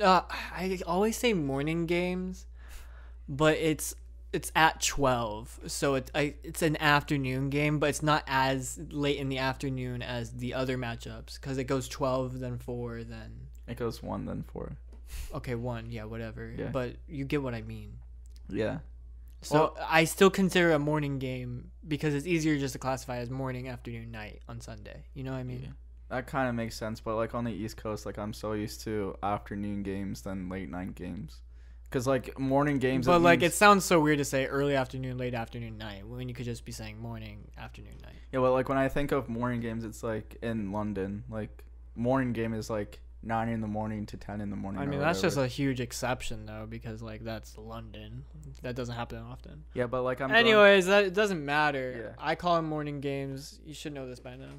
Uh, 0.01 0.23
I 0.31 0.81
always 0.87 1.17
say 1.17 1.33
morning 1.33 1.87
games, 1.87 2.47
but 3.29 3.57
it's 3.59 3.95
it's 4.33 4.51
at 4.57 4.83
twelve, 4.83 5.61
so 5.67 5.95
it's 5.95 6.11
I, 6.13 6.35
it's 6.43 6.63
an 6.63 6.77
afternoon 6.81 7.51
game, 7.51 7.79
but 7.79 7.91
it's 7.91 8.03
not 8.03 8.25
as 8.27 8.81
late 8.91 9.19
in 9.19 9.29
the 9.29 9.39
afternoon 9.39 10.03
as 10.03 10.33
the 10.33 10.55
other 10.55 10.77
matchups 10.77 11.35
because 11.41 11.57
it 11.57 11.65
goes 11.65 11.87
twelve, 11.87 12.41
then 12.41 12.59
four, 12.59 13.05
then 13.05 13.47
It 13.69 13.77
goes 13.77 14.03
one 14.03 14.27
then 14.27 14.43
four. 14.43 14.77
Okay, 15.35 15.55
one, 15.55 15.91
yeah, 15.91 16.05
whatever. 16.05 16.53
Yeah. 16.57 16.69
But 16.69 16.97
you 17.09 17.25
get 17.25 17.43
what 17.43 17.55
I 17.55 17.63
mean. 17.63 17.99
Yeah. 18.49 18.79
So 19.43 19.75
I 19.87 20.05
still 20.05 20.31
consider 20.31 20.73
a 20.73 20.79
morning 20.79 21.19
game 21.19 21.71
because 21.87 22.15
it's 22.15 22.27
easier 22.27 22.59
just 22.59 22.73
to 22.73 22.79
classify 22.79 23.19
as 23.19 23.29
morning, 23.29 23.69
afternoon, 23.69 24.11
night 24.11 24.41
on 24.49 24.61
Sunday. 24.61 25.05
You 25.13 25.23
know 25.25 25.33
what 25.33 25.39
I 25.39 25.45
mean? 25.45 25.61
Yeah. 25.65 26.17
That 26.17 26.27
kind 26.27 26.49
of 26.49 26.55
makes 26.55 26.77
sense, 26.77 27.01
but 27.01 27.17
like 27.17 27.35
on 27.35 27.45
the 27.45 27.53
East 27.53 27.77
Coast, 27.77 28.07
like 28.07 28.19
I'm 28.19 28.33
so 28.33 28.53
used 28.53 28.83
to 28.83 29.17
afternoon 29.23 29.83
games 29.83 30.23
than 30.23 30.49
late 30.49 30.71
night 30.71 30.95
games. 30.95 31.41
Cause 31.91 32.07
like 32.09 32.37
morning 32.41 32.79
games, 32.79 33.07
But 33.07 33.21
like 33.21 33.43
it 33.43 33.55
sounds 33.55 33.85
so 33.85 34.01
weird 34.01 34.19
to 34.19 34.25
say 34.25 34.47
early 34.47 34.75
afternoon, 34.75 35.17
late 35.17 35.35
afternoon, 35.35 35.79
night 35.79 36.05
when 36.07 36.29
you 36.29 36.35
could 36.35 36.45
just 36.45 36.65
be 36.65 36.73
saying 36.73 36.99
morning, 36.99 37.47
afternoon, 37.57 37.95
night. 38.03 38.17
yeah, 38.33 38.41
but 38.41 38.51
like 38.53 38.69
when 38.69 38.79
I 38.79 38.89
think 38.89 39.13
of 39.13 39.29
morning 39.29 39.61
games, 39.61 39.85
it's 39.85 40.03
like 40.03 40.37
in 40.43 40.73
London. 40.73 41.23
Like 41.31 41.63
morning 41.95 42.33
game 42.33 42.53
is 42.53 42.69
like 42.69 42.99
nine 43.25 43.49
in 43.49 43.61
the 43.61 43.67
morning 43.67 44.07
to 44.07 44.17
ten 44.17 44.41
in 44.41 44.51
the 44.51 44.57
morning. 44.57 44.81
I 44.81 44.87
mean 44.87 45.01
that's 45.01 45.21
just 45.21 45.37
a 45.37 45.47
huge 45.47 45.81
exception 45.81 46.47
though 46.47 46.67
because 46.69 47.03
like 47.03 47.25
that's 47.25 47.57
London. 47.59 48.25
That 48.63 48.77
doesn't 48.77 48.95
happen 48.95 49.19
often. 49.19 49.65
yeah, 49.75 49.87
but 49.87 50.03
like 50.03 50.21
I'm 50.21 50.29
going- 50.29 50.39
Anyways, 50.41 50.87
that 50.87 51.05
it 51.05 51.15
doesn't 51.15 51.45
matter. 51.45 52.13
Yeah. 52.17 52.25
I 52.25 52.35
call 52.35 52.57
them 52.57 52.67
morning 52.67 53.01
games. 53.01 53.61
You 53.65 53.75
should 53.75 53.93
know 53.95 54.07
this 54.09 54.21
by 54.21 54.37
now. 54.37 54.53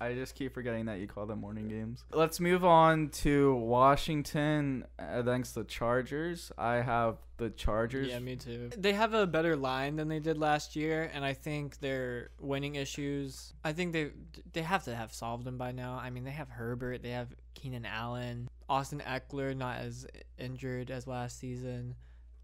I 0.00 0.14
just 0.14 0.36
keep 0.36 0.54
forgetting 0.54 0.86
that 0.86 1.00
you 1.00 1.08
call 1.08 1.26
them 1.26 1.40
morning 1.40 1.66
games. 1.66 2.04
Let's 2.12 2.38
move 2.38 2.64
on 2.64 3.08
to 3.24 3.56
Washington 3.56 4.84
uh, 4.96 5.18
against 5.18 5.56
the 5.56 5.64
Chargers. 5.64 6.52
I 6.56 6.74
have 6.76 7.16
the 7.36 7.50
Chargers. 7.50 8.06
Yeah, 8.08 8.20
me 8.20 8.36
too. 8.36 8.70
They 8.76 8.92
have 8.92 9.12
a 9.12 9.26
better 9.26 9.56
line 9.56 9.96
than 9.96 10.06
they 10.06 10.20
did 10.20 10.38
last 10.38 10.76
year, 10.76 11.10
and 11.12 11.24
I 11.24 11.34
think 11.34 11.80
their 11.80 12.30
winning 12.38 12.76
issues. 12.76 13.52
I 13.64 13.72
think 13.72 13.92
they 13.92 14.10
they 14.52 14.62
have 14.62 14.84
to 14.84 14.94
have 14.94 15.12
solved 15.12 15.44
them 15.44 15.58
by 15.58 15.72
now. 15.72 15.98
I 16.00 16.10
mean, 16.10 16.22
they 16.22 16.30
have 16.30 16.48
Herbert, 16.48 17.02
they 17.02 17.10
have 17.10 17.34
Keenan 17.58 17.84
Allen, 17.84 18.48
Austin 18.68 19.02
Ekeler, 19.06 19.56
not 19.56 19.78
as 19.78 20.06
injured 20.38 20.90
as 20.90 21.06
last 21.06 21.38
season. 21.38 21.94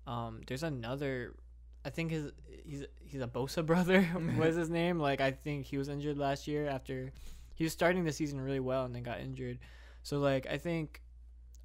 Um, 0.07 0.41
there's 0.47 0.63
another. 0.63 1.35
I 1.85 1.91
think 1.91 2.11
his 2.11 2.33
he's 2.65 2.85
he's 3.01 3.21
a 3.21 3.27
Bosa 3.27 3.65
brother. 3.67 4.03
what 4.37 4.49
is 4.49 4.57
his 4.57 4.71
name? 4.71 4.99
Like 4.99 5.21
I 5.21 5.31
think 5.31 5.67
he 5.67 5.79
was 5.79 5.89
injured 5.89 6.19
last 6.19 6.49
year 6.49 6.67
after 6.67 7.13
he 7.55 7.65
was 7.65 7.73
starting 7.73 8.05
the 8.05 8.13
season 8.13 8.41
really 8.41 8.61
well 8.61 8.85
and 8.85 8.95
then 8.95 9.03
got 9.03 9.21
injured. 9.21 9.59
So 10.03 10.19
like 10.19 10.47
I 10.47 10.59
think 10.59 11.01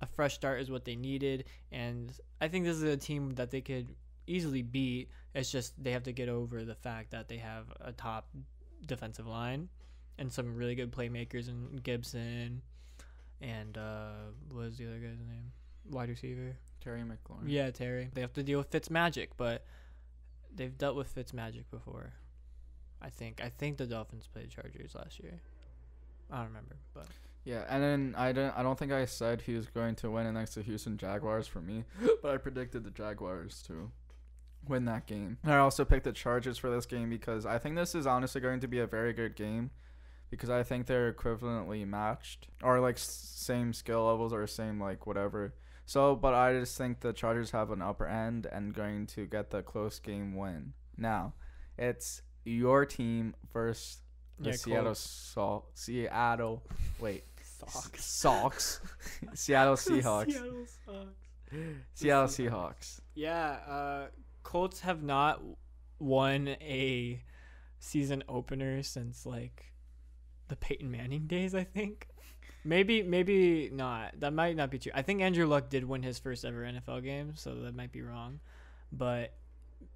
a 0.01 0.05
fresh 0.05 0.35
start 0.35 0.61
is 0.61 0.69
what 0.69 0.85
they 0.85 0.95
needed, 0.95 1.45
and 1.71 2.13
I 2.39 2.47
think 2.47 2.65
this 2.65 2.77
is 2.77 2.83
a 2.83 2.97
team 2.97 3.31
that 3.31 3.51
they 3.51 3.61
could 3.61 3.95
easily 4.27 4.61
beat. 4.61 5.09
It's 5.33 5.51
just 5.51 5.81
they 5.83 5.91
have 5.91 6.03
to 6.03 6.13
get 6.13 6.29
over 6.29 6.63
the 6.63 6.75
fact 6.75 7.11
that 7.11 7.27
they 7.27 7.37
have 7.37 7.65
a 7.81 7.91
top 7.91 8.29
defensive 8.85 9.27
line, 9.27 9.69
and 10.17 10.31
some 10.31 10.55
really 10.55 10.75
good 10.75 10.91
playmakers 10.91 11.49
in 11.49 11.79
Gibson, 11.83 12.61
and 13.41 13.77
uh, 13.77 14.31
what 14.51 14.65
was 14.65 14.77
the 14.77 14.85
other 14.87 14.99
guy's 14.99 15.19
name? 15.19 15.51
Wide 15.89 16.09
receiver. 16.09 16.55
Terry 16.81 17.01
McLaurin. 17.01 17.45
Yeah, 17.47 17.71
Terry. 17.71 18.09
They 18.13 18.21
have 18.21 18.33
to 18.33 18.43
deal 18.43 18.59
with 18.59 18.69
Fitz 18.69 18.89
Magic, 18.89 19.35
but 19.37 19.65
they've 20.53 20.77
dealt 20.77 20.95
with 20.95 21.07
Fitz 21.07 21.33
Magic 21.33 21.69
before. 21.71 22.13
I 23.01 23.09
think. 23.09 23.41
I 23.43 23.49
think 23.49 23.77
the 23.77 23.85
Dolphins 23.85 24.27
played 24.31 24.49
Chargers 24.49 24.95
last 24.95 25.19
year. 25.19 25.41
I 26.31 26.37
don't 26.37 26.47
remember, 26.47 26.75
but 26.93 27.07
Yeah, 27.43 27.63
and 27.69 27.81
then 27.81 28.15
I 28.17 28.31
don't 28.31 28.55
I 28.57 28.61
don't 28.61 28.77
think 28.77 28.91
I 28.91 29.05
said 29.05 29.41
he 29.41 29.55
was 29.55 29.67
going 29.67 29.95
to 29.95 30.11
win 30.11 30.31
next 30.33 30.53
to 30.55 30.61
Houston 30.61 30.97
Jaguars 30.97 31.47
for 31.47 31.61
me, 31.61 31.85
but 32.21 32.33
I 32.33 32.37
predicted 32.37 32.83
the 32.83 32.91
Jaguars 32.91 33.63
to 33.67 33.91
win 34.67 34.85
that 34.85 35.07
game. 35.07 35.37
And 35.43 35.53
I 35.53 35.57
also 35.57 35.85
picked 35.85 36.03
the 36.03 36.11
Chargers 36.11 36.57
for 36.57 36.69
this 36.69 36.85
game 36.85 37.09
because 37.09 37.45
I 37.45 37.57
think 37.57 37.75
this 37.75 37.95
is 37.95 38.05
honestly 38.05 38.41
going 38.41 38.59
to 38.59 38.67
be 38.67 38.79
a 38.79 38.87
very 38.87 39.13
good 39.13 39.35
game 39.35 39.71
because 40.29 40.49
I 40.49 40.63
think 40.63 40.85
they're 40.85 41.11
equivalently 41.11 41.87
matched 41.87 42.47
or 42.63 42.79
like 42.79 42.97
same 42.97 43.73
skill 43.73 44.05
levels 44.05 44.33
or 44.33 44.45
same 44.47 44.79
like 44.81 45.05
whatever. 45.07 45.53
So, 45.85 46.15
but 46.15 46.33
I 46.35 46.53
just 46.53 46.77
think 46.77 46.99
the 46.99 47.13
Chargers 47.13 47.51
have 47.51 47.71
an 47.71 47.81
upper 47.81 48.07
end 48.07 48.45
and 48.51 48.73
going 48.73 49.07
to 49.07 49.25
get 49.25 49.49
the 49.49 49.63
close 49.63 49.97
game 49.99 50.35
win. 50.35 50.73
Now, 50.97 51.33
it's 51.77 52.21
your 52.45 52.85
team 52.85 53.33
versus 53.51 53.97
the 54.39 54.51
Yeah, 54.51 54.55
Seattle 54.55 54.83
Colts. 54.85 54.99
Sol- 54.99 55.69
Seattle 55.73 56.63
wait 56.99 57.23
Sox. 57.41 58.05
Sox 58.05 58.79
Seattle 59.33 59.75
Seahawks 59.75 60.31
Seattle 60.31 60.65
Sox. 60.85 61.07
Seattle 61.95 62.27
Seahawks 62.27 62.99
Yeah, 63.15 63.57
uh, 63.67 64.07
Colts 64.43 64.81
have 64.81 65.01
not 65.03 65.41
won 65.97 66.47
a 66.61 67.21
season 67.79 68.23
opener 68.29 68.83
since 68.83 69.25
like 69.25 69.65
the 70.49 70.55
Peyton 70.55 70.91
Manning 70.91 71.27
days. 71.27 71.55
I 71.55 71.63
think. 71.63 72.07
Maybe, 72.65 73.03
maybe 73.03 73.69
not. 73.71 74.19
That 74.19 74.33
might 74.33 74.55
not 74.55 74.69
be 74.69 74.79
true. 74.79 74.91
I 74.93 75.01
think 75.01 75.21
Andrew 75.21 75.47
Luck 75.47 75.69
did 75.69 75.85
win 75.85 76.03
his 76.03 76.19
first 76.19 76.43
ever 76.43 76.63
NFL 76.63 77.03
game, 77.03 77.33
so 77.35 77.55
that 77.55 77.73
might 77.73 77.93
be 77.93 78.01
wrong. 78.01 78.41
But 78.91 79.33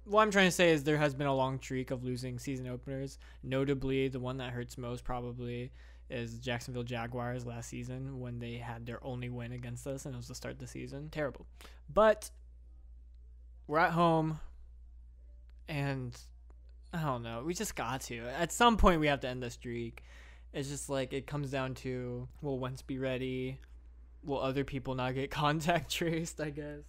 what 0.04 0.22
I'm 0.22 0.30
trying 0.30 0.48
to 0.48 0.52
say 0.52 0.70
is 0.70 0.82
there 0.82 0.96
has 0.96 1.14
been 1.14 1.26
a 1.26 1.34
long 1.34 1.58
streak 1.58 1.90
of 1.90 2.04
losing 2.04 2.38
season 2.38 2.66
openers. 2.66 3.18
Notably, 3.42 4.08
the 4.08 4.20
one 4.20 4.38
that 4.38 4.50
hurts 4.50 4.78
most 4.78 5.04
probably 5.04 5.72
is 6.10 6.38
Jacksonville 6.38 6.82
Jaguars 6.82 7.46
last 7.46 7.68
season 7.68 8.20
when 8.20 8.38
they 8.38 8.54
had 8.54 8.86
their 8.86 9.04
only 9.04 9.30
win 9.30 9.52
against 9.52 9.86
us, 9.86 10.06
and 10.06 10.14
it 10.14 10.16
was 10.16 10.28
the 10.28 10.34
start 10.34 10.54
of 10.54 10.60
the 10.60 10.66
season. 10.66 11.08
Terrible. 11.10 11.46
But 11.92 12.30
we're 13.66 13.78
at 13.78 13.92
home, 13.92 14.40
and 15.68 16.16
I 16.92 17.02
don't 17.02 17.22
know. 17.22 17.42
We 17.44 17.54
just 17.54 17.74
got 17.74 18.02
to. 18.02 18.20
At 18.38 18.52
some 18.52 18.76
point, 18.76 19.00
we 19.00 19.06
have 19.06 19.20
to 19.20 19.28
end 19.28 19.42
the 19.42 19.50
streak. 19.50 20.02
It's 20.54 20.68
just 20.68 20.88
like 20.88 21.12
it 21.12 21.26
comes 21.26 21.50
down 21.50 21.74
to 21.76 22.28
will 22.40 22.58
Wentz 22.58 22.80
be 22.82 22.98
ready? 22.98 23.58
Will 24.24 24.40
other 24.40 24.64
people 24.64 24.94
not 24.94 25.14
get 25.14 25.30
contact 25.42 25.90
traced? 25.92 26.40
I 26.40 26.50
guess. 26.50 26.82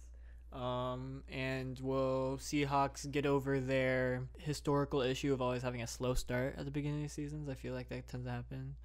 Um, 0.52 1.22
and 1.30 1.78
will 1.80 2.38
Seahawks 2.40 3.10
get 3.10 3.26
over 3.26 3.60
their 3.60 4.22
historical 4.38 5.02
issue 5.02 5.34
of 5.34 5.42
always 5.42 5.60
having 5.62 5.82
a 5.82 5.86
slow 5.86 6.14
start 6.14 6.54
at 6.56 6.64
the 6.64 6.70
beginning 6.70 7.04
of 7.04 7.10
seasons? 7.10 7.48
I 7.48 7.54
feel 7.54 7.74
like 7.74 7.88
that 7.90 8.08
tends 8.08 8.24
to 8.26 8.32
happen. 8.32 8.76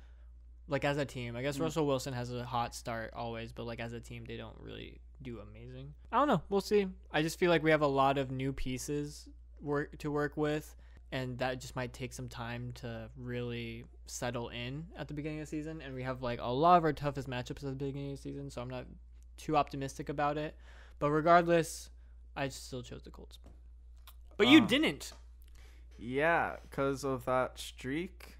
Like 0.67 0.83
as 0.83 0.97
a 0.97 1.05
team, 1.05 1.35
I 1.37 1.41
guess 1.41 1.57
Mm. 1.57 1.61
Russell 1.61 1.85
Wilson 1.87 2.13
has 2.13 2.33
a 2.33 2.43
hot 2.43 2.75
start 2.75 3.13
always, 3.15 3.51
but 3.53 3.65
like 3.65 3.79
as 3.79 3.93
a 3.93 3.99
team, 4.01 4.25
they 4.27 4.35
don't 4.37 4.55
really 4.59 4.99
do 5.21 5.39
amazing. 5.39 5.93
I 6.11 6.17
don't 6.17 6.27
know. 6.27 6.41
We'll 6.49 6.61
see. 6.61 6.87
I 7.11 7.21
just 7.21 7.37
feel 7.39 7.49
like 7.51 7.63
we 7.63 7.71
have 7.71 7.81
a 7.83 7.87
lot 7.87 8.17
of 8.17 8.31
new 8.31 8.51
pieces 8.51 9.29
work 9.61 9.97
to 9.99 10.11
work 10.11 10.35
with, 10.35 10.75
and 11.11 11.37
that 11.39 11.59
just 11.59 11.75
might 11.75 11.93
take 11.93 12.13
some 12.13 12.29
time 12.29 12.71
to 12.75 13.09
really 13.17 13.85
settle 14.05 14.49
in 14.49 14.85
at 14.97 15.07
the 15.07 15.13
beginning 15.13 15.39
of 15.39 15.45
the 15.47 15.49
season. 15.49 15.81
And 15.81 15.93
we 15.93 16.03
have 16.03 16.21
like 16.21 16.39
a 16.41 16.51
lot 16.51 16.77
of 16.77 16.83
our 16.83 16.93
toughest 16.93 17.29
matchups 17.29 17.63
at 17.63 17.77
the 17.77 17.85
beginning 17.85 18.11
of 18.11 18.17
the 18.17 18.21
season, 18.21 18.49
so 18.49 18.61
I'm 18.61 18.69
not 18.69 18.85
too 19.37 19.57
optimistic 19.57 20.09
about 20.09 20.37
it. 20.37 20.55
But 20.99 21.09
regardless, 21.11 21.89
I 22.35 22.47
still 22.49 22.81
chose 22.83 23.03
the 23.03 23.09
Colts. 23.11 23.39
But 24.37 24.47
you 24.47 24.59
Um, 24.59 24.67
didn't. 24.67 25.13
yeah 25.97 26.55
because 26.63 27.03
of 27.03 27.25
that 27.25 27.59
streak 27.59 28.37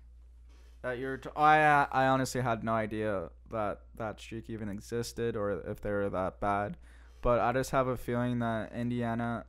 that 0.82 0.98
you're 0.98 1.18
t- 1.18 1.30
I 1.36 1.86
I 1.92 2.08
honestly 2.08 2.42
had 2.42 2.64
no 2.64 2.74
idea 2.74 3.30
that 3.52 3.82
that 3.98 4.20
streak 4.20 4.50
even 4.50 4.70
existed 4.70 5.36
or 5.36 5.52
if 5.70 5.82
they 5.82 5.92
were 5.92 6.10
that 6.10 6.40
bad 6.40 6.78
but 7.22 7.40
I 7.40 7.52
just 7.52 7.70
have 7.72 7.88
a 7.88 7.98
feeling 7.98 8.40
that 8.40 8.72
Indiana 8.74 9.46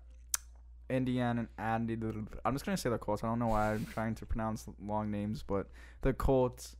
Indiana 0.91 1.41
and 1.41 1.49
Andy 1.59 1.95
I'm 2.45 2.55
just 2.55 2.65
gonna 2.65 2.77
say 2.77 2.91
the 2.91 2.99
Colts. 2.99 3.25
I 3.25 3.29
don't 3.29 3.39
know 3.39 3.49
why 3.49 3.73
I'm 3.73 3.87
trying 3.87 4.15
to 4.17 4.27
pronounce 4.27 4.67
long 4.85 5.11
names, 5.11 5.43
but 5.43 5.69
the 6.03 6.13
Colts 6.13 6.77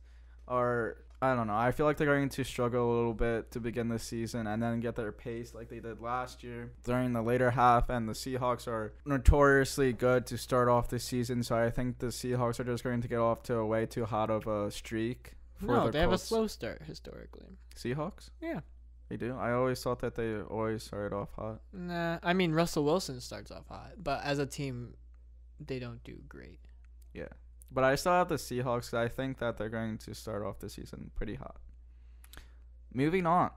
are 0.47 0.97
I 1.23 1.35
don't 1.35 1.47
know. 1.47 1.55
I 1.55 1.71
feel 1.71 1.85
like 1.85 1.95
they're 1.95 2.13
going 2.13 2.27
to 2.27 2.43
struggle 2.43 2.93
a 2.93 2.95
little 2.97 3.13
bit 3.13 3.49
to 3.51 3.61
begin 3.61 3.87
the 3.87 3.97
season 3.97 4.45
and 4.45 4.61
then 4.61 4.81
get 4.81 4.97
their 4.97 5.13
pace 5.13 5.53
like 5.53 5.69
they 5.69 5.79
did 5.79 6.01
last 6.01 6.43
year 6.43 6.73
during 6.83 7.13
the 7.13 7.21
later 7.21 7.51
half. 7.51 7.89
And 7.89 8.09
the 8.09 8.13
Seahawks 8.13 8.67
are 8.67 8.91
notoriously 9.05 9.93
good 9.93 10.25
to 10.25 10.37
start 10.37 10.67
off 10.67 10.89
the 10.89 10.99
season, 10.99 11.41
so 11.41 11.55
I 11.55 11.69
think 11.69 11.99
the 11.99 12.07
Seahawks 12.07 12.59
are 12.59 12.65
just 12.65 12.83
going 12.83 12.99
to 13.01 13.07
get 13.07 13.19
off 13.19 13.41
to 13.43 13.55
a 13.55 13.65
way 13.65 13.85
too 13.85 14.03
hot 14.03 14.29
of 14.29 14.47
a 14.47 14.69
streak. 14.69 15.35
For 15.55 15.67
No, 15.67 15.85
the 15.85 15.91
they 15.91 15.99
have 16.01 16.11
a 16.11 16.17
slow 16.17 16.45
start 16.47 16.81
historically. 16.85 17.47
Seahawks. 17.73 18.29
Yeah. 18.41 18.59
They 19.09 19.17
do. 19.17 19.35
I 19.37 19.51
always 19.51 19.81
thought 19.83 19.99
that 19.99 20.15
they 20.15 20.39
always 20.41 20.83
started 20.83 21.15
off 21.15 21.33
hot. 21.33 21.61
Nah, 21.71 22.19
I 22.23 22.33
mean 22.33 22.51
Russell 22.53 22.83
Wilson 22.85 23.19
starts 23.21 23.51
off 23.51 23.67
hot, 23.67 23.91
but 23.97 24.23
as 24.23 24.39
a 24.39 24.45
team, 24.45 24.95
they 25.59 25.77
don't 25.79 26.03
do 26.03 26.17
great. 26.27 26.59
Yeah, 27.13 27.27
but 27.71 27.83
I 27.83 27.95
still 27.95 28.13
have 28.13 28.29
the 28.29 28.35
Seahawks. 28.35 28.89
'cause 28.89 28.93
I 28.95 29.07
think 29.07 29.37
that 29.39 29.57
they're 29.57 29.69
going 29.69 29.97
to 29.99 30.15
start 30.15 30.41
off 30.43 30.59
the 30.59 30.69
season 30.69 31.11
pretty 31.15 31.35
hot. 31.35 31.57
Moving 32.93 33.25
on, 33.25 33.51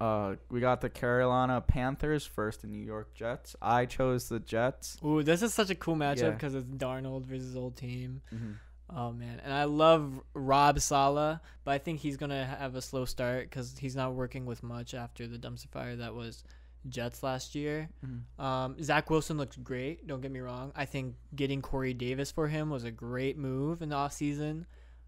uh, 0.00 0.36
we 0.50 0.60
got 0.60 0.80
the 0.80 0.90
Carolina 0.90 1.60
Panthers 1.60 2.24
first, 2.26 2.62
the 2.62 2.66
New 2.68 2.84
York 2.84 3.14
Jets. 3.14 3.54
I 3.62 3.86
chose 3.86 4.28
the 4.28 4.40
Jets. 4.40 4.96
Ooh, 5.04 5.22
this 5.22 5.42
is 5.42 5.52
such 5.54 5.70
a 5.70 5.74
cool 5.74 5.94
matchup 5.96 6.20
Yeah. 6.20 6.30
because 6.30 6.54
it's 6.54 6.68
Darnold 6.70 7.24
versus 7.24 7.54
old 7.56 7.76
team. 7.76 8.22
Mm-hmm. 8.34 8.52
Oh 8.94 9.12
man, 9.12 9.40
and 9.42 9.52
I 9.52 9.64
love 9.64 10.20
Rob 10.34 10.78
Saleh, 10.80 11.40
but 11.64 11.70
I 11.70 11.78
think 11.78 12.00
he's 12.00 12.16
gonna 12.16 12.44
have 12.44 12.74
a 12.74 12.82
slow 12.82 13.04
start 13.04 13.48
because 13.48 13.76
he's 13.78 13.96
not 13.96 14.14
working 14.14 14.44
with 14.44 14.62
much 14.62 14.94
after 14.94 15.26
the 15.26 15.38
dumpster 15.38 15.68
fire 15.68 15.96
that 15.96 16.14
was 16.14 16.44
Jets 16.88 17.22
last 17.22 17.54
year. 17.54 17.88
Mm-hmm. 18.04 18.44
Um, 18.44 18.82
Zach 18.82 19.08
Wilson 19.08 19.38
looks 19.38 19.56
great. 19.56 20.06
Don't 20.06 20.20
get 20.20 20.30
me 20.30 20.40
wrong. 20.40 20.72
I 20.76 20.84
think 20.84 21.14
getting 21.34 21.62
Corey 21.62 21.94
Davis 21.94 22.30
for 22.30 22.48
him 22.48 22.70
was 22.70 22.84
a 22.84 22.90
great 22.90 23.38
move 23.38 23.82
in 23.82 23.88
the 23.88 23.96
offseason 23.96 24.66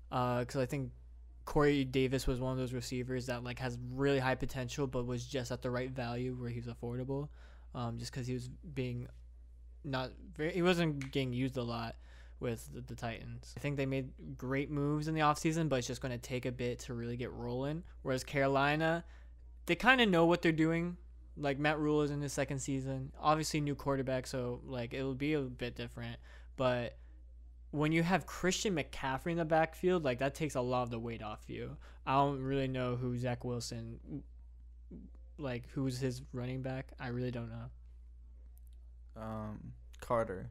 because 0.08 0.56
I 0.56 0.66
think 0.66 0.92
Corey 1.44 1.84
Davis 1.84 2.26
was 2.26 2.40
one 2.40 2.52
of 2.52 2.58
those 2.58 2.72
receivers 2.72 3.26
that 3.26 3.44
like 3.44 3.58
has 3.58 3.76
really 3.92 4.18
high 4.18 4.36
potential, 4.36 4.86
but 4.86 5.06
was 5.06 5.26
just 5.26 5.50
at 5.50 5.62
the 5.62 5.70
right 5.70 5.90
value 5.90 6.34
where 6.34 6.50
he 6.50 6.60
was 6.60 6.68
affordable. 6.68 7.28
Um, 7.74 7.98
just 7.98 8.12
because 8.12 8.26
he 8.26 8.34
was 8.34 8.48
being 8.48 9.08
not 9.84 10.12
very, 10.36 10.52
he 10.52 10.62
wasn't 10.62 11.10
getting 11.10 11.32
used 11.32 11.56
a 11.56 11.62
lot 11.62 11.96
with 12.40 12.72
the, 12.72 12.80
the 12.80 12.94
Titans. 12.94 13.54
I 13.56 13.60
think 13.60 13.76
they 13.76 13.86
made 13.86 14.10
great 14.36 14.70
moves 14.70 15.08
in 15.08 15.14
the 15.14 15.20
offseason, 15.20 15.68
but 15.68 15.76
it's 15.76 15.86
just 15.86 16.00
going 16.00 16.12
to 16.12 16.18
take 16.18 16.46
a 16.46 16.52
bit 16.52 16.80
to 16.80 16.94
really 16.94 17.16
get 17.16 17.32
rolling. 17.32 17.82
Whereas 18.02 18.24
Carolina, 18.24 19.04
they 19.66 19.74
kind 19.74 20.00
of 20.00 20.08
know 20.08 20.26
what 20.26 20.42
they're 20.42 20.52
doing. 20.52 20.96
Like 21.36 21.58
Matt 21.58 21.78
Rhule 21.78 22.02
is 22.02 22.10
in 22.10 22.20
his 22.20 22.32
second 22.32 22.60
season, 22.60 23.12
obviously 23.20 23.60
new 23.60 23.74
quarterback, 23.74 24.26
so 24.26 24.60
like 24.64 24.94
it'll 24.94 25.14
be 25.14 25.34
a 25.34 25.40
bit 25.40 25.74
different. 25.74 26.18
But 26.56 26.96
when 27.72 27.90
you 27.90 28.04
have 28.04 28.24
Christian 28.24 28.76
McCaffrey 28.76 29.32
in 29.32 29.38
the 29.38 29.44
backfield, 29.44 30.04
like 30.04 30.20
that 30.20 30.36
takes 30.36 30.54
a 30.54 30.60
lot 30.60 30.84
of 30.84 30.90
the 30.90 30.98
weight 30.98 31.22
off 31.22 31.40
you. 31.48 31.76
I 32.06 32.14
don't 32.14 32.40
really 32.40 32.68
know 32.68 32.94
who 32.94 33.18
Zach 33.18 33.44
Wilson, 33.44 34.22
like 35.38 35.64
who's 35.70 35.98
his 35.98 36.22
running 36.32 36.62
back. 36.62 36.92
I 37.00 37.08
really 37.08 37.32
don't 37.32 37.50
know. 37.50 39.22
Um, 39.22 39.72
Carter. 40.00 40.50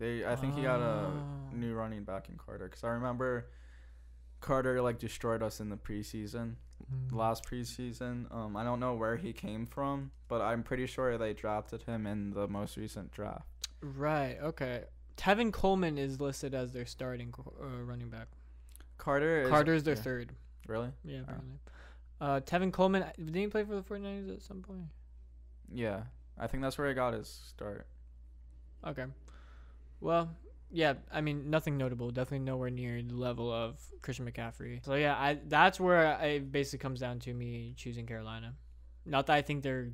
They. 0.00 0.24
I 0.26 0.34
think 0.34 0.54
he 0.56 0.62
got 0.62 0.80
a 0.80 1.06
Oh. 1.06 1.22
new 1.52 1.74
running 1.74 2.02
back 2.04 2.28
in 2.28 2.36
Carter 2.36 2.64
because 2.64 2.82
I 2.82 2.88
remember 2.88 3.46
Carter 4.40 4.80
like 4.82 4.98
destroyed 4.98 5.42
us 5.42 5.60
in 5.60 5.68
the 5.68 5.76
preseason. 5.76 6.56
last 7.12 7.44
preseason. 7.44 8.32
Um, 8.34 8.56
I 8.56 8.64
don't 8.64 8.80
know 8.80 8.94
where 8.94 9.16
he 9.16 9.32
came 9.32 9.66
from, 9.66 10.10
but 10.28 10.40
I'm 10.40 10.62
pretty 10.64 10.86
sure 10.86 11.16
they 11.18 11.34
drafted 11.34 11.82
him 11.82 12.06
in 12.06 12.30
the 12.30 12.48
most 12.48 12.76
recent 12.78 13.12
draft. 13.12 13.46
Right. 13.82 14.38
Okay. 14.42 14.84
Tevin 15.16 15.52
Coleman 15.52 15.98
is 15.98 16.20
listed 16.20 16.54
as 16.54 16.72
their 16.72 16.86
starting 16.86 17.32
uh, 17.38 17.82
running 17.84 18.08
back. 18.08 18.28
Carter 18.96 19.42
is 19.42 19.50
Carter's 19.50 19.82
their 19.84 19.94
yeah. 19.94 20.00
third. 20.02 20.32
Really? 20.66 20.90
Yeah, 21.04 21.18
Oh. 21.18 21.22
apparently. 21.22 21.58
Uh, 22.20 22.40
Tevin 22.40 22.72
Coleman 22.72 23.04
didn't 23.18 23.34
he 23.34 23.46
play 23.46 23.62
for 23.64 23.74
the 23.74 23.82
49ers 23.82 24.34
at 24.34 24.42
some 24.42 24.62
point? 24.62 24.86
Yeah, 25.70 26.04
I 26.38 26.46
think 26.46 26.62
that's 26.62 26.76
where 26.78 26.88
he 26.88 26.94
got 26.94 27.12
his 27.14 27.28
start. 27.28 27.86
Okay. 28.86 29.04
Well, 30.00 30.36
yeah. 30.70 30.94
I 31.12 31.20
mean, 31.20 31.50
nothing 31.50 31.76
notable. 31.76 32.10
Definitely 32.10 32.44
nowhere 32.46 32.70
near 32.70 33.02
the 33.02 33.14
level 33.14 33.52
of 33.52 33.78
Christian 34.02 34.30
McCaffrey. 34.30 34.84
So 34.84 34.94
yeah, 34.94 35.14
I 35.14 35.38
that's 35.46 35.80
where 35.80 36.18
it 36.22 36.50
basically 36.52 36.78
comes 36.78 37.00
down 37.00 37.18
to 37.20 37.34
me 37.34 37.74
choosing 37.76 38.06
Carolina. 38.06 38.54
Not 39.06 39.26
that 39.26 39.34
I 39.34 39.42
think 39.42 39.62
they're 39.62 39.90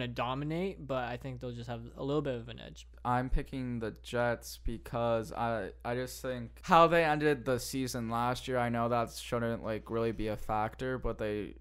to 0.00 0.08
dominate, 0.08 0.86
but 0.86 1.04
I 1.04 1.16
think 1.16 1.40
they'll 1.40 1.52
just 1.52 1.68
have 1.68 1.82
a 1.96 2.04
little 2.04 2.22
bit 2.22 2.34
of 2.34 2.48
an 2.48 2.60
edge. 2.60 2.86
I'm 3.04 3.28
picking 3.28 3.80
the 3.80 3.94
Jets 4.02 4.58
because 4.64 5.32
I 5.32 5.70
I 5.84 5.94
just 5.94 6.22
think 6.22 6.60
how 6.62 6.86
they 6.86 7.04
ended 7.04 7.44
the 7.44 7.58
season 7.58 8.08
last 8.08 8.48
year. 8.48 8.58
I 8.58 8.68
know 8.68 8.88
that 8.88 9.12
shouldn't 9.12 9.64
like 9.64 9.90
really 9.90 10.12
be 10.12 10.28
a 10.28 10.36
factor, 10.36 10.98
but 10.98 11.18
they 11.18 11.54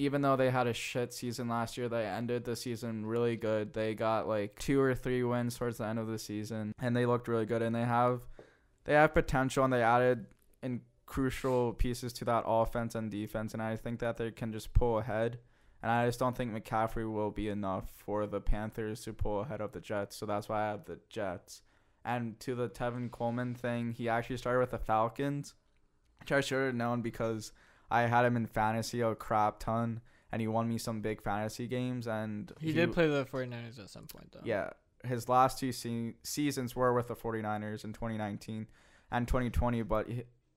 even 0.00 0.22
though 0.22 0.34
they 0.34 0.48
had 0.48 0.66
a 0.66 0.72
shit 0.72 1.12
season 1.12 1.46
last 1.46 1.76
year, 1.76 1.86
they 1.86 2.06
ended 2.06 2.44
the 2.44 2.56
season 2.56 3.04
really 3.04 3.36
good. 3.36 3.74
They 3.74 3.94
got 3.94 4.26
like 4.26 4.58
two 4.58 4.80
or 4.80 4.94
three 4.94 5.22
wins 5.22 5.58
towards 5.58 5.76
the 5.76 5.84
end 5.84 5.98
of 5.98 6.06
the 6.06 6.18
season, 6.18 6.72
and 6.80 6.96
they 6.96 7.04
looked 7.04 7.28
really 7.28 7.44
good. 7.44 7.60
And 7.60 7.76
they 7.76 7.84
have 7.84 8.22
they 8.84 8.94
have 8.94 9.12
potential, 9.12 9.62
and 9.62 9.70
they 9.70 9.82
added 9.82 10.24
in 10.62 10.80
crucial 11.04 11.74
pieces 11.74 12.14
to 12.14 12.24
that 12.24 12.44
offense 12.46 12.94
and 12.94 13.10
defense. 13.10 13.52
And 13.52 13.62
I 13.62 13.76
think 13.76 14.00
that 14.00 14.16
they 14.16 14.30
can 14.30 14.52
just 14.52 14.72
pull 14.72 14.98
ahead. 14.98 15.38
And 15.82 15.92
I 15.92 16.06
just 16.06 16.18
don't 16.18 16.34
think 16.34 16.52
McCaffrey 16.52 17.10
will 17.10 17.30
be 17.30 17.50
enough 17.50 17.90
for 17.98 18.26
the 18.26 18.40
Panthers 18.40 19.02
to 19.02 19.12
pull 19.12 19.40
ahead 19.40 19.60
of 19.60 19.72
the 19.72 19.80
Jets. 19.80 20.16
So 20.16 20.24
that's 20.24 20.48
why 20.48 20.62
I 20.62 20.70
have 20.70 20.86
the 20.86 20.98
Jets. 21.10 21.60
And 22.06 22.40
to 22.40 22.54
the 22.54 22.70
Tevin 22.70 23.10
Coleman 23.10 23.54
thing, 23.54 23.92
he 23.92 24.08
actually 24.08 24.38
started 24.38 24.60
with 24.60 24.70
the 24.70 24.78
Falcons, 24.78 25.52
which 26.20 26.32
I 26.32 26.40
should 26.40 26.64
have 26.64 26.74
known 26.74 27.02
because 27.02 27.52
I 27.90 28.02
had 28.02 28.24
him 28.24 28.36
in 28.36 28.46
fantasy 28.46 29.00
a 29.00 29.14
crap 29.14 29.58
ton, 29.58 30.00
and 30.32 30.40
he 30.40 30.46
won 30.48 30.68
me 30.68 30.78
some 30.78 31.00
big 31.00 31.22
fantasy 31.22 31.66
games. 31.66 32.06
And 32.06 32.52
He, 32.60 32.72
did 32.72 32.92
play 32.92 33.08
the 33.08 33.24
49ers 33.24 33.78
at 33.78 33.90
some 33.90 34.06
point, 34.06 34.32
though. 34.32 34.40
yeah, 34.44 34.70
his 35.04 35.28
last 35.28 35.58
two 35.58 35.72
se- 35.72 36.14
seasons 36.22 36.76
were 36.76 36.92
with 36.94 37.08
the 37.08 37.16
49ers 37.16 37.84
in 37.84 37.92
2019 37.92 38.66
and 39.10 39.26
2020, 39.26 39.82
but 39.82 40.06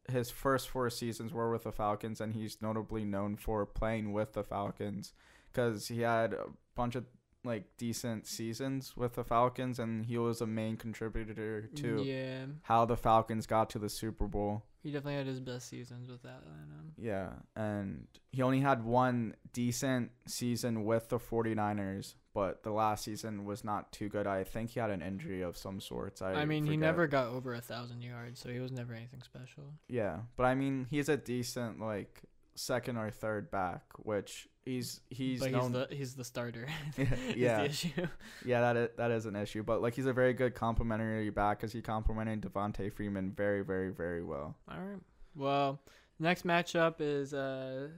his 0.10 0.30
first 0.30 0.70
four 0.70 0.90
seasons 0.90 1.34
were 1.34 1.50
with 1.52 1.64
the 1.64 1.72
Falcons, 1.72 2.20
and 2.22 2.34
he's 2.34 2.62
notably 2.62 3.04
known 3.06 3.36
for 3.38 3.66
playing 3.66 4.12
with 4.14 4.34
the 4.34 4.44
Falcons 4.44 5.14
because 5.52 5.88
he 5.88 6.02
had 6.02 6.34
a 6.34 6.46
bunch 6.76 6.96
of 6.96 7.06
like 7.46 7.66
decent 7.78 8.26
seasons 8.28 8.96
with 8.96 9.14
the 9.16 9.24
Falcons, 9.24 9.80
and 9.80 10.06
he 10.06 10.18
was 10.18 10.40
a 10.40 10.48
main 10.48 10.78
contributor 10.78 11.64
to 11.76 12.02
Yeah. 12.04 12.46
how 12.64 12.86
the 12.86 12.96
Falcons 12.96 13.46
got 13.48 13.70
to 13.72 13.80
the 13.80 13.90
Super 13.90 14.28
Bowl. 14.28 14.64
He 14.84 14.92
definitely 14.92 15.16
had 15.16 15.28
his 15.28 15.40
best 15.40 15.70
seasons 15.70 16.10
with 16.10 16.24
that 16.24 16.42
lineup. 16.46 16.92
Yeah, 16.98 17.30
and 17.56 18.06
he 18.34 18.42
only 18.42 18.60
had 18.60 18.84
one 18.84 19.34
decent 19.54 20.12
season 20.28 20.84
with 20.84 21.08
the 21.08 21.20
49ers, 21.20 22.16
but 22.34 22.64
the 22.64 22.72
last 22.72 23.06
season 23.06 23.46
was 23.46 23.64
not 23.64 23.94
too 23.94 24.10
good. 24.10 24.28
I 24.28 24.44
think 24.44 24.72
he 24.72 24.82
had 24.82 24.90
an 24.90 25.02
injury 25.02 25.42
of 25.42 25.56
some 25.56 25.80
sorts. 25.80 26.22
I, 26.22 26.34
I, 26.34 26.46
mean, 26.46 26.66
he 26.66 26.76
never 26.76 27.08
got 27.08 27.28
over 27.28 27.54
a 27.54 27.62
thousand 27.62 28.02
yards, 28.02 28.42
so 28.42 28.50
he 28.50 28.60
was 28.60 28.74
never 28.74 28.94
anything 28.94 29.22
special. 29.22 29.64
Yeah, 29.88 30.20
but 30.36 30.44
I 30.44 30.54
mean, 30.54 30.88
he's 30.90 31.08
a 31.08 31.16
decent 31.16 31.80
like 31.80 32.22
second 32.56 32.98
or 32.98 33.10
third 33.10 33.52
back, 33.52 33.84
which 33.98 34.48
he's 34.66 35.02
he's 35.10 35.40
but 35.40 35.52
known. 35.52 35.62
he's 35.62 35.72
the 35.72 35.88
he's 35.96 36.14
the 36.16 36.24
starter. 36.24 36.68
yeah, 37.36 37.62
is 37.64 37.82
the 37.82 37.88
issue. 37.88 38.08
yeah, 38.46 38.62
that 38.62 38.78
is, 38.78 38.90
that 38.98 39.12
is 39.12 39.26
an 39.26 39.36
issue. 39.36 39.64
But 39.64 39.82
like, 39.82 39.96
he's 39.96 40.06
a 40.06 40.14
very 40.14 40.34
good 40.34 40.56
complimentary 40.56 41.30
back 41.30 41.60
because 41.60 41.74
he 41.74 41.82
complimented 41.82 42.42
Devonta 42.42 42.92
Freeman 42.92 43.32
very, 43.32 43.64
very, 43.64 43.92
very 43.92 44.24
well. 44.24 44.56
All 44.70 44.80
right. 44.80 45.00
Well, 45.36 45.82
next 46.20 46.46
matchup 46.46 46.96
is 47.00 47.34
uh, 47.34 47.90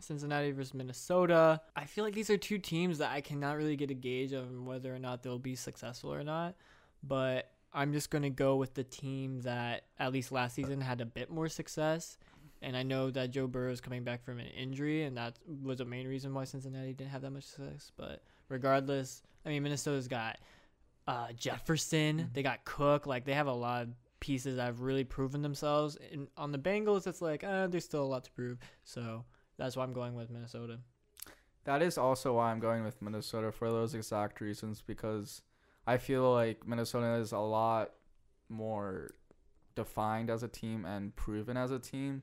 Cincinnati 0.00 0.52
versus 0.52 0.74
Minnesota. 0.74 1.60
I 1.74 1.84
feel 1.84 2.04
like 2.04 2.14
these 2.14 2.30
are 2.30 2.36
two 2.36 2.58
teams 2.58 2.98
that 2.98 3.10
I 3.10 3.20
cannot 3.20 3.56
really 3.56 3.76
get 3.76 3.90
a 3.90 3.94
gauge 3.94 4.32
of 4.32 4.50
whether 4.64 4.94
or 4.94 4.98
not 4.98 5.22
they'll 5.22 5.38
be 5.38 5.54
successful 5.56 6.12
or 6.12 6.22
not. 6.22 6.54
But 7.02 7.50
I'm 7.74 7.92
just 7.92 8.10
gonna 8.10 8.30
go 8.30 8.56
with 8.56 8.74
the 8.74 8.84
team 8.84 9.40
that 9.40 9.84
at 9.98 10.12
least 10.12 10.30
last 10.30 10.54
season 10.54 10.80
had 10.80 11.00
a 11.00 11.06
bit 11.06 11.30
more 11.30 11.48
success. 11.48 12.18
And 12.62 12.76
I 12.76 12.82
know 12.82 13.10
that 13.10 13.30
Joe 13.30 13.46
Burrow 13.46 13.72
is 13.72 13.80
coming 13.80 14.04
back 14.04 14.24
from 14.24 14.38
an 14.38 14.46
injury, 14.46 15.04
and 15.04 15.16
that 15.16 15.38
was 15.62 15.80
a 15.80 15.84
main 15.84 16.06
reason 16.06 16.32
why 16.32 16.44
Cincinnati 16.44 16.92
didn't 16.92 17.10
have 17.10 17.22
that 17.22 17.30
much 17.30 17.44
success. 17.44 17.90
But 17.96 18.22
regardless, 18.48 19.22
I 19.44 19.48
mean 19.48 19.62
Minnesota's 19.62 20.08
got 20.08 20.38
uh, 21.06 21.32
Jefferson, 21.32 22.30
they 22.32 22.42
got 22.42 22.64
Cook, 22.64 23.06
like 23.06 23.24
they 23.24 23.34
have 23.34 23.48
a 23.48 23.52
lot 23.52 23.82
of 23.82 23.88
pieces 24.20 24.56
that 24.56 24.66
have 24.66 24.80
really 24.80 25.04
proven 25.04 25.42
themselves. 25.42 25.98
And 26.12 26.28
on 26.36 26.52
the 26.52 26.58
Bengals, 26.58 27.06
it's 27.06 27.20
like 27.20 27.42
uh, 27.42 27.66
there's 27.66 27.84
still 27.84 28.04
a 28.04 28.06
lot 28.06 28.24
to 28.24 28.30
prove. 28.30 28.58
So 28.84 29.24
that's 29.58 29.76
why 29.76 29.82
I'm 29.82 29.92
going 29.92 30.14
with 30.14 30.30
Minnesota. 30.30 30.78
That 31.64 31.82
is 31.82 31.98
also 31.98 32.34
why 32.34 32.50
I'm 32.50 32.60
going 32.60 32.84
with 32.84 33.02
Minnesota 33.02 33.52
for 33.52 33.68
those 33.70 33.94
exact 33.94 34.40
reasons 34.40 34.82
because 34.84 35.42
I 35.86 35.96
feel 35.96 36.32
like 36.32 36.66
Minnesota 36.66 37.14
is 37.14 37.32
a 37.32 37.38
lot 37.38 37.90
more 38.48 39.10
defined 39.74 40.30
as 40.30 40.42
a 40.42 40.48
team 40.48 40.84
and 40.84 41.14
proven 41.14 41.56
as 41.56 41.70
a 41.70 41.78
team. 41.78 42.22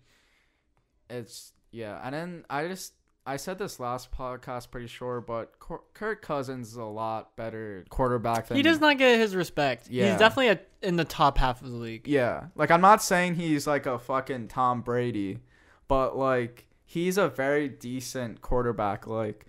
It's 1.10 1.54
yeah, 1.72 2.00
and 2.04 2.14
then 2.14 2.46
I 2.50 2.68
just 2.68 2.94
I 3.26 3.38
said 3.38 3.60
this 3.60 3.80
last 3.80 4.12
podcast 4.12 4.72
pretty 4.72 4.88
sure, 4.88 5.22
but 5.22 5.54
Kirk 5.60 6.22
Cousins 6.22 6.70
is 6.70 6.76
a 6.78 6.84
lot 6.84 7.36
better 7.36 7.86
quarterback 7.90 8.48
than 8.48 8.58
He 8.58 8.64
does 8.64 8.80
not 8.80 8.98
get 8.98 9.20
his 9.20 9.36
respect. 9.36 9.88
Yeah. 9.90 10.10
He's 10.10 10.20
definitely 10.20 10.48
a, 10.48 10.60
in 10.82 10.96
the 10.96 11.06
top 11.06 11.38
half 11.38 11.62
of 11.62 11.70
the 11.70 11.78
league. 11.78 12.08
Yeah, 12.08 12.46
like 12.56 12.72
I'm 12.72 12.82
not 12.82 13.04
saying 13.04 13.36
he's 13.36 13.68
like 13.68 13.86
a 13.86 14.00
fucking 14.00 14.48
Tom 14.48 14.82
Brady, 14.82 15.40
but 15.88 16.18
like 16.18 16.68
he's 16.86 17.18
a 17.18 17.30
very 17.30 17.70
decent 17.70 18.42
quarterback. 18.42 19.06
Like 19.06 19.46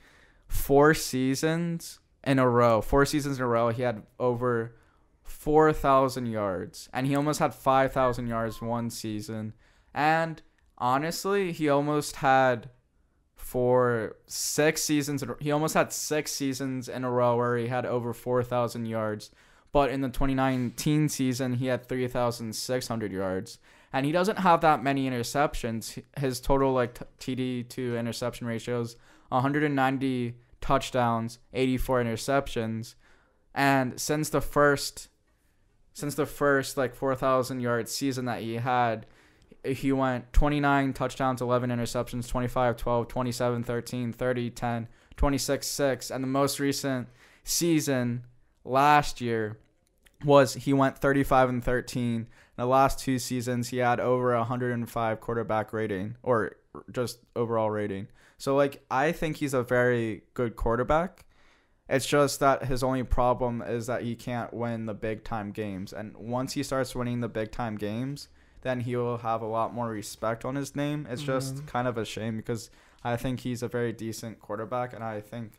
four 0.46 0.92
seasons 0.92 2.00
in 2.22 2.38
a 2.38 2.48
row, 2.48 2.82
four 2.82 3.06
seasons 3.06 3.38
in 3.38 3.44
a 3.44 3.48
row, 3.48 3.70
he 3.70 3.82
had 3.82 4.02
over 4.18 4.76
four 5.22 5.72
thousand 5.72 6.26
yards, 6.26 6.90
and 6.92 7.06
he 7.06 7.14
almost 7.16 7.38
had 7.38 7.54
five 7.54 7.92
thousand 7.92 8.26
yards 8.26 8.60
one 8.60 8.90
season. 8.90 9.54
And 9.94 10.42
honestly, 10.80 11.52
he 11.52 11.68
almost 11.68 12.16
had 12.16 12.70
for 13.36 14.16
six 14.26 14.82
seasons. 14.82 15.24
He 15.40 15.50
almost 15.50 15.74
had 15.74 15.92
six 15.92 16.32
seasons 16.32 16.88
in 16.88 17.04
a 17.04 17.10
row 17.10 17.36
where 17.36 17.56
he 17.56 17.68
had 17.68 17.86
over 17.86 18.12
four 18.12 18.42
thousand 18.42 18.86
yards. 18.86 19.30
But 19.72 19.90
in 19.90 20.00
the 20.00 20.08
2019 20.08 21.08
season, 21.08 21.54
he 21.54 21.66
had 21.66 21.86
3,600 21.88 23.12
yards, 23.12 23.58
and 23.92 24.04
he 24.04 24.10
doesn't 24.10 24.40
have 24.40 24.62
that 24.62 24.82
many 24.82 25.08
interceptions. 25.08 26.02
His 26.18 26.40
total 26.40 26.72
like 26.72 26.98
TD 27.20 27.68
to 27.68 27.96
interception 27.96 28.48
ratios 28.48 28.96
190 29.28 30.34
touchdowns, 30.60 31.38
84 31.52 32.02
interceptions, 32.04 32.94
and 33.54 33.98
since 34.00 34.28
the 34.28 34.40
first 34.40 35.08
since 35.92 36.14
the 36.14 36.26
first 36.26 36.76
like 36.76 36.94
4,000 36.94 37.60
yard 37.60 37.88
season 37.88 38.24
that 38.24 38.42
he 38.42 38.54
had, 38.56 39.06
he 39.64 39.92
went 39.92 40.32
29 40.32 40.92
touchdowns, 40.92 41.40
11 41.40 41.70
interceptions, 41.70 42.28
25 42.28 42.76
12, 42.76 43.08
27 43.08 43.62
13, 43.62 44.12
30 44.12 44.50
10, 44.50 44.88
26 45.16 45.66
6, 45.66 46.10
and 46.10 46.24
the 46.24 46.28
most 46.28 46.58
recent 46.58 47.08
season 47.44 48.24
last 48.64 49.20
year 49.20 49.58
was 50.24 50.54
he 50.54 50.72
went 50.72 50.98
35 50.98 51.48
and 51.48 51.64
13. 51.64 52.14
In 52.14 52.26
the 52.56 52.66
last 52.66 52.98
two 52.98 53.18
seasons, 53.18 53.68
he 53.68 53.78
had 53.78 54.00
over 54.00 54.36
105 54.36 55.20
quarterback 55.20 55.72
rating 55.72 56.16
or 56.22 56.56
just 56.92 57.18
overall 57.34 57.70
rating. 57.70 58.08
So 58.38 58.56
like 58.56 58.82
I 58.90 59.12
think 59.12 59.36
he's 59.36 59.54
a 59.54 59.62
very 59.62 60.22
good 60.34 60.56
quarterback. 60.56 61.24
It's 61.88 62.06
just 62.06 62.38
that 62.40 62.66
his 62.66 62.82
only 62.82 63.02
problem 63.02 63.62
is 63.62 63.86
that 63.86 64.02
he 64.02 64.14
can't 64.14 64.54
win 64.54 64.86
the 64.86 64.94
big 64.94 65.24
time 65.24 65.50
games. 65.50 65.92
And 65.92 66.16
once 66.16 66.52
he 66.52 66.62
starts 66.62 66.94
winning 66.94 67.20
the 67.20 67.28
big 67.28 67.50
time 67.50 67.76
games, 67.76 68.28
then 68.62 68.80
he 68.80 68.96
will 68.96 69.18
have 69.18 69.42
a 69.42 69.46
lot 69.46 69.72
more 69.74 69.88
respect 69.88 70.44
on 70.44 70.54
his 70.54 70.76
name. 70.76 71.06
It's 71.08 71.22
just 71.22 71.56
Mhm. 71.56 71.66
kind 71.66 71.88
of 71.88 71.96
a 71.98 72.04
shame 72.04 72.36
because 72.36 72.70
I 73.02 73.16
think 73.16 73.40
he's 73.40 73.62
a 73.62 73.68
very 73.68 73.92
decent 73.92 74.40
quarterback 74.40 74.92
and 74.92 75.02
I 75.02 75.20
think 75.20 75.52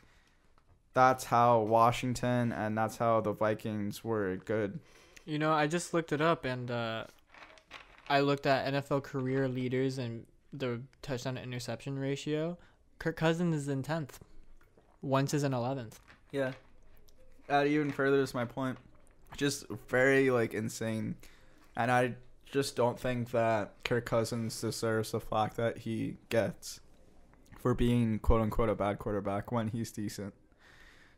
that's 0.93 1.25
how 1.25 1.59
Washington 1.61 2.51
and 2.51 2.77
that's 2.77 2.97
how 2.97 3.21
the 3.21 3.31
Vikings 3.33 4.03
were 4.03 4.35
good. 4.37 4.79
You 5.25 5.39
know, 5.39 5.51
I 5.53 5.67
just 5.67 5.93
looked 5.93 6.11
it 6.11 6.21
up 6.21 6.45
and 6.45 6.69
uh, 6.69 7.05
I 8.09 8.19
looked 8.21 8.45
at 8.45 8.65
NFL 8.73 9.01
career 9.03 9.47
leaders 9.47 9.97
and 9.97 10.25
the 10.53 10.81
touchdown 11.01 11.35
to 11.35 11.41
interception 11.41 11.97
ratio. 11.97 12.57
Kirk 12.99 13.15
Cousins 13.15 13.55
is 13.55 13.67
in 13.67 13.83
tenth. 13.83 14.19
Wentz 15.01 15.33
is 15.33 15.43
in 15.43 15.53
eleventh. 15.53 15.99
Yeah. 16.31 16.51
That 17.47 17.67
even 17.67 17.91
furthers 17.91 18.33
my 18.33 18.45
point. 18.45 18.77
Just 19.37 19.65
very 19.89 20.29
like 20.29 20.53
insane. 20.53 21.15
And 21.75 21.89
I 21.89 22.15
just 22.51 22.75
don't 22.75 22.99
think 22.99 23.31
that 23.31 23.73
Kirk 23.83 24.05
Cousins 24.05 24.59
deserves 24.59 25.11
the 25.11 25.19
flack 25.19 25.55
that 25.55 25.79
he 25.79 26.17
gets 26.29 26.81
for 27.59 27.73
being 27.73 28.19
quote 28.19 28.41
unquote 28.41 28.69
a 28.69 28.75
bad 28.75 28.99
quarterback 28.99 29.51
when 29.51 29.69
he's 29.69 29.91
decent. 29.91 30.33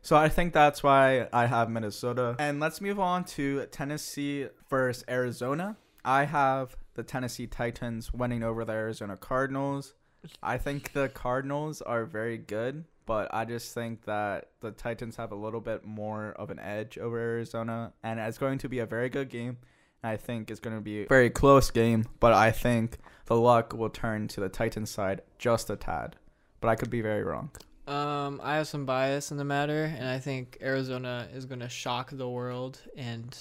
So 0.02 0.16
I 0.16 0.28
think 0.28 0.52
that's 0.52 0.82
why 0.82 1.28
I 1.32 1.46
have 1.46 1.70
Minnesota. 1.70 2.36
And 2.38 2.60
let's 2.60 2.80
move 2.80 3.00
on 3.00 3.24
to 3.24 3.64
Tennessee 3.66 4.48
versus 4.68 5.02
Arizona. 5.08 5.76
I 6.04 6.24
have 6.24 6.76
the 6.92 7.02
Tennessee 7.02 7.46
Titans 7.46 8.12
winning 8.12 8.42
over 8.42 8.64
the 8.64 8.72
Arizona 8.72 9.16
Cardinals. 9.16 9.94
I 10.42 10.58
think 10.58 10.92
the 10.92 11.08
Cardinals 11.08 11.80
are 11.80 12.04
very 12.04 12.36
good, 12.36 12.84
but 13.06 13.32
I 13.32 13.46
just 13.46 13.72
think 13.72 14.04
that 14.04 14.50
the 14.60 14.72
Titans 14.72 15.16
have 15.16 15.32
a 15.32 15.36
little 15.36 15.60
bit 15.60 15.86
more 15.86 16.32
of 16.32 16.50
an 16.50 16.58
edge 16.58 16.98
over 16.98 17.18
Arizona, 17.18 17.94
and 18.02 18.20
it's 18.20 18.38
going 18.38 18.58
to 18.58 18.68
be 18.68 18.80
a 18.80 18.86
very 18.86 19.08
good 19.08 19.30
game. 19.30 19.56
I 20.04 20.16
think 20.16 20.50
it's 20.50 20.60
going 20.60 20.76
to 20.76 20.82
be 20.82 21.02
a 21.02 21.06
very 21.06 21.30
close 21.30 21.70
game, 21.70 22.06
but 22.20 22.32
I 22.32 22.50
think 22.50 22.98
the 23.26 23.36
luck 23.36 23.72
will 23.72 23.88
turn 23.88 24.28
to 24.28 24.40
the 24.40 24.50
Titans 24.50 24.90
side 24.90 25.22
just 25.38 25.70
a 25.70 25.76
tad. 25.76 26.16
But 26.60 26.68
I 26.68 26.76
could 26.76 26.90
be 26.90 27.00
very 27.00 27.24
wrong. 27.24 27.50
Um, 27.86 28.40
I 28.42 28.56
have 28.56 28.68
some 28.68 28.86
bias 28.86 29.30
in 29.30 29.36
the 29.36 29.44
matter, 29.44 29.84
and 29.84 30.06
I 30.06 30.18
think 30.18 30.58
Arizona 30.62 31.28
is 31.34 31.46
going 31.46 31.60
to 31.60 31.68
shock 31.68 32.10
the 32.10 32.28
world 32.28 32.80
and 32.96 33.36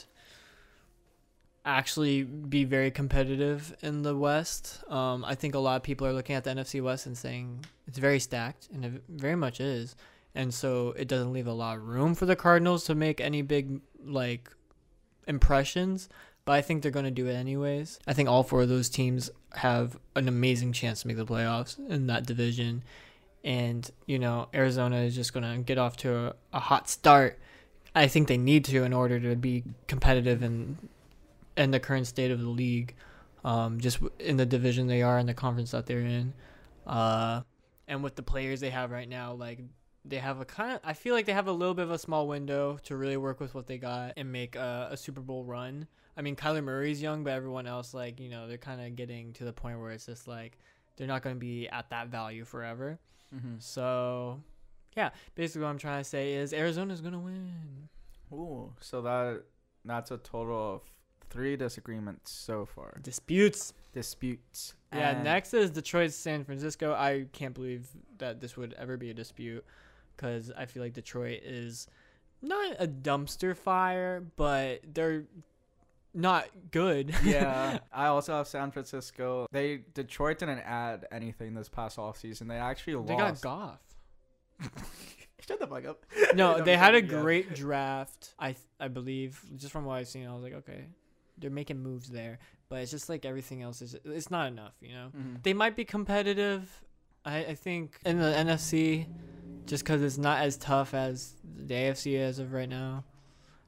actually 1.66 2.24
be 2.24 2.64
very 2.64 2.92
competitive 2.92 3.76
in 3.82 4.02
the 4.02 4.16
West. 4.16 4.84
Um, 4.90 5.24
I 5.24 5.36
think 5.36 5.56
a 5.56 5.60
lot 5.60 5.78
of 5.78 5.84
people 5.84 6.08
are 6.08 6.14
looking 6.14 6.36
at 6.36 6.44
the 6.44 6.52
NFC 6.52 6.82
West 6.82 7.06
and 7.06 7.18
saying 7.18 7.66
it's 7.88 7.98
very 7.98 8.20
stacked, 8.20 8.70
and 8.74 8.86
it 8.86 9.04
very 9.10 9.36
much 9.36 9.60
is. 9.60 9.96
And 10.36 10.54
so 10.54 10.94
it 10.98 11.08
doesn't 11.08 11.32
leave 11.32 11.48
a 11.48 11.54
lot 11.54 11.78
of 11.78 11.88
room 11.88 12.16
for 12.16 12.26
the 12.26 12.36
Cardinals 12.36 12.86
to 12.86 12.96
make 12.96 13.22
any 13.22 13.42
big 13.42 13.82
like 14.04 14.50
impressions. 15.28 16.10
But 16.46 16.54
I 16.54 16.62
think 16.62 16.82
they're 16.82 16.92
going 16.92 17.06
to 17.06 17.12
do 17.12 17.28
it 17.28 17.34
anyways. 17.34 18.00
I 18.06 18.14
think 18.14 18.28
all 18.28 18.44
four 18.44 18.64
of 18.64 18.70
those 18.70 18.90
teams 18.90 19.30
have 19.54 19.98
an 20.16 20.28
amazing 20.28 20.74
chance 20.74 21.02
to 21.02 21.08
make 21.08 21.18
the 21.18 21.26
playoffs 21.26 21.78
in 21.90 22.08
that 22.08 22.26
division. 22.26 22.84
And, 23.46 23.90
you 24.06 24.20
know, 24.20 24.50
Arizona 24.54 24.98
is 24.98 25.16
just 25.16 25.34
going 25.34 25.50
to 25.50 25.64
get 25.64 25.78
off 25.78 25.96
to 25.98 26.16
a, 26.16 26.36
a 26.54 26.60
hot 26.60 26.90
start. 26.90 27.40
I 27.96 28.08
think 28.08 28.28
they 28.28 28.38
need 28.38 28.66
to 28.66 28.84
in 28.84 28.94
order 28.94 29.20
to 29.20 29.36
be 29.36 29.64
competitive 29.88 30.42
in 30.44 30.78
in 31.56 31.72
the 31.72 31.80
current 31.80 32.08
state 32.08 32.32
of 32.32 32.42
the 32.42 32.50
league, 32.50 32.96
um, 33.46 33.80
just 33.80 34.00
in 34.20 34.38
the 34.38 34.46
division 34.46 34.88
they 34.88 35.04
are 35.04 35.20
in 35.20 35.28
the 35.28 35.34
conference 35.34 35.72
that 35.72 35.86
they're 35.86 36.00
in, 36.00 36.34
uh, 36.88 37.42
and 37.88 38.04
with 38.04 38.16
the 38.16 38.24
players 38.24 38.60
they 38.60 38.72
have 38.72 38.90
right 38.90 39.08
now, 39.08 39.34
like 39.34 39.60
they 40.04 40.18
have 40.18 40.40
a 40.42 40.46
kind 40.46 40.72
of 40.72 40.80
I 40.84 40.94
feel 40.94 41.14
like 41.14 41.28
they 41.28 41.34
have 41.34 41.48
a 41.48 41.52
little 41.52 41.76
bit 41.76 41.84
of 41.84 41.92
a 41.92 42.00
small 42.00 42.28
window 42.28 42.80
to 42.86 42.98
really 42.98 43.18
work 43.18 43.40
with 43.40 43.54
what 43.54 43.68
they 43.68 43.78
got 43.78 44.14
and 44.18 44.32
make 44.32 44.56
a, 44.56 44.90
a 44.92 44.98
Super 44.98 45.22
Bowl 45.22 45.44
run. 45.44 45.88
I 46.16 46.22
mean, 46.22 46.36
Kyler 46.36 46.64
Murray's 46.64 47.02
young, 47.02 47.24
but 47.24 47.34
everyone 47.34 47.66
else, 47.68 47.94
like 47.94 48.20
you 48.20 48.30
know, 48.30 48.48
they're 48.48 48.58
kind 48.58 48.82
of 48.82 48.96
getting 48.96 49.34
to 49.34 49.46
the 49.46 49.54
point 49.54 49.80
where 49.80 49.92
it's 49.92 50.06
just 50.06 50.28
like 50.28 50.58
they're 50.98 51.08
not 51.08 51.22
going 51.24 51.36
to 51.36 51.40
be 51.40 51.68
at 51.70 51.90
that 51.90 52.10
value 52.10 52.46
forever. 52.46 53.00
Mm-hmm. 53.36 53.56
So, 53.60 54.40
yeah, 54.96 55.10
basically 55.36 55.64
what 55.64 55.70
I'm 55.70 55.78
trying 55.80 56.02
to 56.04 56.08
say 56.10 56.34
is 56.34 56.54
Arizona's 56.54 57.02
going 57.02 57.14
to 57.14 57.20
win. 57.20 57.90
Ooh, 58.32 58.74
so 58.80 59.02
that 59.02 59.44
that's 59.86 60.12
a 60.12 60.18
total 60.18 60.76
of 60.76 60.82
three 61.30 61.56
disagreements 61.56 62.32
so 62.32 62.66
far. 62.66 63.00
Disputes. 63.02 63.74
Disputes. 63.92 64.76
Yeah, 64.94 65.12
And- 65.12 65.24
next 65.24 65.54
is 65.56 65.72
Detroit 65.72 66.12
San 66.12 66.44
Francisco. 66.44 66.94
I 66.94 67.26
can't 67.32 67.56
believe 67.56 67.88
that 68.20 68.40
this 68.40 68.56
would 68.56 68.74
ever 68.74 68.98
be 68.98 69.10
a 69.10 69.14
dispute 69.16 69.66
because 70.16 70.52
I 70.56 70.68
feel 70.68 70.84
like 70.84 70.94
Detroit 70.94 71.42
is 71.44 71.88
not 72.44 72.76
a 72.78 72.88
dumpster 72.88 73.58
fire, 73.58 74.24
but 74.36 74.82
they're 74.94 75.24
not 76.14 76.48
good. 76.72 77.16
yeah, 77.24 77.80
I 77.92 78.08
also 78.08 78.34
have 78.38 78.48
San 78.48 78.72
Francisco. 78.72 79.48
They 79.52 79.82
Detroit 79.94 80.40
didn't 80.40 80.60
add 80.60 81.06
anything 81.12 81.54
this 81.54 81.70
past 81.70 81.98
off 82.00 82.18
season. 82.20 82.48
They 82.48 82.58
actually 82.58 82.94
they 83.06 83.16
got 83.16 83.30
lost. 83.30 83.44
Goff. 83.44 83.80
Shut 85.48 85.60
the 85.60 85.68
fuck 85.68 85.86
up. 85.86 86.06
No, 86.36 86.58
No, 86.58 86.64
they 86.64 86.78
had 86.78 86.96
a 86.96 87.02
great 87.02 87.54
draft. 87.54 88.34
I 88.40 88.56
I 88.80 88.88
believe 88.88 89.42
just 89.58 89.72
from 89.74 89.86
what 89.86 89.96
I've 89.96 90.08
seen, 90.08 90.28
I 90.28 90.34
was 90.34 90.44
like, 90.44 90.54
okay, 90.54 90.86
they're 91.38 91.52
making 91.52 91.80
moves 91.80 92.10
there, 92.10 92.40
but 92.70 92.80
it's 92.82 92.92
just 92.92 93.10
like 93.10 93.26
everything 93.26 93.62
else 93.62 93.82
is 93.82 93.96
it's 94.06 94.32
not 94.32 94.48
enough, 94.48 94.74
you 94.82 94.94
know. 94.94 95.10
Mhm. 95.16 95.44
they 95.44 95.54
might 95.54 95.76
be 95.76 95.86
competitive. 95.86 96.84
I, 97.26 97.38
I 97.46 97.56
think 97.56 98.00
in 98.06 98.20
the 98.20 98.26
NFC, 98.32 99.08
just 99.66 99.84
because 99.84 100.02
it's 100.02 100.18
not 100.18 100.40
as 100.42 100.58
tough 100.58 100.94
as 100.94 101.34
the 101.44 101.74
AFC 101.74 102.18
as 102.20 102.40
of 102.40 102.52
right 102.54 102.68
now. 102.70 103.04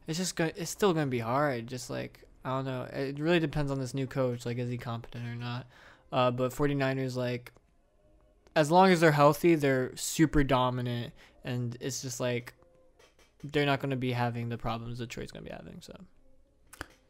It's 0.07 0.19
just 0.19 0.35
going. 0.35 0.51
It's 0.55 0.69
still 0.71 0.93
gonna 0.93 1.07
be 1.07 1.19
hard. 1.19 1.67
Just 1.67 1.89
like 1.89 2.24
I 2.45 2.49
don't 2.49 2.65
know. 2.65 2.83
It 2.93 3.19
really 3.19 3.39
depends 3.39 3.71
on 3.71 3.79
this 3.79 3.93
new 3.93 4.05
coach. 4.05 4.45
Like, 4.45 4.59
is 4.59 4.69
he 4.69 4.77
competent 4.77 5.27
or 5.27 5.35
not? 5.35 5.65
Uh, 6.11 6.29
but 6.29 6.53
49ers, 6.53 7.15
like, 7.17 7.51
as 8.55 8.69
long 8.71 8.91
as 8.91 9.01
they're 9.01 9.11
healthy, 9.11 9.55
they're 9.55 9.91
super 9.95 10.43
dominant, 10.43 11.11
and 11.43 11.75
it's 11.81 12.01
just 12.01 12.19
like 12.19 12.53
they're 13.43 13.65
not 13.65 13.79
gonna 13.79 13.95
be 13.95 14.11
having 14.11 14.49
the 14.49 14.57
problems 14.57 14.99
Detroit's 14.99 15.31
gonna 15.31 15.45
be 15.45 15.51
having. 15.51 15.81
So 15.81 15.93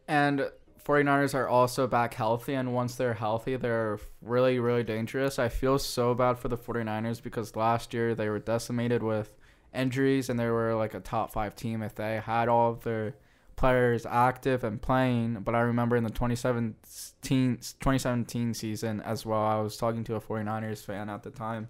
And 0.07 0.49
49ers 0.83 1.33
are 1.33 1.47
also 1.47 1.88
back 1.88 2.13
healthy 2.13 2.53
and 2.53 2.73
once 2.73 2.95
they're 2.95 3.13
healthy, 3.13 3.55
they're 3.55 3.99
really 4.21 4.59
really 4.59 4.83
dangerous. 4.83 5.39
I 5.39 5.49
feel 5.49 5.79
so 5.79 6.13
bad 6.13 6.39
for 6.39 6.47
the 6.47 6.57
49ers 6.57 7.21
because 7.21 7.55
last 7.55 7.93
year 7.93 8.15
they 8.15 8.29
were 8.29 8.39
decimated 8.39 9.01
with 9.03 9.36
injuries 9.73 10.29
and 10.29 10.39
they 10.39 10.49
were 10.49 10.75
like 10.75 10.93
a 10.93 10.99
top 10.99 11.31
5 11.31 11.55
team 11.55 11.81
if 11.81 11.95
they 11.95 12.17
had 12.17 12.47
all 12.49 12.71
of 12.71 12.83
their 12.83 13.15
players 13.56 14.06
active 14.06 14.64
and 14.64 14.82
playing, 14.82 15.41
but 15.41 15.56
I 15.56 15.62
remember 15.62 15.95
in 15.95 16.03
the 16.03 16.10
2017 16.10 17.58
2017 17.80 18.53
season 18.53 19.01
as 19.01 19.26
well, 19.26 19.41
I 19.41 19.60
was 19.62 19.78
talking 19.78 20.03
to 20.06 20.16
a 20.16 20.22
49ers 20.22 20.84
fan 20.84 21.10
at 21.10 21.24
the 21.24 21.32
time 21.32 21.70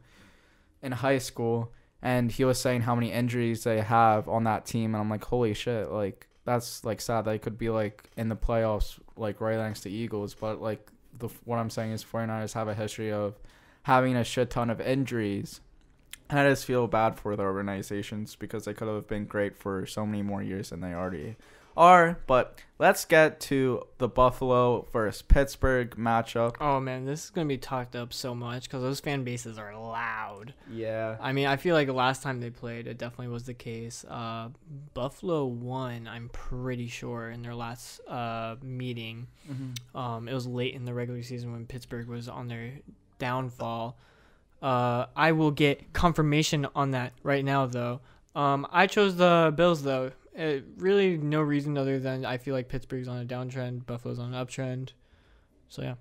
in 0.82 0.92
high 0.92 1.18
school 1.18 1.72
and 2.06 2.32
he 2.32 2.46
was 2.46 2.60
saying 2.60 2.82
how 2.82 2.94
many 2.94 3.12
injuries 3.12 3.64
they 3.64 3.82
have 3.82 4.30
on 4.30 4.44
that 4.44 4.66
team 4.66 4.94
and 4.94 5.02
I'm 5.02 5.10
like 5.10 5.26
holy 5.26 5.56
shit 5.56 5.90
like 5.92 6.28
that's 6.46 6.86
like 6.86 7.02
sad 7.02 7.26
they 7.26 7.40
could 7.40 7.58
be 7.58 7.70
like 7.70 8.10
in 8.16 8.30
the 8.30 8.36
playoffs 8.36 9.00
like 9.18 9.42
right 9.42 9.58
next 9.58 9.82
to 9.82 9.90
Eagles 9.90 10.36
but 10.36 10.62
like 10.62 10.92
the 11.18 11.30
what 11.46 11.58
I'm 11.58 11.72
saying 11.72 11.92
is 11.92 12.04
49ers 12.04 12.54
have 12.54 12.68
a 12.68 12.76
history 12.76 13.12
of 13.12 13.40
having 13.84 14.16
a 14.16 14.24
shit 14.24 14.52
ton 14.52 14.70
of 14.70 14.80
injuries 14.80 15.62
and 16.30 16.40
I 16.40 16.50
just 16.50 16.66
feel 16.66 16.86
bad 16.88 17.20
for 17.20 17.36
the 17.36 17.44
organizations 17.44 18.36
because 18.36 18.66
they 18.66 18.74
could 18.74 18.88
have 18.88 19.08
been 19.08 19.26
great 19.26 19.58
for 19.58 19.88
so 19.88 20.06
many 20.06 20.22
more 20.22 20.44
years 20.44 20.70
than 20.70 20.82
they 20.82 20.94
already 20.94 21.36
are 21.78 22.20
but 22.28 22.60
let's 22.78 23.06
get 23.06 23.40
to 23.40 23.84
the 23.98 24.08
Buffalo 24.08 24.88
versus 24.92 25.22
Pittsburgh 25.22 25.96
matchup 25.98 26.56
oh 26.60 26.80
man, 26.80 27.06
this 27.06 27.26
is 27.26 27.30
gonna 27.30 27.48
be 27.48 27.58
talked 27.58 27.96
up 27.96 28.14
so 28.14 28.34
much 28.36 28.64
because 28.64 28.82
those 28.82 29.00
fan 29.00 29.24
bases 29.24 29.58
are 29.58 29.76
loud. 29.78 30.54
yeah 30.70 31.18
I 31.22 31.34
mean, 31.34 31.48
I 31.48 31.58
feel 31.58 31.76
like 31.76 31.88
the 31.88 31.94
last 31.94 32.24
time 32.24 32.40
they 32.40 32.50
played, 32.50 32.88
it 32.88 32.98
definitely 32.98 33.30
was 33.30 33.44
the 33.44 33.54
case. 33.54 34.06
Uh, 34.08 34.50
Buffalo 34.94 35.46
won, 35.46 36.08
I'm 36.08 36.30
pretty 36.30 36.88
sure, 36.88 37.30
in 37.30 37.42
their 37.42 37.56
last 37.56 38.00
uh, 38.08 38.56
meeting. 38.62 39.28
mm-hmm. 39.50 39.98
Um, 39.98 40.28
it 40.28 40.34
was 40.34 40.48
late 40.48 40.74
in 40.74 40.86
the 40.86 40.94
regular 40.94 41.24
season 41.24 41.52
when 41.52 41.66
Pittsburgh 41.66 42.08
was 42.08 42.28
on 42.28 42.48
their 42.48 42.72
downfall. 43.20 43.98
Uh, 44.62 45.06
I 45.16 45.32
will 45.34 45.52
get 45.52 45.94
confirmation 45.94 46.68
on 46.76 46.92
that 46.92 47.14
right 47.24 47.44
now, 47.44 47.66
though. 47.66 48.02
Um, 48.36 48.68
I 48.72 48.88
chose 48.88 49.16
the 49.16 49.54
Bills, 49.56 49.84
though. 49.84 50.12
It, 50.36 50.66
really, 50.78 51.18
no 51.18 51.42
reason 51.42 51.78
other 51.78 52.00
than 52.00 52.26
I 52.26 52.38
feel 52.38 52.54
like 52.54 52.68
Pittsburgh's 52.68 53.08
on 53.08 53.22
a 53.22 53.26
downtrend, 53.26 53.86
Buffalo's 53.86 54.20
on 54.20 54.34
an 54.34 54.46
uptrend. 54.46 54.90
So 55.70 55.82
yeah. 55.82 55.96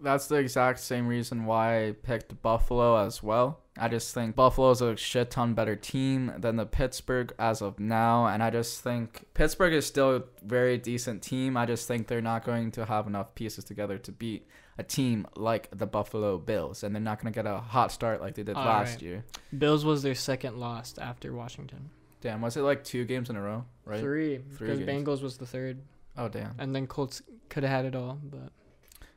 That's 0.00 0.26
the 0.26 0.36
exact 0.36 0.80
same 0.80 1.06
reason 1.06 1.46
why 1.46 1.86
I 1.86 1.92
picked 1.92 2.42
Buffalo 2.42 2.96
as 2.96 3.22
well. 3.22 3.60
I 3.78 3.88
just 3.88 4.12
think 4.12 4.36
Buffalo's 4.36 4.82
a 4.82 4.96
shit 4.96 5.30
ton 5.30 5.54
better 5.54 5.76
team 5.76 6.32
than 6.38 6.56
the 6.56 6.66
Pittsburgh 6.66 7.32
as 7.38 7.62
of 7.62 7.80
now, 7.80 8.26
and 8.26 8.42
I 8.42 8.50
just 8.50 8.82
think 8.82 9.24
Pittsburgh 9.34 9.72
is 9.72 9.86
still 9.86 10.16
a 10.16 10.22
very 10.44 10.78
decent 10.78 11.22
team. 11.22 11.56
I 11.56 11.66
just 11.66 11.88
think 11.88 12.06
they're 12.06 12.20
not 12.20 12.44
going 12.44 12.70
to 12.72 12.84
have 12.84 13.06
enough 13.06 13.34
pieces 13.34 13.64
together 13.64 13.98
to 13.98 14.12
beat 14.12 14.46
a 14.78 14.82
team 14.82 15.26
like 15.36 15.68
the 15.76 15.86
Buffalo 15.86 16.38
Bills, 16.38 16.82
and 16.82 16.94
they're 16.94 17.02
not 17.02 17.20
going 17.20 17.32
to 17.32 17.36
get 17.36 17.46
a 17.46 17.58
hot 17.58 17.90
start 17.90 18.20
like 18.20 18.34
they 18.34 18.42
did 18.42 18.56
All 18.56 18.64
last 18.64 18.94
right. 18.94 19.02
year. 19.02 19.24
Bills 19.56 19.84
was 19.84 20.02
their 20.02 20.14
second 20.14 20.58
loss 20.58 20.96
after 20.98 21.32
Washington. 21.32 21.90
Damn, 22.24 22.40
was 22.40 22.56
it 22.56 22.62
like 22.62 22.82
two 22.82 23.04
games 23.04 23.28
in 23.28 23.36
a 23.36 23.40
row, 23.42 23.66
right? 23.84 24.00
Three, 24.00 24.38
Three 24.56 24.78
because. 24.78 24.80
Bengals 24.80 25.22
was 25.22 25.36
the 25.36 25.44
third, 25.46 25.82
Oh 26.16 26.26
damn. 26.28 26.54
and 26.58 26.74
then 26.74 26.86
Colts 26.86 27.20
could 27.50 27.64
have 27.64 27.70
had 27.70 27.84
it 27.84 27.94
all, 27.94 28.18
but 28.24 28.50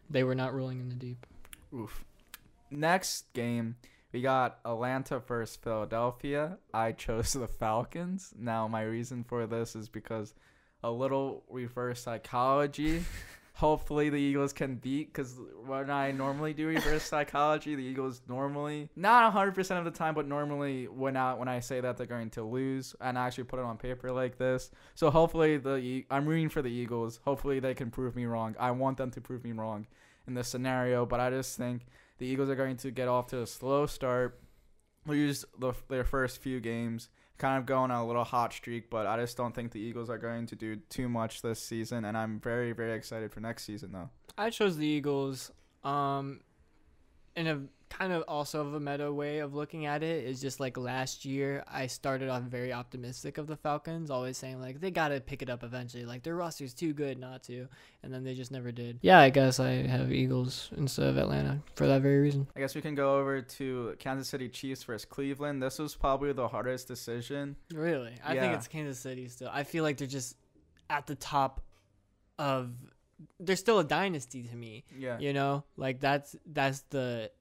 they 0.10 0.26
were 0.26 0.36
not 0.36 0.54
rolling 0.54 0.82
in 0.82 0.90
the 0.90 0.96
deep. 0.96 1.26
Oof. 1.74 2.04
Next 2.70 3.32
game, 3.32 3.78
we 4.12 4.22
got 4.22 4.60
Atlanta 4.66 5.20
versus 5.20 5.56
Philadelphia. 5.56 6.58
I 6.74 6.92
chose 6.92 7.32
the 7.32 7.48
Falcons. 7.48 8.34
Now, 8.38 8.68
my 8.68 8.82
reason 8.84 9.24
for 9.24 9.48
this 9.48 9.74
is 9.74 9.88
because 9.88 10.34
a 10.84 10.92
little 10.92 11.46
reverse 11.50 12.02
psychology. 12.02 13.06
Hopefully, 13.58 14.12
the 14.12 14.18
Eagles 14.18 14.54
can 14.54 14.76
beat 14.76 15.12
because 15.12 15.36
when 15.66 15.90
I 15.90 16.12
normally 16.12 16.54
do 16.54 16.68
reverse 16.68 17.02
psychology, 17.02 17.74
the 17.74 17.82
Eagles 17.82 18.22
normally, 18.30 18.88
not 18.96 19.34
100% 19.34 19.80
of 19.80 19.84
the 19.84 19.90
time, 19.90 20.14
but 20.14 20.28
normally 20.28 20.88
when 20.88 21.18
I, 21.18 21.34
when 21.34 21.48
I 21.48 21.60
say 21.60 21.82
that 21.82 21.98
they're 21.98 22.06
going 22.06 22.30
to 22.32 22.44
lose 22.44 22.96
and 23.02 23.18
I 23.18 23.26
actually 23.26 23.46
put 23.46 23.58
it 23.58 23.66
on 23.66 23.78
paper 23.78 24.12
like 24.12 24.38
this. 24.38 24.70
So, 24.94 25.10
hopefully, 25.10 25.58
the 25.58 26.06
I'm 26.12 26.28
rooting 26.28 26.50
for 26.50 26.62
the 26.62 26.70
Eagles. 26.70 27.20
Hopefully, 27.26 27.60
they 27.60 27.74
can 27.74 27.90
prove 27.90 28.16
me 28.16 28.26
wrong. 28.26 28.56
I 28.60 28.70
want 28.70 28.98
them 28.98 29.10
to 29.10 29.22
prove 29.22 29.44
me 29.44 29.54
wrong 29.54 29.88
in 30.28 30.36
this 30.36 30.48
scenario, 30.48 31.08
but 31.08 31.20
I 31.20 31.32
just 31.32 31.58
think 31.58 31.88
the 32.20 32.28
Eagles 32.28 32.50
are 32.52 32.56
going 32.56 32.78
to 32.78 32.92
get 32.92 33.08
off 33.08 33.26
to 33.30 33.42
a 33.42 33.48
slow 33.48 33.88
start, 33.88 34.40
lose 35.08 35.46
the, 35.58 35.74
their 35.88 36.04
first 36.04 36.44
few 36.44 36.60
games, 36.60 37.10
kind 37.38 37.58
of 37.58 37.66
going 37.66 37.92
on 37.92 38.02
a 38.02 38.06
little 38.06 38.24
hot 38.24 38.54
streak, 38.54 38.90
but 38.90 39.06
I 39.06 39.18
just 39.18 39.38
don't 39.38 39.54
think 39.54 39.72
the 39.72 39.80
Eagles 39.80 40.10
are 40.10 40.18
going 40.18 40.48
to 40.48 40.56
do 40.56 40.78
too 40.90 41.08
much 41.08 41.42
this 41.42 41.60
season, 41.60 42.06
and 42.06 42.18
I'm 42.18 42.40
very, 42.40 42.72
very 42.72 42.94
excited 42.94 43.32
for 43.32 43.40
next 43.40 43.66
season, 43.66 43.92
though. 43.92 44.10
I 44.38 44.50
chose 44.50 44.78
the 44.78 44.88
Eagles. 44.88 45.52
Um, 45.84 46.42
in 47.36 47.48
a 47.48 47.62
kind 47.90 48.12
of 48.12 48.24
also 48.28 48.62
of 48.62 48.74
a 48.74 48.80
meta 48.80 49.12
way 49.12 49.40
of 49.40 49.54
looking 49.54 49.86
at 49.86 50.04
it 50.04 50.26
is 50.26 50.42
just 50.42 50.60
like 50.60 50.78
last 50.78 51.26
year 51.26 51.64
I 51.68 51.88
started 51.88 52.30
off 52.30 52.44
very 52.44 52.74
optimistic 52.74 53.38
of 53.38 53.48
the 53.48 53.56
Falcons, 53.56 54.12
always 54.12 54.38
saying 54.38 54.60
like 54.60 54.80
they 54.80 54.92
gotta 54.92 55.20
pick 55.20 55.42
it 55.42 55.50
up 55.50 55.64
eventually. 55.64 56.06
Like 56.06 56.24
their 56.24 56.36
roster's 56.36 56.74
too 56.74 56.94
good 56.94 57.18
not 57.18 57.44
to, 57.44 57.68
and 58.04 58.14
then 58.14 58.24
they 58.24 58.34
just 58.34 58.52
never 58.52 58.72
did. 58.72 59.00
Yeah, 59.02 59.20
I 59.20 59.30
guess 59.30 59.60
I 59.60 59.88
have 59.88 60.12
Eagles 60.12 60.70
instead 60.76 61.08
of 61.08 61.18
Atlanta 61.18 61.60
for 61.76 61.88
that 61.88 62.02
very 62.02 62.20
reason. 62.20 62.48
I 62.56 62.60
guess 62.60 62.76
we 62.76 62.82
can 62.82 62.96
go 62.96 63.18
over 63.18 63.42
to 63.42 63.96
Kansas 64.00 64.28
City 64.28 64.50
Chiefs 64.50 64.84
versus 64.84 65.06
Cleveland. 65.06 65.64
This 65.64 65.80
was 65.80 65.96
probably 65.96 66.34
the 66.34 66.48
hardest 66.48 66.88
decision. 66.88 67.56
Really, 67.74 68.14
I 68.24 68.36
think 68.36 68.54
it's 68.54 68.68
Kansas 68.68 69.00
City 69.00 69.28
still. 69.30 69.50
I 69.52 69.64
feel 69.64 69.84
like 69.84 69.98
they're 69.98 70.08
just 70.08 70.36
at 70.90 71.08
the 71.08 71.16
top 71.16 71.62
of. 72.38 72.72
They're 73.40 73.56
still 73.56 73.80
a 73.80 73.84
dynasty 73.84 74.44
to 74.44 74.56
me. 74.56 74.84
Yeah. 74.96 75.18
you 75.18 75.34
know 75.34 75.64
like 75.76 76.00
that's 76.00 76.36
that's 76.46 76.82
the 76.90 77.32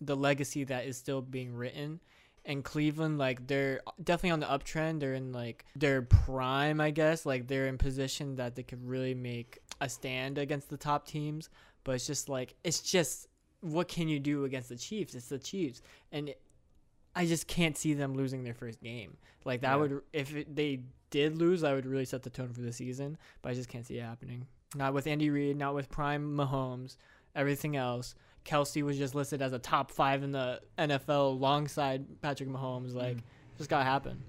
the 0.00 0.16
legacy 0.16 0.64
that 0.64 0.86
is 0.86 0.96
still 0.96 1.20
being 1.22 1.54
written. 1.54 2.00
And 2.44 2.64
cleveland 2.64 3.18
like 3.18 3.46
they're 3.46 3.80
definitely 4.02 4.30
on 4.30 4.40
the 4.40 4.46
uptrend. 4.46 5.00
They're 5.00 5.12
in 5.14 5.32
like 5.32 5.66
their 5.76 6.00
prime 6.02 6.80
i 6.80 6.90
guess. 6.90 7.26
Like 7.26 7.46
they're 7.46 7.66
in 7.66 7.76
position 7.76 8.36
that 8.36 8.54
they 8.54 8.62
could 8.62 8.82
really 8.88 9.14
make 9.14 9.58
a 9.82 9.88
stand 9.88 10.38
against 10.38 10.70
the 10.70 10.78
top 10.78 11.06
teams. 11.06 11.50
But 11.84 11.96
it's 11.96 12.06
just 12.06 12.28
like 12.28 12.54
it's 12.64 12.80
just 12.80 13.28
what 13.60 13.88
can 13.88 14.08
you 14.08 14.18
do 14.20 14.44
against 14.44 14.68
the 14.70 14.76
chiefs? 14.76 15.14
It's 15.14 15.28
the 15.28 15.38
chiefs. 15.38 15.82
And 16.12 16.30
it, 16.30 16.40
i 17.14 17.26
just 17.26 17.48
can't 17.48 17.76
see 17.76 17.92
them 17.94 18.14
losing 18.14 18.44
their 18.44 18.54
first 18.54 18.80
game. 18.80 19.16
Like 19.44 19.60
that 19.62 19.72
Yeah. 19.72 19.76
would 19.76 20.00
if 20.14 20.34
it, 20.34 20.54
they 20.54 20.80
did 21.10 21.36
lose 21.36 21.64
i 21.64 21.72
would 21.74 21.86
really 21.86 22.04
set 22.04 22.22
the 22.22 22.30
tone 22.30 22.52
for 22.54 22.60
the 22.62 22.72
season. 22.72 23.18
But 23.42 23.50
i 23.50 23.54
just 23.54 23.68
can't 23.68 23.84
see 23.86 23.98
it 23.98 24.02
happening. 24.04 24.46
Not 24.74 24.94
with 24.94 25.06
Andy 25.06 25.28
Reid, 25.28 25.56
not 25.58 25.74
with 25.74 25.90
prime 25.90 26.34
Mahomes, 26.36 26.96
everything 27.34 27.76
else. 27.76 28.14
Kelce 28.44 28.82
was 28.82 28.96
just 28.98 29.14
listed 29.14 29.42
as 29.42 29.52
a 29.52 29.58
top 29.58 29.90
five 29.90 30.22
in 30.22 30.32
the 30.32 30.60
NFL 30.78 31.32
alongside 31.32 32.20
Patrick 32.22 32.48
Mahomes. 32.48 32.94
Like, 32.94 33.16
Mm. 33.18 33.22
just 33.56 33.68
gotta 33.70 33.84
happen. 33.84 34.22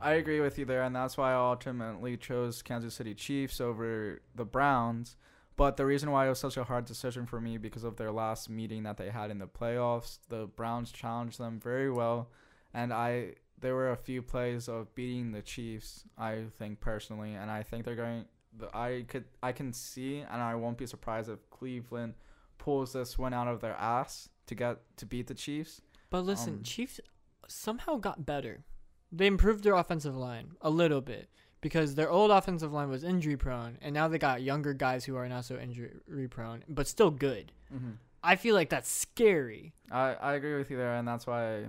I 0.00 0.12
agree 0.14 0.40
with 0.40 0.58
you 0.58 0.64
there, 0.64 0.82
and 0.82 0.94
that's 0.94 1.16
why 1.16 1.32
I 1.32 1.36
ultimately 1.36 2.16
chose 2.16 2.62
Kansas 2.62 2.94
City 2.94 3.14
Chiefs 3.14 3.60
over 3.60 4.20
the 4.34 4.44
Browns. 4.44 5.16
But 5.56 5.78
the 5.78 5.86
reason 5.86 6.10
why 6.10 6.26
it 6.26 6.28
was 6.28 6.38
such 6.38 6.58
a 6.58 6.64
hard 6.64 6.84
decision 6.84 7.24
for 7.24 7.40
me 7.40 7.56
because 7.56 7.82
of 7.82 7.96
their 7.96 8.12
last 8.12 8.50
meeting 8.50 8.82
that 8.82 8.98
they 8.98 9.08
had 9.08 9.30
in 9.30 9.38
the 9.38 9.46
playoffs, 9.46 10.18
the 10.28 10.46
Browns 10.46 10.92
challenged 10.92 11.38
them 11.38 11.58
very 11.58 11.90
well, 11.90 12.30
and 12.74 12.92
I 12.92 13.36
there 13.58 13.74
were 13.74 13.90
a 13.90 13.96
few 13.96 14.20
plays 14.20 14.68
of 14.68 14.94
beating 14.94 15.32
the 15.32 15.40
Chiefs. 15.40 16.04
I 16.18 16.44
think 16.58 16.78
personally, 16.80 17.32
and 17.34 17.50
I 17.50 17.62
think 17.62 17.86
they're 17.86 17.96
going. 17.96 18.26
I 18.74 19.06
could 19.08 19.24
I 19.42 19.52
can 19.52 19.72
see, 19.72 20.18
and 20.18 20.42
I 20.42 20.54
won't 20.56 20.76
be 20.76 20.84
surprised 20.86 21.30
if 21.30 21.48
Cleveland 21.48 22.14
pulls 22.58 22.92
this 22.92 23.18
one 23.18 23.32
out 23.34 23.48
of 23.48 23.60
their 23.60 23.74
ass 23.74 24.28
to 24.46 24.54
get 24.54 24.78
to 24.96 25.06
beat 25.06 25.26
the 25.26 25.34
Chiefs. 25.34 25.80
But 26.10 26.24
listen, 26.24 26.54
Um, 26.54 26.62
Chiefs 26.62 27.00
somehow 27.48 27.96
got 27.96 28.26
better. 28.26 28.64
They 29.12 29.26
improved 29.26 29.64
their 29.64 29.74
offensive 29.74 30.16
line 30.16 30.52
a 30.60 30.70
little 30.70 31.00
bit 31.00 31.28
because 31.60 31.94
their 31.94 32.10
old 32.10 32.30
offensive 32.30 32.72
line 32.72 32.88
was 32.88 33.02
injury 33.04 33.36
prone, 33.36 33.78
and 33.80 33.94
now 33.94 34.08
they 34.08 34.18
got 34.18 34.42
younger 34.42 34.72
guys 34.74 35.04
who 35.04 35.16
are 35.16 35.28
not 35.28 35.44
so 35.44 35.56
injury 35.58 36.28
prone, 36.28 36.64
but 36.68 36.86
still 36.86 37.10
good. 37.10 37.52
Mm-hmm. 37.74 37.92
I 38.22 38.36
feel 38.36 38.54
like 38.54 38.70
that's 38.70 38.90
scary. 38.90 39.72
I, 39.90 40.14
I 40.14 40.34
agree 40.34 40.56
with 40.56 40.70
you 40.70 40.76
there, 40.76 40.94
and 40.94 41.06
that's 41.06 41.26
why 41.26 41.58
I 41.58 41.64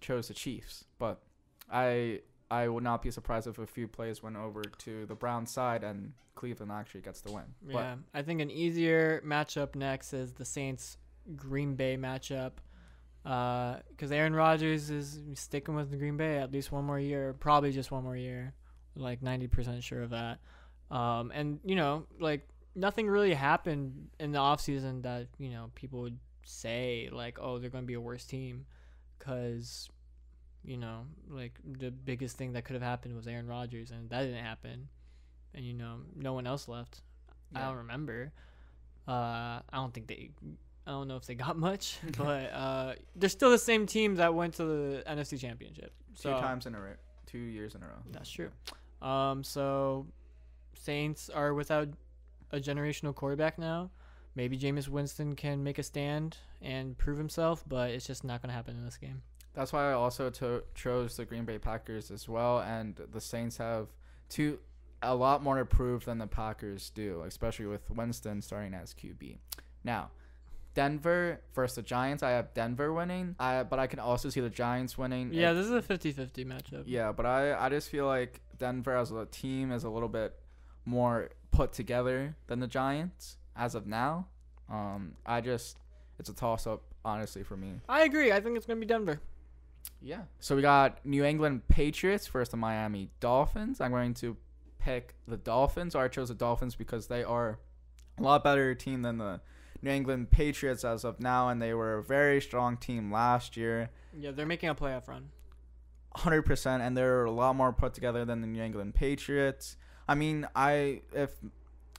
chose 0.00 0.28
the 0.28 0.34
Chiefs. 0.34 0.84
But 0.98 1.20
I 1.70 2.20
I 2.50 2.68
would 2.68 2.84
not 2.84 3.02
be 3.02 3.10
surprised 3.10 3.46
if 3.46 3.58
a 3.58 3.66
few 3.66 3.86
plays 3.86 4.22
went 4.22 4.36
over 4.36 4.62
to 4.62 5.06
the 5.06 5.14
Brown 5.14 5.46
side 5.46 5.84
and 5.84 6.12
Cleveland 6.34 6.72
actually 6.72 7.02
gets 7.02 7.20
the 7.20 7.32
win. 7.32 7.44
Yeah, 7.68 7.96
I 8.12 8.22
think 8.22 8.40
an 8.40 8.50
easier 8.50 9.22
matchup 9.24 9.74
next 9.74 10.12
is 10.12 10.32
the 10.32 10.44
Saints 10.44 10.96
Green 11.36 11.74
Bay 11.74 11.96
matchup. 11.96 12.52
Because 13.22 14.10
Aaron 14.10 14.34
Rodgers 14.34 14.88
is 14.88 15.20
sticking 15.34 15.74
with 15.74 15.90
the 15.90 15.98
Green 15.98 16.16
Bay 16.16 16.38
at 16.38 16.50
least 16.50 16.72
one 16.72 16.84
more 16.84 16.98
year, 16.98 17.34
probably 17.38 17.70
just 17.70 17.90
one 17.90 18.02
more 18.02 18.16
year, 18.16 18.54
like 18.96 19.22
ninety 19.22 19.46
percent 19.46 19.84
sure 19.84 20.02
of 20.02 20.10
that. 20.10 20.38
Um, 20.90 21.30
and 21.34 21.60
you 21.62 21.76
know, 21.76 22.06
like 22.18 22.48
nothing 22.74 23.08
really 23.08 23.34
happened 23.34 24.08
in 24.18 24.32
the 24.32 24.38
offseason 24.38 25.02
that 25.02 25.26
you 25.38 25.50
know 25.50 25.70
people 25.74 26.00
would 26.00 26.18
say 26.46 27.10
like, 27.12 27.38
oh, 27.38 27.58
they're 27.58 27.68
going 27.68 27.84
to 27.84 27.86
be 27.86 27.92
a 27.92 28.00
worse 28.00 28.24
team, 28.24 28.64
because 29.18 29.90
you 30.64 30.76
know, 30.76 31.06
like 31.28 31.52
the 31.64 31.90
biggest 31.90 32.36
thing 32.36 32.52
that 32.52 32.64
could 32.64 32.74
have 32.74 32.82
happened 32.82 33.16
was 33.16 33.26
Aaron 33.26 33.46
Rodgers, 33.46 33.90
and 33.90 34.08
that 34.10 34.22
didn't 34.22 34.44
happen. 34.44 34.88
And 35.54 35.64
you 35.64 35.74
know, 35.74 35.96
no 36.16 36.32
one 36.32 36.46
else 36.46 36.68
left. 36.68 37.00
I 37.54 37.58
Yeah. 37.60 37.66
don't 37.68 37.76
remember. 37.78 38.32
Uh, 39.08 39.12
I 39.12 39.62
don't 39.72 39.92
think 39.92 40.06
they. 40.06 40.30
I 40.86 40.92
don't 40.92 41.08
know 41.08 41.16
if 41.16 41.26
they 41.26 41.34
got 41.34 41.56
much, 41.68 41.98
but 42.18 42.52
uh, 42.52 42.94
they're 43.16 43.28
still 43.28 43.50
the 43.50 43.58
same 43.58 43.86
team 43.86 44.16
that 44.16 44.34
went 44.34 44.54
to 44.54 44.64
the 44.64 45.02
NFC 45.06 45.38
Championship. 45.40 45.92
Two 46.18 46.30
times 46.30 46.66
in 46.66 46.74
a 46.74 46.80
row, 46.80 46.94
two 47.26 47.38
years 47.38 47.74
in 47.74 47.82
a 47.82 47.86
row. 47.86 48.02
that's 48.12 48.30
true. 48.30 48.50
Um, 49.02 49.42
so 49.44 50.06
Saints 50.74 51.30
are 51.30 51.54
without 51.54 51.88
a 52.52 52.58
generational 52.58 53.14
quarterback 53.14 53.58
now. 53.58 53.90
Maybe 54.34 54.58
Jameis 54.58 54.88
Winston 54.88 55.34
can 55.34 55.62
make 55.64 55.78
a 55.78 55.82
stand 55.82 56.36
and 56.62 56.96
prove 56.98 57.18
himself, 57.18 57.64
but 57.66 57.90
it's 57.90 58.06
just 58.06 58.22
not 58.24 58.42
going 58.42 58.50
to 58.50 58.54
happen 58.54 58.76
in 58.76 58.84
this 58.84 58.96
game. 58.96 59.22
That's 59.54 59.72
why 59.72 59.90
I 59.90 59.92
also 59.92 60.30
to- 60.30 60.62
chose 60.74 61.16
the 61.16 61.24
Green 61.24 61.44
Bay 61.44 61.58
Packers 61.58 62.10
as 62.10 62.28
well, 62.28 62.60
and 62.60 62.96
the 62.96 63.20
Saints 63.20 63.56
have 63.58 63.88
two 64.28 64.58
a 65.02 65.14
lot 65.14 65.42
more 65.42 65.56
to 65.56 65.64
prove 65.64 66.04
than 66.04 66.18
the 66.18 66.26
Packers 66.26 66.90
do, 66.90 67.22
especially 67.22 67.66
with 67.66 67.88
Winston 67.90 68.42
starting 68.42 68.74
as 68.74 68.92
QB. 68.94 69.38
Now, 69.82 70.10
Denver 70.74 71.40
versus 71.54 71.76
the 71.76 71.82
Giants. 71.82 72.22
I 72.22 72.30
have 72.30 72.54
Denver 72.54 72.92
winning, 72.92 73.34
I, 73.40 73.62
but 73.64 73.78
I 73.78 73.86
can 73.86 73.98
also 73.98 74.28
see 74.28 74.40
the 74.40 74.50
Giants 74.50 74.96
winning. 74.96 75.32
Yeah, 75.32 75.50
It- 75.50 75.54
this 75.54 75.66
is 75.66 75.72
a 75.72 75.82
50-50 75.82 76.44
matchup. 76.44 76.84
Yeah, 76.86 77.12
but 77.12 77.26
I, 77.26 77.54
I 77.58 77.68
just 77.70 77.88
feel 77.88 78.06
like 78.06 78.40
Denver 78.58 78.96
as 78.96 79.10
a 79.10 79.26
team 79.26 79.72
is 79.72 79.84
a 79.84 79.90
little 79.90 80.08
bit 80.08 80.38
more 80.84 81.30
put 81.50 81.72
together 81.72 82.36
than 82.46 82.60
the 82.60 82.66
Giants 82.68 83.36
as 83.56 83.74
of 83.74 83.86
now. 83.86 84.28
Um, 84.68 85.16
I 85.26 85.40
just 85.40 85.78
it's 86.20 86.28
a 86.28 86.34
toss 86.34 86.66
up 86.66 86.82
honestly 87.04 87.42
for 87.42 87.56
me. 87.56 87.80
I 87.88 88.02
agree. 88.02 88.30
I 88.30 88.40
think 88.40 88.56
it's 88.56 88.66
going 88.66 88.78
to 88.78 88.86
be 88.86 88.88
Denver. 88.88 89.20
Yeah. 90.02 90.22
So 90.38 90.56
we 90.56 90.62
got 90.62 91.04
New 91.04 91.24
England 91.24 91.68
Patriots 91.68 92.26
versus 92.26 92.50
the 92.50 92.56
Miami 92.56 93.10
Dolphins. 93.20 93.80
I'm 93.80 93.90
going 93.90 94.14
to 94.14 94.36
pick 94.78 95.14
the 95.28 95.36
Dolphins. 95.36 95.94
Or 95.94 96.04
I 96.04 96.08
chose 96.08 96.28
the 96.28 96.34
Dolphins 96.34 96.74
because 96.74 97.06
they 97.08 97.22
are 97.22 97.58
a 98.18 98.22
lot 98.22 98.42
better 98.44 98.74
team 98.74 99.02
than 99.02 99.18
the 99.18 99.40
New 99.82 99.90
England 99.90 100.30
Patriots 100.30 100.84
as 100.84 101.04
of 101.04 101.20
now, 101.20 101.48
and 101.48 101.60
they 101.60 101.72
were 101.72 101.98
a 101.98 102.02
very 102.02 102.40
strong 102.40 102.76
team 102.76 103.10
last 103.10 103.56
year. 103.56 103.90
Yeah, 104.18 104.30
they're 104.30 104.46
making 104.46 104.68
a 104.68 104.74
playoff 104.74 105.08
run. 105.08 105.30
hundred 106.16 106.42
percent, 106.42 106.82
and 106.82 106.96
they're 106.96 107.24
a 107.24 107.30
lot 107.30 107.56
more 107.56 107.72
put 107.72 107.94
together 107.94 108.24
than 108.24 108.40
the 108.42 108.46
New 108.46 108.62
England 108.62 108.94
Patriots. 108.94 109.76
I 110.08 110.14
mean, 110.16 110.46
I 110.54 111.02
if 111.14 111.30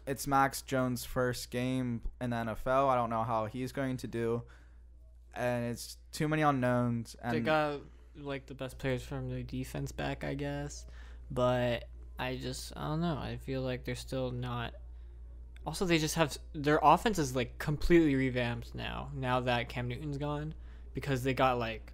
it's 0.05 0.27
Mac 0.27 0.63
Jones' 0.65 1.05
first 1.05 1.49
game 1.49 2.01
in 2.19 2.31
the 2.31 2.35
NFL, 2.35 2.89
I 2.89 2.95
don't 2.95 3.09
know 3.09 3.23
how 3.23 3.45
he's 3.45 3.71
going 3.71 3.97
to 3.97 4.07
do, 4.07 4.43
and 5.33 5.65
it's 5.65 5.97
too 6.11 6.27
many 6.27 6.41
unknowns. 6.41 7.15
And 7.21 7.35
they 7.35 7.39
got 7.39 7.81
like 8.17 8.45
the 8.45 8.53
best 8.53 8.77
players 8.77 9.03
from 9.03 9.29
their 9.29 9.43
defense 9.43 9.91
back, 9.91 10.23
I 10.23 10.33
guess. 10.33 10.85
But 11.29 11.85
I 12.19 12.35
just 12.35 12.73
I 12.75 12.87
don't 12.87 13.01
know. 13.01 13.15
I 13.15 13.37
feel 13.37 13.61
like 13.61 13.85
they're 13.85 13.95
still 13.95 14.31
not. 14.31 14.73
Also, 15.65 15.85
they 15.85 15.99
just 15.99 16.15
have 16.15 16.37
their 16.53 16.79
offense 16.81 17.19
is 17.19 17.35
like 17.35 17.57
completely 17.57 18.15
revamped 18.15 18.73
now. 18.73 19.09
Now 19.15 19.41
that 19.41 19.69
Cam 19.69 19.87
Newton's 19.87 20.17
gone, 20.17 20.53
because 20.93 21.23
they 21.23 21.33
got 21.33 21.59
like 21.59 21.93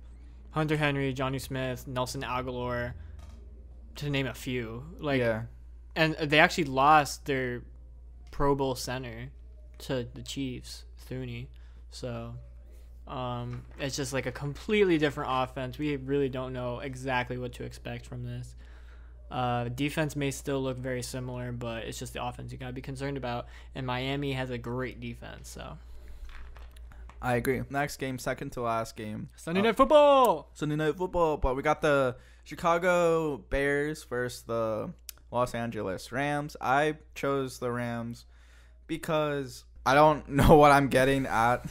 Hunter 0.52 0.78
Henry, 0.78 1.14
Jonnu 1.14 1.40
Smith, 1.40 1.88
Nelson 1.88 2.22
Agholor, 2.22 2.94
to 3.96 4.10
name 4.10 4.28
a 4.28 4.34
few. 4.34 4.84
Like, 5.00 5.20
yeah, 5.20 5.44
and 5.96 6.16
they 6.16 6.40
actually 6.40 6.66
lost 6.66 7.26
their 7.26 7.62
Pro 8.32 8.56
Bowl 8.56 8.76
center 8.76 9.30
to 9.80 10.08
the 10.14 10.24
Chiefs, 10.24 10.86
Thuney. 11.10 11.48
So 11.92 12.36
um, 13.08 13.64
it's 13.80 13.96
just 13.96 14.14
like 14.14 14.26
a 14.26 14.32
completely 14.32 14.98
different 14.98 15.30
offense. 15.34 15.78
We 15.78 15.96
really 15.96 16.30
don't 16.30 16.54
know 16.54 16.80
exactly 16.80 17.38
what 17.38 17.54
to 17.54 17.64
expect 17.64 18.06
from 18.06 18.24
this. 18.24 18.56
Uh, 19.30 19.66
defense 19.70 20.16
may 20.16 20.32
still 20.32 20.62
look 20.62 20.78
very 20.78 21.02
similar, 21.02 21.52
but 21.52 21.84
it's 21.84 22.00
just 22.00 22.14
the 22.14 22.24
offense 22.24 22.52
you 22.52 22.58
gotta 22.58 22.74
be 22.74 22.82
concerned 22.82 23.18
about. 23.18 23.48
And 23.76 23.86
Miami 23.86 24.34
has 24.34 24.50
a 24.50 24.58
great 24.58 25.00
defense, 25.02 25.50
so 25.50 25.78
I 27.22 27.36
agree. 27.36 27.62
Next 27.70 27.98
game, 27.98 28.20
second 28.20 28.52
to 28.52 28.62
last 28.62 28.96
game, 28.96 29.30
Sunday 29.36 29.62
Uh, 29.62 29.64
Night 29.64 29.76
Football. 29.78 30.50
Sunday 30.54 30.76
Night 30.76 30.96
Football. 30.98 31.38
But 31.38 31.56
we 31.56 31.62
got 31.64 31.82
the 31.82 32.16
Chicago 32.44 33.38
Bears 33.38 34.04
versus 34.04 34.44
the 34.44 34.92
Los 35.32 35.54
Angeles 35.56 36.12
Rams. 36.12 36.56
I 36.62 36.98
chose 37.16 37.60
the 37.60 37.72
Rams 37.72 38.26
because 38.86 39.66
I 39.86 39.94
don't 39.94 40.30
know 40.40 40.56
what 40.58 40.72
I'm 40.72 40.88
getting 40.88 41.26
at 41.26 41.66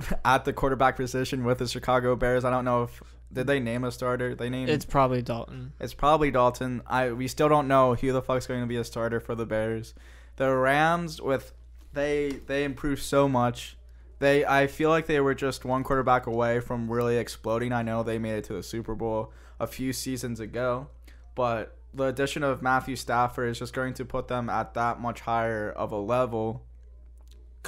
at 0.24 0.44
the 0.44 0.52
quarterback 0.52 0.96
position 0.96 1.44
with 1.44 1.58
the 1.58 1.68
Chicago 1.68 2.16
Bears. 2.16 2.44
I 2.44 2.50
don't 2.50 2.64
know 2.64 2.84
if 2.84 3.02
did 3.32 3.46
they 3.46 3.60
name 3.60 3.84
a 3.84 3.92
starter. 3.92 4.34
They 4.34 4.48
named 4.48 4.70
It's 4.70 4.84
probably 4.84 5.20
Dalton. 5.22 5.72
it's 5.78 5.94
probably 5.94 6.30
Dalton. 6.30 6.82
I 6.86 7.12
we 7.12 7.28
still 7.28 7.48
don't 7.48 7.68
know 7.68 7.94
who 7.94 8.12
the 8.12 8.22
fuck's 8.22 8.46
going 8.46 8.60
to 8.60 8.66
be 8.66 8.76
a 8.76 8.84
starter 8.84 9.20
for 9.20 9.34
the 9.34 9.46
Bears. 9.46 9.94
The 10.36 10.54
Rams 10.54 11.20
with 11.20 11.52
they 11.92 12.40
they 12.46 12.64
improved 12.64 13.02
so 13.02 13.28
much 13.28 13.76
they 14.18 14.44
I 14.44 14.66
feel 14.66 14.90
like 14.90 15.06
they 15.06 15.20
were 15.20 15.34
just 15.34 15.64
one 15.64 15.84
quarterback 15.84 16.26
away 16.26 16.60
from 16.60 16.90
really 16.90 17.18
exploding. 17.18 17.72
I 17.72 17.82
know 17.82 18.02
they 18.02 18.18
made 18.18 18.38
it 18.38 18.44
to 18.44 18.54
the 18.54 18.62
Super 18.62 18.94
Bowl 18.94 19.32
a 19.60 19.66
few 19.66 19.92
seasons 19.92 20.40
ago, 20.40 20.88
but 21.34 21.76
the 21.94 22.04
addition 22.04 22.42
of 22.42 22.62
Matthew 22.62 22.96
Stafford 22.96 23.50
is 23.50 23.58
just 23.58 23.72
going 23.72 23.94
to 23.94 24.04
put 24.04 24.28
them 24.28 24.50
at 24.50 24.74
that 24.74 25.00
much 25.00 25.20
higher 25.20 25.70
of 25.70 25.92
a 25.92 25.96
level 25.96 26.64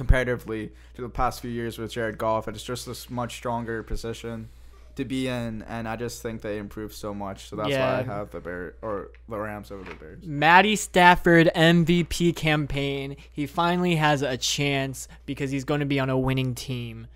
comparatively 0.01 0.73
to 0.95 1.03
the 1.03 1.11
past 1.11 1.43
few 1.43 1.51
years 1.51 1.77
with 1.77 1.93
Jared 1.93 2.17
Goff. 2.17 2.49
It's 2.49 2.65
just 2.65 2.89
a 2.89 3.13
much 3.13 3.37
stronger 3.37 3.83
position 3.83 4.49
to 4.97 5.05
be 5.05 5.29
in, 5.29 5.61
and 5.69 5.87
I 5.87 5.97
just 5.97 6.23
think 6.23 6.41
they 6.41 6.57
improved 6.57 6.95
so 6.95 7.13
much. 7.13 7.51
So 7.51 7.57
that's 7.57 7.69
why 7.69 7.99
I 7.99 8.03
have 8.03 8.31
the 8.31 8.41
Bear 8.41 8.77
or 8.81 9.11
the 9.29 9.39
Rams 9.39 9.71
over 9.71 9.85
the 9.85 9.95
Bears. 9.95 10.25
Matty 10.25 10.75
Stafford 10.77 11.51
MVP 11.55 12.35
campaign. 12.35 13.17
He 13.31 13.47
finally 13.47 13.97
has 13.97 14.23
a 14.23 14.39
chance 14.39 15.07
because 15.27 15.51
he's 15.51 15.65
going 15.65 15.81
to 15.81 15.87
be 15.87 16.01
on 16.01 16.09
a 16.09 16.17
winning 16.17 16.55
team. 16.55 17.07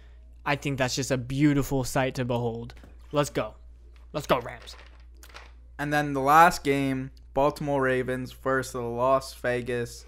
I 0.44 0.56
think 0.56 0.76
that's 0.76 0.94
just 0.94 1.10
a 1.10 1.16
beautiful 1.16 1.84
sight 1.84 2.16
to 2.16 2.26
behold. 2.26 2.74
Let's 3.12 3.30
go. 3.30 3.54
Let's 4.12 4.26
go, 4.26 4.40
Rams. 4.40 4.76
And 5.78 5.90
then 5.90 6.12
the 6.12 6.20
last 6.20 6.64
game, 6.64 7.12
Baltimore 7.32 7.80
Ravens 7.80 8.32
versus 8.32 8.72
the 8.72 8.82
Las 8.82 9.32
Vegas 9.32 10.04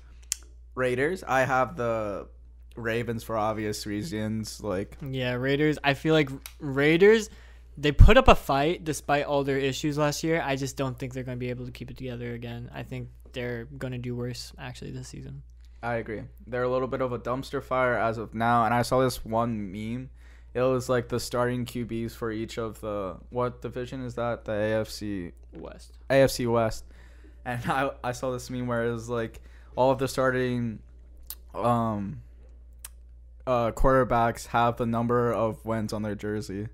Raiders. 0.74 1.24
I 1.24 1.41
have 1.41 1.77
the 1.77 2.29
Ravens 2.77 3.22
for 3.22 3.37
obvious 3.37 3.87
reasons. 3.87 4.62
Like, 4.62 4.97
Yeah, 5.03 5.35
Raiders. 5.35 5.79
I 5.83 5.95
feel 5.95 6.14
like 6.14 6.31
Raiders, 6.59 7.31
they 7.77 7.93
put 7.93 8.16
up 8.16 8.29
a 8.29 8.35
fight 8.35 8.85
despite 8.85 9.24
all 9.24 9.45
their 9.45 9.59
issues 9.59 9.99
last 9.99 10.22
year. 10.24 10.43
I 10.45 10.57
just 10.57 10.77
don't 10.77 10.99
think 10.99 11.12
they're 11.12 11.24
going 11.24 11.37
to 11.39 11.41
be 11.41 11.51
able 11.51 11.66
to 11.66 11.72
keep 11.72 11.91
it 11.91 11.97
together 11.97 12.35
again. 12.35 12.70
I 12.74 12.83
think 12.83 13.09
they're 13.33 13.64
going 13.64 13.93
to 13.93 13.99
do 13.99 14.16
worse 14.16 14.53
actually 14.59 14.93
this 14.93 15.09
season. 15.09 15.43
I 15.83 15.97
agree. 15.97 16.22
They're 16.47 16.62
a 16.62 16.70
little 16.70 16.89
bit 16.89 17.01
of 17.01 17.12
a 17.12 17.18
dumpster 17.18 17.62
fire 17.62 17.97
as 17.97 18.18
of 18.18 18.35
now. 18.35 18.64
And 18.64 18.74
I 18.74 18.83
saw 18.83 19.01
this 19.01 19.24
one 19.24 19.70
meme. 19.70 20.11
It 20.55 20.62
was 20.62 20.89
like 20.89 21.09
the 21.09 21.20
starting 21.20 21.66
QBs 21.66 22.12
for 22.12 22.33
each 22.33 22.59
of 22.59 22.81
the 22.81 23.18
what 23.29 23.61
division 23.61 24.03
is 24.03 24.14
that? 24.14 24.47
The 24.47 24.53
AFC 24.53 25.33
West. 25.53 25.99
AFC 26.09 26.51
West. 26.51 26.85
And 27.45 27.61
I 27.70 27.91
I 28.03 28.12
saw 28.12 28.33
this 28.33 28.49
meme 28.49 28.66
where 28.66 28.87
it 28.87 28.93
was 28.93 29.09
like 29.11 29.43
all 29.77 29.91
of 29.91 29.99
the 29.99 30.09
starting 30.09 30.79
um 31.55 32.22
uh 33.47 33.71
quarterbacks 33.73 34.49
have 34.49 34.77
the 34.77 34.87
number 34.87 35.33
of 35.33 35.65
wins 35.65 35.93
on 35.93 36.03
their 36.03 36.15
jersey. 36.15 36.69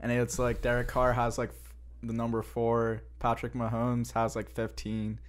And 0.00 0.10
it's 0.10 0.38
like 0.38 0.62
Derek 0.62 0.88
Carr 0.88 1.12
has 1.12 1.36
like 1.38 1.50
f- 1.50 1.74
the 2.02 2.12
number 2.12 2.42
4, 2.42 3.02
Patrick 3.18 3.52
Mahomes 3.52 4.12
has 4.12 4.34
like 4.34 4.50
15, 4.50 5.20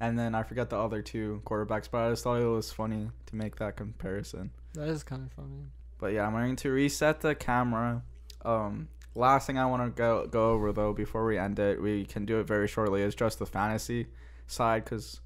and 0.00 0.18
then 0.18 0.34
I 0.34 0.42
forget 0.42 0.68
the 0.68 0.76
other 0.76 1.00
two 1.00 1.42
quarterbacks, 1.44 1.88
but 1.90 1.98
I 1.98 2.10
just 2.10 2.24
thought 2.24 2.40
it 2.40 2.44
was 2.46 2.70
funny 2.70 3.10
to 3.26 3.36
make 3.36 3.56
that 3.56 3.76
comparison. 3.76 4.50
That 4.74 4.88
is 4.88 5.02
kind 5.02 5.26
of 5.26 5.32
funny. 5.32 5.64
But 5.98 6.12
yeah, 6.12 6.26
I'm 6.26 6.32
going 6.32 6.56
to 6.56 6.70
reset 6.70 7.20
the 7.20 7.34
camera. 7.34 8.02
Um, 8.44 8.88
last 9.14 9.46
thing 9.46 9.58
I 9.58 9.66
want 9.66 9.82
to 9.82 9.90
go 9.90 10.26
go 10.26 10.50
over 10.50 10.72
though 10.72 10.92
before 10.92 11.24
we 11.24 11.38
end 11.38 11.58
it, 11.58 11.82
we 11.82 12.04
can 12.04 12.24
do 12.24 12.38
it 12.38 12.46
very 12.46 12.68
shortly. 12.68 13.02
Is 13.02 13.14
just 13.14 13.38
the 13.38 13.46
fantasy 13.46 14.06
side 14.46 14.84
because 14.84 15.20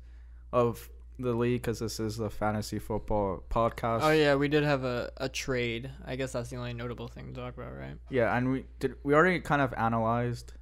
of 0.52 0.88
the 1.18 1.32
league, 1.32 1.62
because 1.62 1.78
this 1.78 2.00
is 2.00 2.16
the 2.16 2.30
fantasy 2.30 2.78
football 2.78 3.44
podcast. 3.50 4.00
Oh 4.02 4.10
yeah, 4.10 4.34
we 4.34 4.48
did 4.48 4.64
have 4.64 4.84
a, 4.84 5.10
a 5.16 5.28
trade. 5.28 5.90
I 6.04 6.16
guess 6.16 6.32
that's 6.32 6.50
the 6.50 6.56
only 6.56 6.72
notable 6.72 7.08
thing 7.08 7.32
to 7.32 7.40
talk 7.40 7.56
about, 7.56 7.76
right? 7.76 7.96
Yeah, 8.10 8.36
and 8.36 8.50
we 8.50 8.66
did. 8.80 8.94
We 9.02 9.14
already 9.14 9.40
kind 9.40 9.62
of 9.62 9.72
analyzed 9.76 10.54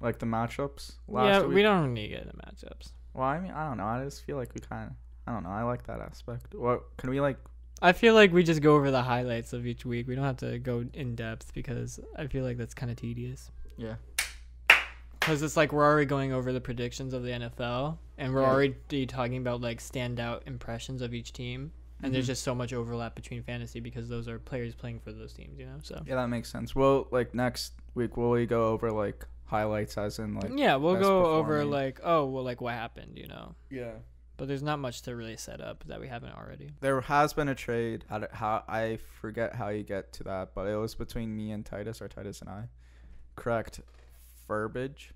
like 0.00 0.18
the 0.18 0.26
matchups 0.26 0.92
last 1.08 1.26
yeah, 1.26 1.42
week. 1.42 1.54
we 1.54 1.62
don't 1.62 1.94
need 1.94 2.08
to 2.08 2.14
get 2.14 2.22
into 2.22 2.36
matchups. 2.36 2.92
Well, 3.14 3.26
I 3.26 3.38
mean, 3.38 3.52
I 3.52 3.68
don't 3.68 3.76
know. 3.76 3.86
I 3.86 4.04
just 4.04 4.24
feel 4.24 4.36
like 4.36 4.54
we 4.54 4.60
kind 4.60 4.90
of. 4.90 4.96
I 5.26 5.32
don't 5.32 5.44
know. 5.44 5.50
I 5.50 5.62
like 5.62 5.86
that 5.86 6.00
aspect. 6.00 6.54
What 6.54 6.96
can 6.96 7.10
we 7.10 7.20
like? 7.20 7.36
I 7.82 7.92
feel 7.92 8.14
like 8.14 8.32
we 8.32 8.42
just 8.42 8.60
go 8.60 8.74
over 8.74 8.90
the 8.90 9.02
highlights 9.02 9.52
of 9.52 9.66
each 9.66 9.86
week. 9.86 10.06
We 10.08 10.14
don't 10.14 10.24
have 10.24 10.38
to 10.38 10.58
go 10.58 10.84
in 10.92 11.14
depth 11.14 11.54
because 11.54 12.00
I 12.16 12.26
feel 12.26 12.44
like 12.44 12.56
that's 12.58 12.74
kind 12.74 12.90
of 12.90 12.96
tedious. 12.98 13.50
Yeah. 13.76 13.94
Because 15.18 15.42
it's 15.42 15.56
like 15.56 15.72
we're 15.72 15.84
already 15.84 16.06
going 16.06 16.32
over 16.32 16.52
the 16.52 16.60
predictions 16.60 17.14
of 17.14 17.22
the 17.22 17.30
NFL, 17.30 17.98
and 18.20 18.32
we're 18.32 18.42
Yeah. 18.42 18.48
already 18.52 19.06
talking 19.06 19.38
about 19.38 19.60
like 19.60 19.80
standout 19.80 20.46
impressions 20.46 21.02
of 21.02 21.12
each 21.12 21.32
team. 21.32 21.72
And 22.02 22.14
there's 22.14 22.24
Mhm. 22.24 22.28
just 22.28 22.42
so 22.44 22.54
much 22.54 22.72
overlap 22.72 23.14
between 23.14 23.42
fantasy 23.42 23.78
because 23.80 24.08
those 24.08 24.26
are 24.26 24.38
players 24.38 24.74
playing 24.74 25.00
for 25.00 25.12
those 25.12 25.34
teams, 25.34 25.58
you 25.58 25.66
know. 25.66 25.80
So 25.82 26.02
Yeah, 26.06 26.14
that 26.14 26.28
makes 26.28 26.48
sense. 26.50 26.74
Well, 26.74 27.08
like 27.10 27.34
next 27.34 27.74
week, 27.94 28.16
will 28.16 28.30
we 28.30 28.46
go 28.46 28.68
over 28.68 28.90
like 28.90 29.26
highlights 29.46 29.98
as 29.98 30.18
in 30.18 30.34
like? 30.34 30.50
yeah, 30.56 30.76
we'll 30.76 30.96
go 30.98 31.26
over 31.32 31.62
like 31.64 32.00
oh 32.04 32.24
well, 32.26 32.44
like 32.44 32.60
what 32.62 32.72
happened, 32.74 33.18
you 33.18 33.26
know. 33.26 33.54
Yeah. 33.68 33.96
But 34.38 34.48
there's 34.48 34.62
not 34.62 34.78
much 34.78 35.02
to 35.02 35.14
really 35.14 35.36
set 35.36 35.60
up 35.60 35.84
that 35.88 36.00
we 36.00 36.08
haven't 36.08 36.32
already. 36.32 36.70
There 36.80 36.98
has 37.02 37.34
been 37.34 37.48
a 37.48 37.54
trade. 37.54 38.06
How, 38.08 38.26
how 38.32 38.64
I 38.66 38.96
forget 39.20 39.54
how 39.56 39.68
you 39.68 39.82
get 39.82 40.14
to 40.14 40.24
that, 40.24 40.54
but 40.54 40.66
it 40.68 40.76
was 40.76 40.94
between 40.94 41.36
me 41.36 41.50
and 41.52 41.66
Titus, 41.66 42.00
or 42.00 42.08
Titus 42.08 42.40
and 42.40 42.48
I. 42.48 42.68
Correct 43.36 43.80
verbiage. 44.48 45.12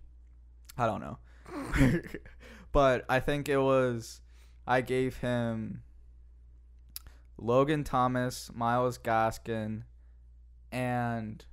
I 0.77 0.85
don't 0.87 1.01
know, 1.01 1.19
but 2.75 3.07
I 3.09 3.21
think 3.21 3.49
it 3.49 3.57
was. 3.57 4.21
I 4.67 4.81
gave 4.83 5.17
him 5.19 5.83
Logan 7.39 7.85
Thomas, 7.85 8.51
Myles 8.55 8.99
Gaskin, 8.99 9.83
and 10.73 11.45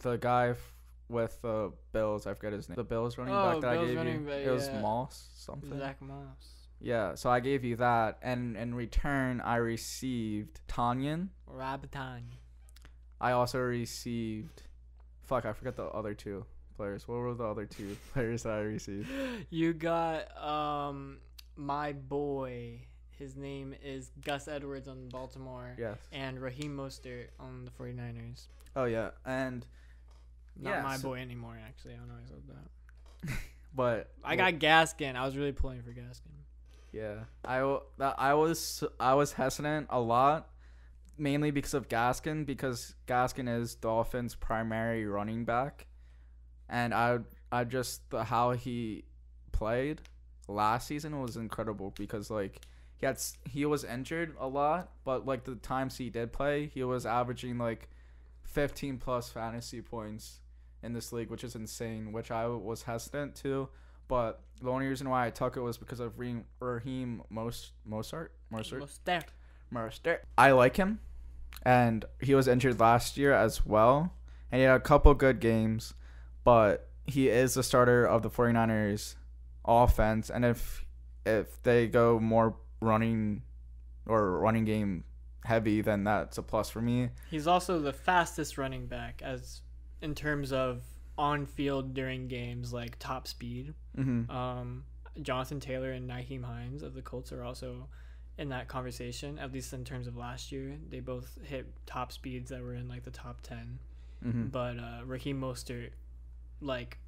the 0.00 0.16
guy 0.16 0.50
f- 0.50 0.74
with 1.08 1.40
the 1.42 1.72
Bills. 1.92 2.26
I 2.26 2.34
forget 2.34 2.52
his 2.52 2.68
name. 2.68 2.76
The 2.76 2.84
Bills 2.84 3.16
running 3.18 3.34
Oh, 3.34 3.52
back 3.52 3.60
that 3.62 3.72
Bills 3.72 3.90
I 3.98 4.04
gave 4.04 4.14
you. 4.14 4.26
back, 4.26 4.34
it 4.46 4.50
was 4.50 4.68
yeah. 4.68 4.80
Moss 4.80 5.28
something. 5.34 5.78
Zack 5.78 6.00
Moss, 6.02 6.68
Yeah, 6.80 7.14
so 7.14 7.30
I 7.30 7.40
gave 7.40 7.62
you 7.64 7.76
that, 7.76 8.18
and 8.22 8.56
in 8.56 8.74
return, 8.74 9.40
I 9.40 9.56
received 9.56 10.60
Tonyan. 10.68 11.28
Rabitan. 11.50 12.22
I 13.20 13.32
also 13.32 13.58
received, 13.60 14.62
fuck, 15.22 15.44
I 15.44 15.52
forgot 15.52 15.76
the 15.76 15.84
other 15.84 16.14
two 16.14 16.44
players. 16.76 17.06
What 17.08 17.16
were 17.18 17.34
the 17.34 17.44
other 17.44 17.66
two 17.66 17.96
players 18.12 18.42
that 18.44 18.52
I 18.52 18.60
received? 18.60 19.08
You 19.50 19.72
got 19.72 20.36
um 20.42 21.18
my 21.56 21.92
boy. 21.92 22.80
His 23.18 23.36
name 23.36 23.74
is 23.84 24.10
Gus 24.24 24.48
Edwards 24.48 24.88
on 24.88 25.08
Baltimore. 25.08 25.76
Yes. 25.78 25.98
And 26.10 26.40
Raheem 26.40 26.76
Mostert 26.76 27.26
on 27.38 27.64
the 27.64 27.70
49ers. 27.70 28.46
Oh 28.74 28.84
yeah, 28.84 29.10
and 29.24 29.64
Not 30.58 30.70
Yeah, 30.70 30.82
my 30.82 30.96
so- 30.96 31.08
boy 31.10 31.18
anymore, 31.18 31.56
actually. 31.64 31.94
I 31.94 31.96
don't 31.98 32.08
know 32.08 32.14
why 32.14 32.20
I 32.20 32.26
said 32.26 32.42
that. 33.28 33.38
but 33.76 34.10
I 34.24 34.34
got 34.36 34.54
Gaskin. 34.54 35.14
I 35.14 35.24
was 35.24 35.36
really 35.36 35.52
pulling 35.52 35.82
for 35.82 35.90
Gaskin. 35.92 36.32
yeah, 36.92 37.24
I 37.44 37.58
w- 37.58 37.82
that 37.98 38.16
I 38.18 38.34
was 38.34 38.82
I 38.98 39.14
was 39.14 39.34
hesitant 39.34 39.86
a 39.90 40.00
lot, 40.00 40.48
mainly 41.16 41.50
because 41.52 41.74
of 41.74 41.88
Gaskin 41.88 42.44
because 42.44 42.94
Gaskin 43.06 43.48
is 43.60 43.74
Dolphins' 43.76 44.34
primary 44.34 45.06
running 45.06 45.44
back, 45.44 45.86
and 46.72 46.92
I 46.92 47.18
I 47.52 47.62
just 47.62 48.10
the 48.10 48.24
how 48.24 48.52
he 48.52 49.04
played 49.52 50.00
last 50.48 50.88
season 50.88 51.20
was 51.20 51.36
incredible 51.36 51.92
because 51.96 52.30
like 52.30 52.62
he 52.96 53.06
had 53.06 53.20
he 53.48 53.64
was 53.64 53.84
injured 53.84 54.34
a 54.40 54.48
lot, 54.48 54.90
but 55.04 55.24
like 55.26 55.44
the 55.44 55.54
times 55.56 55.98
he 55.98 56.10
did 56.10 56.32
play, 56.32 56.70
he 56.74 56.82
was 56.82 57.06
averaging 57.06 57.58
like 57.58 57.88
15 58.44 58.98
plus 58.98 59.28
fantasy 59.28 59.80
points 59.80 60.40
in 60.82 60.94
this 60.94 61.12
league, 61.12 61.30
which 61.30 61.44
is 61.44 61.54
insane, 61.54 62.10
which 62.10 62.30
I 62.30 62.46
was 62.48 62.82
hesitant 62.82 63.36
to. 63.36 63.68
But 64.08 64.40
the 64.60 64.70
only 64.70 64.86
reason 64.86 65.08
why 65.08 65.26
I 65.26 65.30
took 65.30 65.56
it 65.56 65.60
was 65.60 65.78
because 65.78 66.00
of 66.00 66.18
Raheem, 66.18 66.44
Raheem 66.58 67.22
Most 67.30 67.72
Mozart 67.84 68.32
Mostert. 68.52 68.80
Mostert. 68.80 69.24
Mostert. 69.72 70.18
I 70.36 70.52
like 70.52 70.76
him, 70.76 71.00
and 71.62 72.04
he 72.20 72.34
was 72.34 72.48
injured 72.48 72.80
last 72.80 73.16
year 73.16 73.32
as 73.32 73.64
well, 73.64 74.14
and 74.50 74.60
he 74.60 74.66
had 74.66 74.76
a 74.76 74.80
couple 74.80 75.14
good 75.14 75.40
games, 75.40 75.94
but 76.44 76.88
he 77.06 77.28
is 77.28 77.54
the 77.54 77.62
starter 77.62 78.04
of 78.04 78.22
the 78.22 78.30
49ers 78.30 79.16
offense, 79.64 80.30
and 80.30 80.44
if 80.44 80.84
if 81.24 81.62
they 81.62 81.86
go 81.86 82.18
more 82.18 82.56
running 82.80 83.42
or 84.06 84.38
running 84.38 84.64
game 84.64 85.04
heavy, 85.44 85.80
then 85.80 86.04
that's 86.04 86.38
a 86.38 86.42
plus 86.42 86.70
for 86.70 86.80
me. 86.80 87.10
He's 87.30 87.46
also 87.46 87.80
the 87.80 87.92
fastest 87.92 88.58
running 88.58 88.86
back 88.86 89.22
as 89.24 89.62
in 90.00 90.14
terms 90.14 90.52
of 90.52 90.82
on 91.18 91.46
field 91.46 91.94
during 91.94 92.28
games 92.28 92.72
like 92.72 92.98
top 92.98 93.28
speed. 93.28 93.74
Mm-hmm. 93.96 94.30
Um, 94.30 94.84
Jonathan 95.20 95.60
Taylor 95.60 95.92
and 95.92 96.08
Nyheim 96.08 96.44
Hines 96.44 96.82
of 96.82 96.94
the 96.94 97.02
Colts 97.02 97.32
are 97.32 97.44
also 97.44 97.88
in 98.38 98.48
that 98.48 98.66
conversation, 98.68 99.38
at 99.38 99.52
least 99.52 99.72
in 99.72 99.84
terms 99.84 100.06
of 100.06 100.16
last 100.16 100.52
year. 100.52 100.76
They 100.88 101.00
both 101.00 101.38
hit 101.44 101.66
top 101.86 102.12
speeds 102.12 102.50
that 102.50 102.62
were 102.62 102.74
in 102.74 102.88
like 102.88 103.04
the 103.04 103.10
top 103.10 103.42
10. 103.42 103.78
Mm-hmm. 104.24 104.46
But 104.46 104.78
uh, 104.78 105.00
Raheem 105.04 105.40
Mostert, 105.40 105.90
like, 106.62 106.98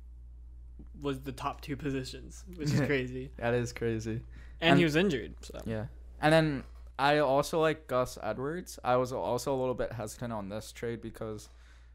was 1.00 1.20
the 1.20 1.32
top 1.32 1.60
two 1.60 1.76
positions, 1.76 2.44
which 2.56 2.72
is 2.72 2.80
crazy. 2.86 3.30
That 3.38 3.54
is 3.54 3.72
crazy. 3.72 4.20
And, 4.60 4.70
And- 4.70 4.78
he 4.78 4.84
was 4.84 4.96
injured. 4.96 5.34
So. 5.42 5.60
Yeah. 5.66 5.86
And 6.20 6.32
then 6.32 6.64
I 6.98 7.18
also 7.18 7.60
like 7.60 7.86
Gus 7.86 8.18
Edwards. 8.22 8.78
I 8.84 8.96
was 8.96 9.12
also 9.12 9.54
a 9.54 9.58
little 9.58 9.74
bit 9.74 9.92
hesitant 9.92 10.32
on 10.32 10.48
this 10.48 10.72
trade 10.72 11.00
because, 11.02 11.48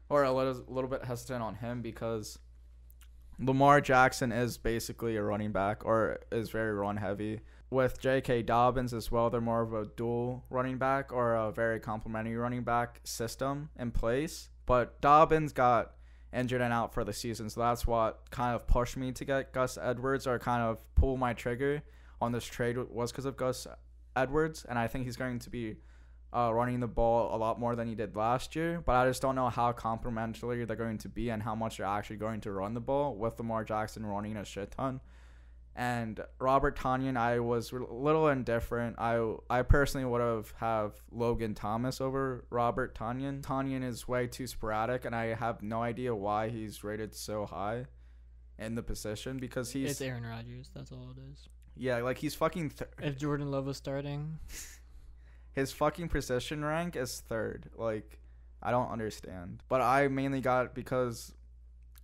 or 0.08 0.24
a 0.24 0.32
little, 0.32 0.62
little 0.68 0.90
bit 0.90 1.04
hesitant 1.04 1.42
on 1.42 1.56
him 1.56 1.80
because 1.82 2.38
Lamar 3.38 3.80
Jackson 3.80 4.30
is 4.32 4.58
basically 4.58 5.16
a 5.16 5.22
running 5.22 5.52
back 5.52 5.84
or 5.84 6.18
is 6.30 6.50
very 6.50 6.72
run 6.72 6.98
heavy. 6.98 7.40
with 7.70 7.98
J.K. 8.00 8.42
Dobbins 8.42 8.92
as 8.92 9.10
well, 9.10 9.30
they're 9.30 9.40
more 9.40 9.62
of 9.62 9.72
a 9.72 9.86
dual 9.96 10.44
running 10.50 10.76
back 10.76 11.12
or 11.12 11.34
a 11.34 11.50
very 11.52 11.80
complementary 11.80 12.36
running 12.36 12.62
back 12.62 13.00
system 13.04 13.70
in 13.78 13.90
place. 13.92 14.50
But 14.66 15.00
Dobbins 15.00 15.52
got 15.52 15.92
injured 16.32 16.60
and 16.60 16.72
out 16.72 16.94
for 16.94 17.04
the 17.04 17.12
season, 17.12 17.50
so 17.50 17.60
that's 17.60 17.86
what 17.86 18.30
kind 18.30 18.54
of 18.54 18.66
pushed 18.66 18.96
me 18.96 19.12
to 19.12 19.24
get 19.24 19.52
Gus 19.52 19.78
Edwards 19.80 20.26
or 20.26 20.38
kind 20.38 20.62
of 20.62 20.78
pull 20.94 21.16
my 21.16 21.32
trigger 21.34 21.82
on 22.20 22.32
this 22.32 22.44
trade 22.44 22.76
was 22.90 23.10
because 23.10 23.24
of 23.24 23.36
Gus 23.36 23.66
Edwards, 24.16 24.64
and 24.68 24.78
I 24.78 24.86
think 24.86 25.04
he's 25.06 25.16
going 25.16 25.38
to 25.40 25.50
be 25.50 25.76
uh, 26.32 26.52
running 26.52 26.80
the 26.80 26.88
ball 26.88 27.34
a 27.34 27.38
lot 27.38 27.58
more 27.58 27.74
than 27.74 27.88
he 27.88 27.94
did 27.94 28.14
last 28.16 28.54
year. 28.54 28.82
But 28.84 28.92
I 28.96 29.06
just 29.06 29.22
don't 29.22 29.34
know 29.34 29.48
how 29.48 29.72
complementary 29.72 30.64
they're 30.64 30.76
going 30.76 30.98
to 30.98 31.08
be 31.08 31.30
and 31.30 31.42
how 31.42 31.54
much 31.54 31.78
they're 31.78 31.86
actually 31.86 32.16
going 32.16 32.40
to 32.42 32.52
run 32.52 32.74
the 32.74 32.80
ball 32.80 33.16
with 33.16 33.38
Lamar 33.38 33.64
Jackson 33.64 34.06
running 34.06 34.36
a 34.36 34.44
shit 34.44 34.72
ton. 34.72 35.00
And 35.76 36.20
Robert 36.38 36.76
Tonyan, 36.76 37.16
I 37.16 37.38
was 37.38 37.72
a 37.72 37.76
little 37.78 38.28
indifferent. 38.28 38.96
I 38.98 39.34
I 39.48 39.62
personally 39.62 40.04
would 40.04 40.20
have 40.20 40.52
have 40.58 40.94
Logan 41.10 41.54
Thomas 41.54 42.00
over 42.00 42.44
Robert 42.50 42.94
Tonyan. 42.94 43.40
Tonyan 43.40 43.82
is 43.84 44.06
way 44.08 44.26
too 44.26 44.46
sporadic, 44.46 45.04
and 45.04 45.14
I 45.14 45.34
have 45.34 45.62
no 45.62 45.82
idea 45.82 46.14
why 46.14 46.48
he's 46.48 46.82
rated 46.84 47.14
so 47.14 47.46
high 47.46 47.86
in 48.58 48.74
the 48.74 48.82
position 48.82 49.38
because 49.38 49.70
he's 49.72 49.92
it's 49.92 50.00
Aaron 50.00 50.26
Rodgers. 50.26 50.70
That's 50.74 50.92
all 50.92 51.14
it 51.16 51.20
is. 51.32 51.48
yeah, 51.76 51.98
like 51.98 52.18
he's 52.18 52.34
fucking 52.34 52.70
th- 52.70 52.90
If 53.00 53.16
Jordan 53.16 53.50
Love 53.50 53.66
was 53.66 53.76
starting, 53.78 54.38
his 55.52 55.72
fucking 55.72 56.08
position 56.08 56.64
rank 56.64 56.96
is 56.96 57.20
third. 57.26 57.70
Like, 57.76 58.18
I 58.62 58.70
don't 58.70 58.90
understand. 58.90 59.62
But 59.68 59.80
I 59.80 60.08
mainly 60.08 60.40
got 60.40 60.66
it 60.66 60.74
because 60.74 61.32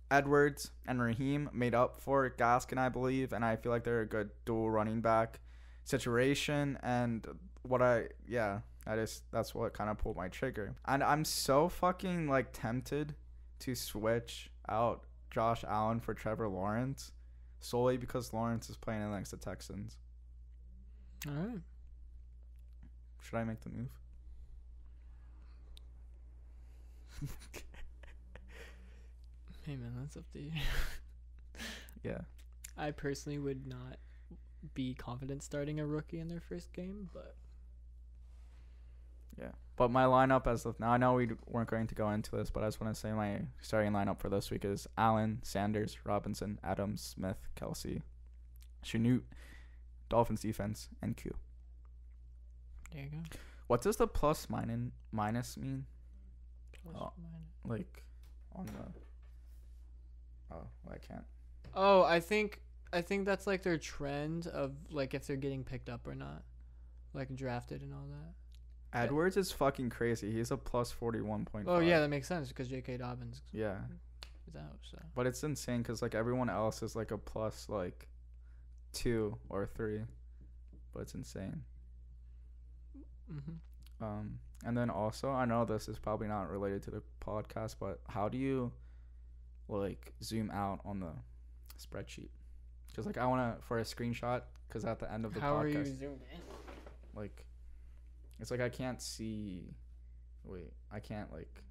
Edwards 0.09 0.71
and 0.87 1.01
Raheem 1.01 1.49
made 1.53 1.75
up 1.75 1.99
for 1.99 2.29
Gaskin, 2.29 2.77
I 2.77 2.89
believe, 2.89 3.33
and 3.33 3.43
I 3.43 3.55
feel 3.55 3.71
like 3.71 3.83
they're 3.83 4.01
a 4.01 4.07
good 4.07 4.29
dual 4.45 4.69
running 4.69 5.01
back 5.01 5.39
situation. 5.83 6.77
And 6.81 7.25
what 7.63 7.81
I, 7.81 8.05
yeah, 8.27 8.59
I 8.85 8.95
just 8.95 9.29
that's 9.31 9.53
what 9.53 9.73
kind 9.73 9.89
of 9.89 9.97
pulled 9.97 10.15
my 10.15 10.29
trigger. 10.29 10.75
And 10.85 11.03
I'm 11.03 11.25
so 11.25 11.67
fucking 11.69 12.27
like 12.27 12.53
tempted 12.53 13.15
to 13.59 13.75
switch 13.75 14.49
out 14.69 15.03
Josh 15.31 15.63
Allen 15.67 15.99
for 15.99 16.13
Trevor 16.13 16.47
Lawrence 16.47 17.11
solely 17.59 17.97
because 17.97 18.33
Lawrence 18.33 18.69
is 18.69 18.77
playing 18.77 19.03
against 19.03 19.31
the 19.31 19.37
Texans. 19.37 19.97
all 21.27 21.33
right. 21.33 21.59
Should 23.21 23.35
I 23.35 23.43
make 23.43 23.59
the 23.61 23.69
move? 23.69 23.89
Hey 29.67 29.75
man, 29.75 29.91
that's 29.99 30.15
up 30.17 30.23
to 30.31 30.39
you. 30.39 30.51
Yeah. 32.03 32.19
I 32.77 32.91
personally 32.91 33.37
would 33.39 33.65
not 33.67 33.97
be 34.75 34.93
confident 34.93 35.41
starting 35.43 35.79
a 35.79 35.85
rookie 35.85 36.19
in 36.19 36.27
their 36.29 36.39
first 36.39 36.71
game, 36.71 37.09
but 37.13 37.35
Yeah. 39.37 39.51
But 39.75 39.89
my 39.91 40.05
lineup 40.05 40.47
as 40.47 40.65
of 40.65 40.79
now, 40.79 40.91
I 40.91 40.97
know 40.97 41.15
we 41.15 41.29
weren't 41.47 41.69
going 41.69 41.87
to 41.87 41.95
go 41.95 42.09
into 42.11 42.35
this, 42.35 42.49
but 42.49 42.63
I 42.63 42.67
just 42.67 42.79
want 42.79 42.93
to 42.93 42.99
say 42.99 43.11
my 43.11 43.41
starting 43.61 43.91
lineup 43.91 44.19
for 44.19 44.29
this 44.29 44.49
week 44.51 44.63
is 44.63 44.87
Allen, 44.97 45.39
Sanders, 45.43 45.97
Robinson, 46.05 46.59
Adams, 46.63 47.01
Smith, 47.01 47.47
Kelce, 47.59 48.01
Chanute, 48.85 49.23
Dolphins 50.07 50.41
defense, 50.41 50.87
and 51.01 51.17
Q. 51.17 51.33
there 52.93 53.03
you 53.03 53.09
go. 53.09 53.17
What 53.65 53.81
does 53.81 53.97
the 53.97 54.07
plus 54.07 54.49
minus 54.49 54.91
minus 55.11 55.57
mean? 55.57 55.87
Plus 56.83 56.95
Oh. 56.97 57.11
minus. 57.17 57.49
Like 57.65 58.03
on 58.55 58.67
the. 58.67 59.06
Oh, 60.51 60.67
well, 60.83 60.95
I 60.95 60.97
can't. 60.97 61.25
Oh, 61.75 62.03
I 62.03 62.19
think 62.19 62.61
I 62.93 63.01
think 63.01 63.25
that's 63.25 63.45
like 63.47 63.63
their 63.63 63.77
trend 63.77 64.47
of 64.47 64.73
like 64.91 65.13
if 65.13 65.27
they're 65.27 65.35
getting 65.35 65.63
picked 65.63 65.89
up 65.89 66.07
or 66.07 66.15
not, 66.15 66.43
like 67.13 67.33
drafted 67.35 67.81
and 67.81 67.93
all 67.93 68.07
that. 68.09 68.33
Edwards 68.97 69.35
is 69.35 69.51
fucking 69.51 69.89
crazy. 69.89 70.31
He's 70.31 70.51
a 70.51 70.57
plus 70.57 70.91
forty 70.91 71.21
one 71.21 71.45
point. 71.45 71.67
Oh 71.67 71.79
yeah, 71.79 71.99
that 71.99 72.09
makes 72.09 72.27
sense 72.27 72.47
because 72.47 72.67
J.K. 72.69 72.97
Dobbins 72.97 73.41
Yeah, 73.51 73.75
is 74.47 74.55
out. 74.55 74.77
So 74.89 74.97
but 75.13 75.27
it's 75.27 75.43
insane 75.43 75.81
because 75.81 76.01
like 76.01 76.15
everyone 76.15 76.49
else 76.49 76.81
is 76.81 76.95
like 76.95 77.11
a 77.11 77.17
plus 77.17 77.67
like 77.69 78.07
two 78.93 79.37
or 79.49 79.67
three, 79.67 80.01
but 80.93 81.01
it's 81.01 81.13
insane. 81.13 81.63
hmm 83.29 84.03
Um, 84.03 84.39
and 84.65 84.75
then 84.77 84.89
also, 84.89 85.29
I 85.29 85.45
know 85.45 85.65
this 85.65 85.87
is 85.89 85.99
probably 85.99 86.27
not 86.27 86.49
related 86.49 86.81
to 86.83 86.91
the 86.91 87.03
podcast, 87.23 87.75
but 87.79 87.99
how 88.07 88.29
do 88.29 88.37
you 88.37 88.71
like 89.67 90.13
zoom 90.23 90.51
out 90.51 90.79
on 90.85 90.99
the 90.99 91.11
spreadsheet? 91.79 92.29
Because 92.87 93.05
like 93.05 93.17
I 93.17 93.25
want 93.25 93.57
to 93.57 93.65
for 93.65 93.79
a 93.79 93.83
screenshot. 93.83 94.41
Because 94.67 94.83
at 94.83 94.99
the 94.99 95.11
end 95.11 95.23
of 95.25 95.33
the 95.33 95.39
how 95.39 95.53
podcast, 95.55 95.63
are 95.63 95.67
you 95.69 95.85
zoomed 95.85 96.21
in? 96.33 96.41
like, 97.15 97.45
it's 98.39 98.51
like 98.51 98.59
I 98.59 98.69
can't 98.69 99.01
see. 99.01 99.73
Wait, 100.43 100.73
I 100.91 100.99
can't 100.99 101.31
like 101.31 101.63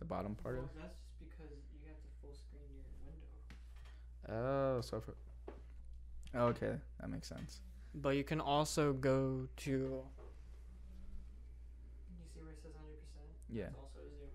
the 0.00 0.04
bottom 0.04 0.34
part 0.34 0.58
of. 0.58 0.64
that's 0.80 0.98
just 0.98 1.18
because 1.20 1.52
you 1.72 1.78
have 1.86 1.96
to 1.96 2.08
full 2.20 2.34
screen 2.34 2.66
your 2.74 2.82
window. 3.06 4.76
Oh, 4.76 4.80
so 4.80 5.00
for. 5.00 5.14
Oh, 6.34 6.46
okay, 6.46 6.74
that 7.00 7.08
makes 7.08 7.28
sense. 7.28 7.60
But 7.94 8.16
you 8.16 8.24
can 8.24 8.40
also 8.40 8.92
go 8.92 9.48
to. 9.58 9.70
You 9.70 9.76
see 12.34 12.40
where 12.40 12.50
it 12.52 12.58
says 12.62 12.72
hundred 12.76 12.98
percent? 13.00 13.30
Yeah. 13.48 13.68
also 13.78 14.00
a 14.00 14.10
zoom. 14.10 14.30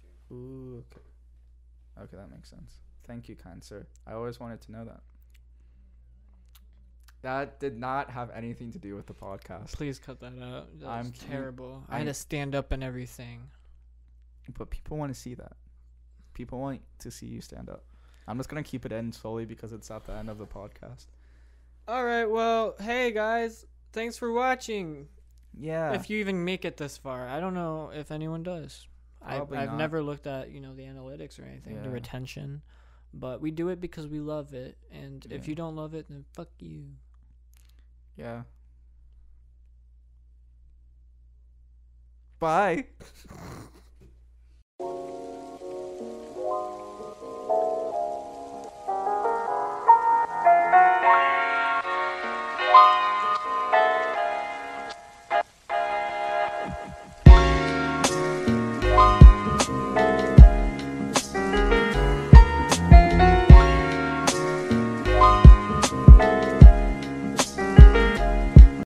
Feature. 0.00 0.34
Ooh, 0.34 0.84
okay. 0.90 1.11
Okay, 2.02 2.16
that 2.16 2.30
makes 2.30 2.50
sense. 2.50 2.74
Thank 3.06 3.28
you, 3.28 3.36
kind 3.36 3.62
sir. 3.62 3.86
I 4.06 4.12
always 4.12 4.40
wanted 4.40 4.60
to 4.62 4.72
know 4.72 4.84
that. 4.84 5.00
That 7.22 7.60
did 7.60 7.78
not 7.78 8.10
have 8.10 8.30
anything 8.30 8.72
to 8.72 8.78
do 8.78 8.96
with 8.96 9.06
the 9.06 9.14
podcast. 9.14 9.72
Please 9.72 10.00
cut 10.00 10.18
that 10.20 10.32
out. 10.42 10.80
That 10.80 10.88
I'm 10.88 11.10
was 11.10 11.18
terrible. 11.20 11.84
I 11.88 11.98
had 11.98 12.08
to 12.08 12.14
stand 12.14 12.54
up 12.54 12.72
and 12.72 12.82
everything. 12.82 13.42
But 14.58 14.70
people 14.70 14.96
want 14.96 15.14
to 15.14 15.20
see 15.20 15.34
that. 15.34 15.52
People 16.34 16.58
want 16.58 16.80
to 16.98 17.10
see 17.10 17.26
you 17.26 17.40
stand 17.40 17.68
up. 17.68 17.84
I'm 18.26 18.36
just 18.38 18.48
gonna 18.48 18.62
keep 18.62 18.84
it 18.86 18.92
in 18.92 19.12
solely 19.12 19.44
because 19.44 19.72
it's 19.72 19.90
at 19.90 20.04
the 20.04 20.12
end 20.12 20.30
of 20.30 20.38
the 20.38 20.46
podcast. 20.46 21.06
All 21.86 22.04
right. 22.04 22.24
Well, 22.24 22.74
hey 22.80 23.12
guys, 23.12 23.66
thanks 23.92 24.16
for 24.16 24.32
watching. 24.32 25.08
Yeah. 25.58 25.92
If 25.92 26.08
you 26.08 26.18
even 26.18 26.44
make 26.44 26.64
it 26.64 26.76
this 26.76 26.96
far, 26.96 27.28
I 27.28 27.38
don't 27.40 27.54
know 27.54 27.90
if 27.94 28.10
anyone 28.10 28.42
does. 28.42 28.86
I've, 29.24 29.36
Probably 29.38 29.58
I've 29.58 29.68
not. 29.70 29.76
never 29.78 30.02
looked 30.02 30.26
at 30.26 30.50
you 30.50 30.60
know 30.60 30.74
the 30.74 30.82
analytics 30.84 31.38
or 31.40 31.44
anything, 31.44 31.82
the 31.82 31.88
Yeah. 31.88 31.94
retention, 31.94 32.62
but 33.14 33.40
we 33.40 33.50
do 33.50 33.68
it 33.68 33.80
because 33.80 34.06
we 34.06 34.20
love 34.20 34.52
it. 34.54 34.76
And 34.90 35.24
if 35.30 35.46
Yeah. 35.46 35.50
you 35.50 35.54
don't 35.54 35.76
love 35.76 35.94
it, 35.94 36.06
then 36.08 36.24
fuck 36.34 36.48
you. 36.58 36.86
yeah. 38.16 38.42
Bye. 42.38 42.86